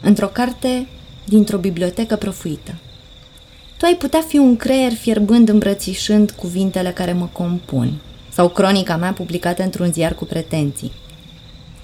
într-o 0.02 0.28
carte 0.28 0.88
dintr-o 1.26 1.58
bibliotecă 1.58 2.16
profuită. 2.16 2.76
Tu 3.78 3.86
ai 3.86 3.96
putea 3.96 4.22
fi 4.28 4.38
un 4.38 4.56
creier 4.56 4.94
fierbând 4.94 5.50
îmbrățișând 5.50 6.32
cuvintele 6.32 6.90
care 6.90 7.14
mă 7.14 7.30
compun, 7.32 7.94
sau 8.30 8.50
cronica 8.50 8.98
mea 8.98 9.14
publicată 9.14 9.64
într-un 9.64 9.92
ziar 9.92 10.16
cu 10.16 10.26
pretenții. 10.26 10.92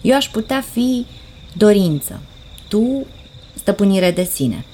Eu 0.02 0.16
aș 0.16 0.30
putea 0.30 0.64
fi 0.72 1.06
dorință, 1.54 2.20
tu 2.68 3.06
stăpânire 3.54 4.12
de 4.12 4.24
sine. 4.24 4.66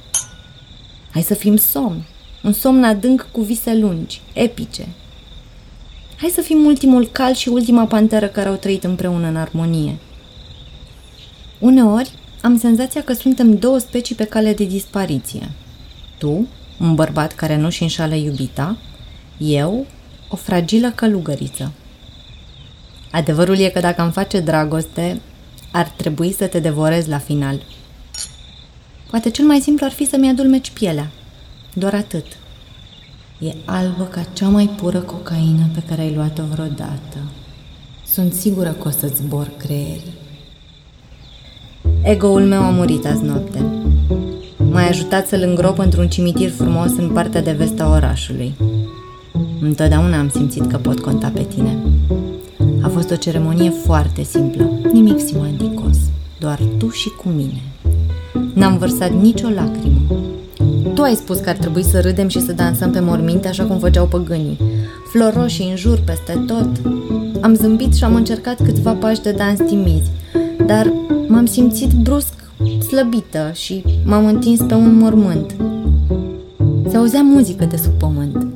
Hai 1.12 1.22
să 1.22 1.34
fim 1.34 1.56
somn, 1.56 2.06
un 2.44 2.54
somn 2.54 2.84
adânc 2.84 3.28
cu 3.32 3.42
vise 3.42 3.76
lungi, 3.76 4.22
epice. 4.34 4.88
Hai 6.18 6.30
să 6.30 6.42
fim 6.42 6.66
ultimul 6.66 7.08
cal 7.08 7.34
și 7.34 7.50
ultima 7.50 7.86
panteră 7.86 8.28
care 8.28 8.50
au 8.50 8.56
trăit 8.56 8.84
împreună 8.84 9.28
în 9.28 9.36
armonie. 9.36 9.98
Uneori 11.60 12.12
am 12.42 12.58
senzația 12.58 13.04
că 13.04 13.14
suntem 13.14 13.58
două 13.58 13.78
specii 13.78 14.16
pe 14.16 14.24
cale 14.24 14.54
de 14.54 14.64
dispariție. 14.64 15.52
Tu, 16.18 16.48
un 16.80 16.96
bărbat 16.96 17.34
care 17.34 17.58
nu-și 17.58 17.82
înșală 17.82 18.16
iubita, 18.16 18.78
eu, 19.38 19.86
o 20.30 20.36
fragilă 20.36 20.92
călugăriță. 20.92 21.72
Adevărul 23.12 23.58
e 23.58 23.70
că 23.70 23.80
dacă 23.80 24.02
am 24.02 24.12
face 24.12 24.40
dragoste, 24.40 25.22
ar 25.72 25.88
trebui 25.88 26.34
să 26.34 26.48
te 26.48 26.60
devorez 26.60 27.08
la 27.08 27.18
final. 27.18 27.64
Poate 29.10 29.30
cel 29.30 29.46
mai 29.46 29.60
simplu 29.60 29.86
ar 29.86 29.92
fi 29.92 30.06
să-mi 30.06 30.30
adulmeci 30.30 30.70
pielea– 30.70 31.12
doar 31.74 31.94
atât. 31.94 32.26
E 33.40 33.54
albă 33.66 34.04
ca 34.04 34.26
cea 34.34 34.48
mai 34.48 34.70
pură 34.76 35.00
cocaină 35.00 35.70
pe 35.74 35.82
care 35.88 36.02
ai 36.02 36.14
luat-o 36.14 36.44
vreodată. 36.52 37.18
Sunt 38.06 38.34
sigură 38.34 38.70
că 38.70 38.88
o 38.88 38.92
să-ți 38.92 39.22
zbor 39.22 39.52
creierii. 39.58 40.14
Ego-ul 42.02 42.42
meu 42.42 42.62
a 42.62 42.70
murit 42.70 43.06
azi 43.06 43.24
noapte. 43.24 43.66
M-ai 44.72 44.90
ajutat 44.90 45.28
să-l 45.28 45.42
îngrop 45.42 45.78
într-un 45.78 46.08
cimitir 46.08 46.50
frumos 46.50 46.92
în 46.98 47.10
partea 47.10 47.42
de 47.42 47.52
vest 47.52 47.80
a 47.80 47.90
orașului. 47.90 48.56
Întotdeauna 49.62 50.20
am 50.20 50.30
simțit 50.30 50.68
că 50.68 50.78
pot 50.78 51.00
conta 51.00 51.28
pe 51.28 51.44
tine. 51.44 51.78
A 52.82 52.88
fost 52.88 53.12
o 53.12 53.16
ceremonie 53.16 53.70
foarte 53.70 54.24
simplă, 54.24 54.70
nimic 54.94 55.20
simandicos, 55.20 55.98
doar 56.40 56.60
tu 56.78 56.90
și 56.90 57.10
cu 57.10 57.30
mine. 57.30 57.62
N-am 58.54 58.78
vărsat 58.78 59.12
nicio 59.12 59.50
lacrimă, 59.50 60.02
tu 60.94 61.02
ai 61.02 61.16
spus 61.16 61.40
că 61.40 61.50
ar 61.50 61.56
trebui 61.56 61.84
să 61.84 62.00
râdem 62.00 62.28
și 62.28 62.42
să 62.42 62.52
dansăm 62.52 62.92
pe 62.92 63.00
morminte 63.00 63.48
așa 63.48 63.64
cum 63.64 63.80
făceau 63.80 64.06
păgânii. 64.06 64.60
Flori 65.12 65.36
roșii 65.36 65.70
în 65.70 65.76
jur 65.76 66.00
peste 66.06 66.44
tot. 66.48 66.70
Am 67.42 67.54
zâmbit 67.54 67.94
și 67.94 68.04
am 68.04 68.16
încercat 68.16 68.64
câțiva 68.64 68.92
pași 68.92 69.22
de 69.22 69.32
dans 69.32 69.60
timizi, 69.60 70.12
dar 70.66 70.94
m-am 71.28 71.46
simțit 71.46 71.92
brusc 71.92 72.34
slăbită 72.88 73.52
și 73.54 73.84
m-am 74.06 74.26
întins 74.26 74.62
pe 74.62 74.74
un 74.74 74.98
mormânt. 74.98 75.56
Se 76.90 76.98
auzea 76.98 77.22
muzică 77.22 77.66
de 77.66 77.76
sub 77.76 77.92
pământ. 77.92 78.48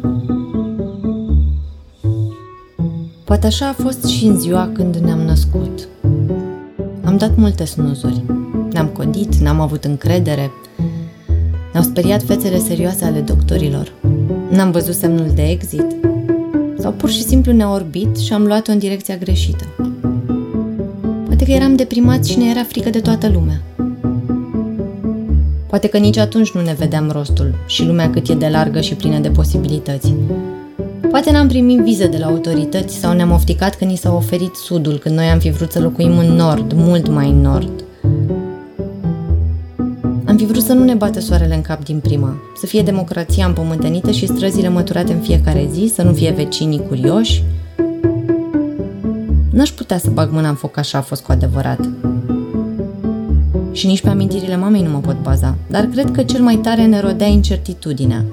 Poate 3.24 3.48
așa 3.48 3.68
a 3.68 3.82
fost 3.84 4.06
și 4.06 4.26
în 4.26 4.40
ziua 4.40 4.70
când 4.74 4.96
ne-am 4.96 5.20
născut. 5.20 5.88
Am 7.04 7.18
dat 7.18 7.36
multe 7.36 7.66
snuzuri. 7.66 8.24
Ne-am 8.72 8.88
codit, 8.88 9.36
n-am 9.36 9.60
avut 9.60 9.84
încredere, 9.84 10.52
ne-au 11.76 11.88
speriat 11.88 12.24
fețele 12.24 12.58
serioase 12.58 13.06
ale 13.06 13.20
doctorilor. 13.20 13.92
N-am 14.50 14.72
văzut 14.72 14.96
semnul 14.96 15.32
de 15.36 15.50
exit. 15.50 15.86
Sau 16.80 16.92
pur 16.92 17.10
și 17.10 17.24
simplu 17.24 17.52
ne-a 17.52 17.72
orbit 17.72 18.18
și 18.18 18.34
am 18.34 18.46
luat-o 18.46 18.72
în 18.72 18.78
direcția 18.78 19.16
greșită. 19.18 19.66
Poate 21.26 21.46
că 21.46 21.52
eram 21.52 21.76
deprimați 21.76 22.32
și 22.32 22.38
ne 22.38 22.50
era 22.50 22.64
frică 22.64 22.90
de 22.90 23.00
toată 23.00 23.28
lumea. 23.34 23.62
Poate 25.68 25.88
că 25.88 25.98
nici 25.98 26.18
atunci 26.18 26.52
nu 26.52 26.62
ne 26.62 26.74
vedeam 26.74 27.10
rostul 27.12 27.56
și 27.68 27.86
lumea 27.86 28.10
cât 28.10 28.30
e 28.30 28.34
de 28.34 28.48
largă 28.48 28.82
și 28.82 28.96
plină 28.96 29.20
de 29.20 29.30
posibilități. 29.30 30.14
Poate 31.10 31.32
n-am 31.32 31.48
primit 31.48 31.80
viză 31.80 32.08
de 32.08 32.18
la 32.18 32.26
autorități 32.26 32.96
sau 32.96 33.14
ne-am 33.14 33.32
ofticat 33.32 33.76
că 33.76 33.86
ni 33.86 33.96
s-a 33.96 34.16
oferit 34.16 34.56
sudul 34.56 34.98
când 34.98 35.16
noi 35.16 35.26
am 35.26 35.40
fi 35.40 35.50
vrut 35.50 35.72
să 35.72 35.80
locuim 35.80 36.18
în 36.18 36.36
nord, 36.36 36.74
mult 36.74 37.08
mai 37.08 37.30
în 37.30 37.42
nord. 37.42 37.85
Am 40.36 40.42
fi 40.42 40.48
vrut 40.48 40.64
să 40.64 40.74
nu 40.74 40.84
ne 40.84 40.94
bată 40.94 41.20
soarele 41.20 41.56
în 41.56 41.62
cap 41.62 41.84
din 41.84 42.00
prima, 42.00 42.36
să 42.58 42.66
fie 42.66 42.82
democrația 42.82 43.46
împământenită 43.46 44.12
și 44.12 44.28
străzile 44.28 44.70
măturate 44.70 45.14
în 45.14 45.20
fiecare 45.20 45.70
zi, 45.72 45.92
să 45.94 46.02
nu 46.02 46.14
fie 46.14 46.32
vecinii 46.32 46.86
curioși. 46.88 47.44
N-aș 49.52 49.70
putea 49.70 49.98
să 49.98 50.10
bag 50.10 50.32
mâna 50.32 50.50
în 50.50 50.56
foc 50.56 50.78
așa 50.78 50.98
a 50.98 51.02
fost 51.02 51.24
cu 51.24 51.32
adevărat. 51.32 51.80
și 53.72 53.88
nici 53.88 54.02
pe 54.02 54.10
amintirile 54.10 54.58
mamei 54.58 54.82
nu 54.82 54.90
mă 54.90 55.00
pot 55.00 55.22
baza, 55.22 55.58
dar 55.68 55.86
cred 55.86 56.12
că 56.12 56.24
cel 56.24 56.42
mai 56.42 56.56
tare 56.56 56.86
ne 56.86 57.00
rodea 57.00 57.28
incertitudinea. 57.28 58.26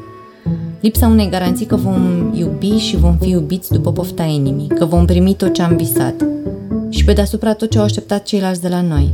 Lipsa 0.81 1.07
unei 1.07 1.29
garanții 1.29 1.67
că 1.67 1.77
vom 1.77 2.33
iubi 2.35 2.77
și 2.77 2.97
vom 2.97 3.17
fi 3.21 3.29
iubiți 3.29 3.73
după 3.73 3.93
pofta 3.93 4.23
inimii, 4.23 4.69
că 4.69 4.85
vom 4.85 5.05
primi 5.05 5.35
tot 5.35 5.53
ce 5.53 5.63
am 5.63 5.77
visat 5.77 6.15
și 6.89 7.05
pe 7.05 7.13
deasupra 7.13 7.55
tot 7.55 7.71
ce 7.71 7.79
au 7.79 7.85
așteptat 7.85 8.23
ceilalți 8.23 8.61
de 8.61 8.69
la 8.69 8.81
noi. 8.81 9.11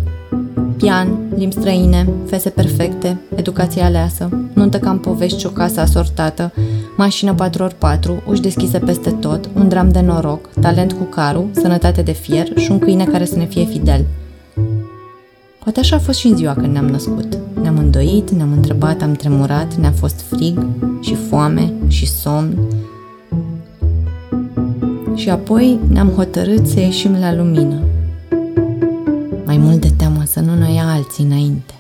Pian, 0.79 1.19
limbi 1.37 1.55
străine, 1.55 2.09
fese 2.27 2.51
perfecte, 2.51 3.21
educație 3.35 3.83
aleasă, 3.83 4.29
nuntă 4.53 4.79
ca 4.79 4.91
în 4.91 4.99
povești 4.99 5.39
și 5.39 5.47
o 5.47 5.51
casă 5.51 5.81
asortată, 5.81 6.53
mașină 6.97 7.35
4x4, 7.35 8.25
uși 8.27 8.41
deschise 8.41 8.79
peste 8.79 9.11
tot, 9.11 9.49
un 9.55 9.69
dram 9.69 9.89
de 9.89 10.01
noroc, 10.01 10.49
talent 10.61 10.93
cu 10.93 11.05
carul, 11.05 11.49
sănătate 11.53 12.03
de 12.03 12.13
fier 12.13 12.49
și 12.57 12.71
un 12.71 12.79
câine 12.79 13.05
care 13.05 13.25
să 13.25 13.37
ne 13.37 13.45
fie 13.45 13.65
fidel– 13.65 14.05
Poate 15.69 15.83
așa 15.83 15.97
a 15.97 16.05
fost 16.05 16.19
și 16.19 16.27
în 16.27 16.37
ziua 16.37 16.55
când 16.55 16.73
ne-am 16.73 16.87
născut. 16.87 17.39
Ne-am 17.61 17.79
îndoit, 17.79 18.31
ne-am 18.31 18.53
întrebat, 18.53 19.03
am 19.03 19.13
tremurat, 19.13 19.75
ne-a 19.75 19.91
fost 19.91 20.21
frig 20.21 20.67
și 21.01 21.15
foame 21.15 21.73
și 21.89 22.07
somn. 22.07 22.59
Și 25.15 25.31
apoi 25.31 25.79
ne-am 25.89 26.09
hotărât 26.09 26.67
să 26.67 26.81
ieșim 26.81 27.17
la 27.21 27.35
lumină. 27.35 27.81
Mai 29.49 29.57
mult 29.57 29.81
de 29.81 29.91
teamă 29.97 30.23
să 30.25 30.41
nu 30.41 30.55
ne 30.55 30.73
ia 30.73 30.87
alții 30.87 31.25
înainte. 31.25 31.75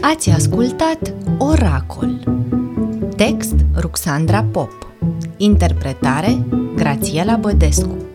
Ați 0.00 0.30
ascultat 0.30 1.14
Oracol. 1.38 2.10
Text 3.16 3.54
Ruxandra 3.74 4.42
Pop. 4.42 4.70
Interpretare 5.36 6.44
Grațiela 6.74 7.36
Bădescu 7.36 8.07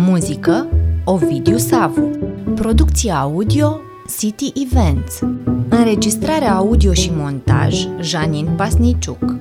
Muzică 0.00 0.66
Ovidiu 1.04 1.56
Savu. 1.56 2.10
Producție 2.54 3.10
audio 3.10 3.80
City 4.18 4.52
Events. 4.64 5.18
Înregistrare 5.68 6.44
audio 6.44 6.92
și 6.92 7.10
montaj 7.14 7.86
Janin 8.00 8.48
Pasniciuc. 8.56 9.34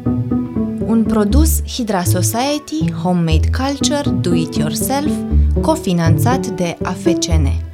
Un 0.85 1.03
produs 1.07 1.61
Hydra 1.67 2.03
Society 2.03 2.91
Homemade 3.03 3.49
Culture 3.57 4.09
Do 4.21 4.33
It 4.33 4.55
Yourself 4.55 5.11
cofinanțat 5.61 6.47
de 6.47 6.77
AFCN. 6.83 7.66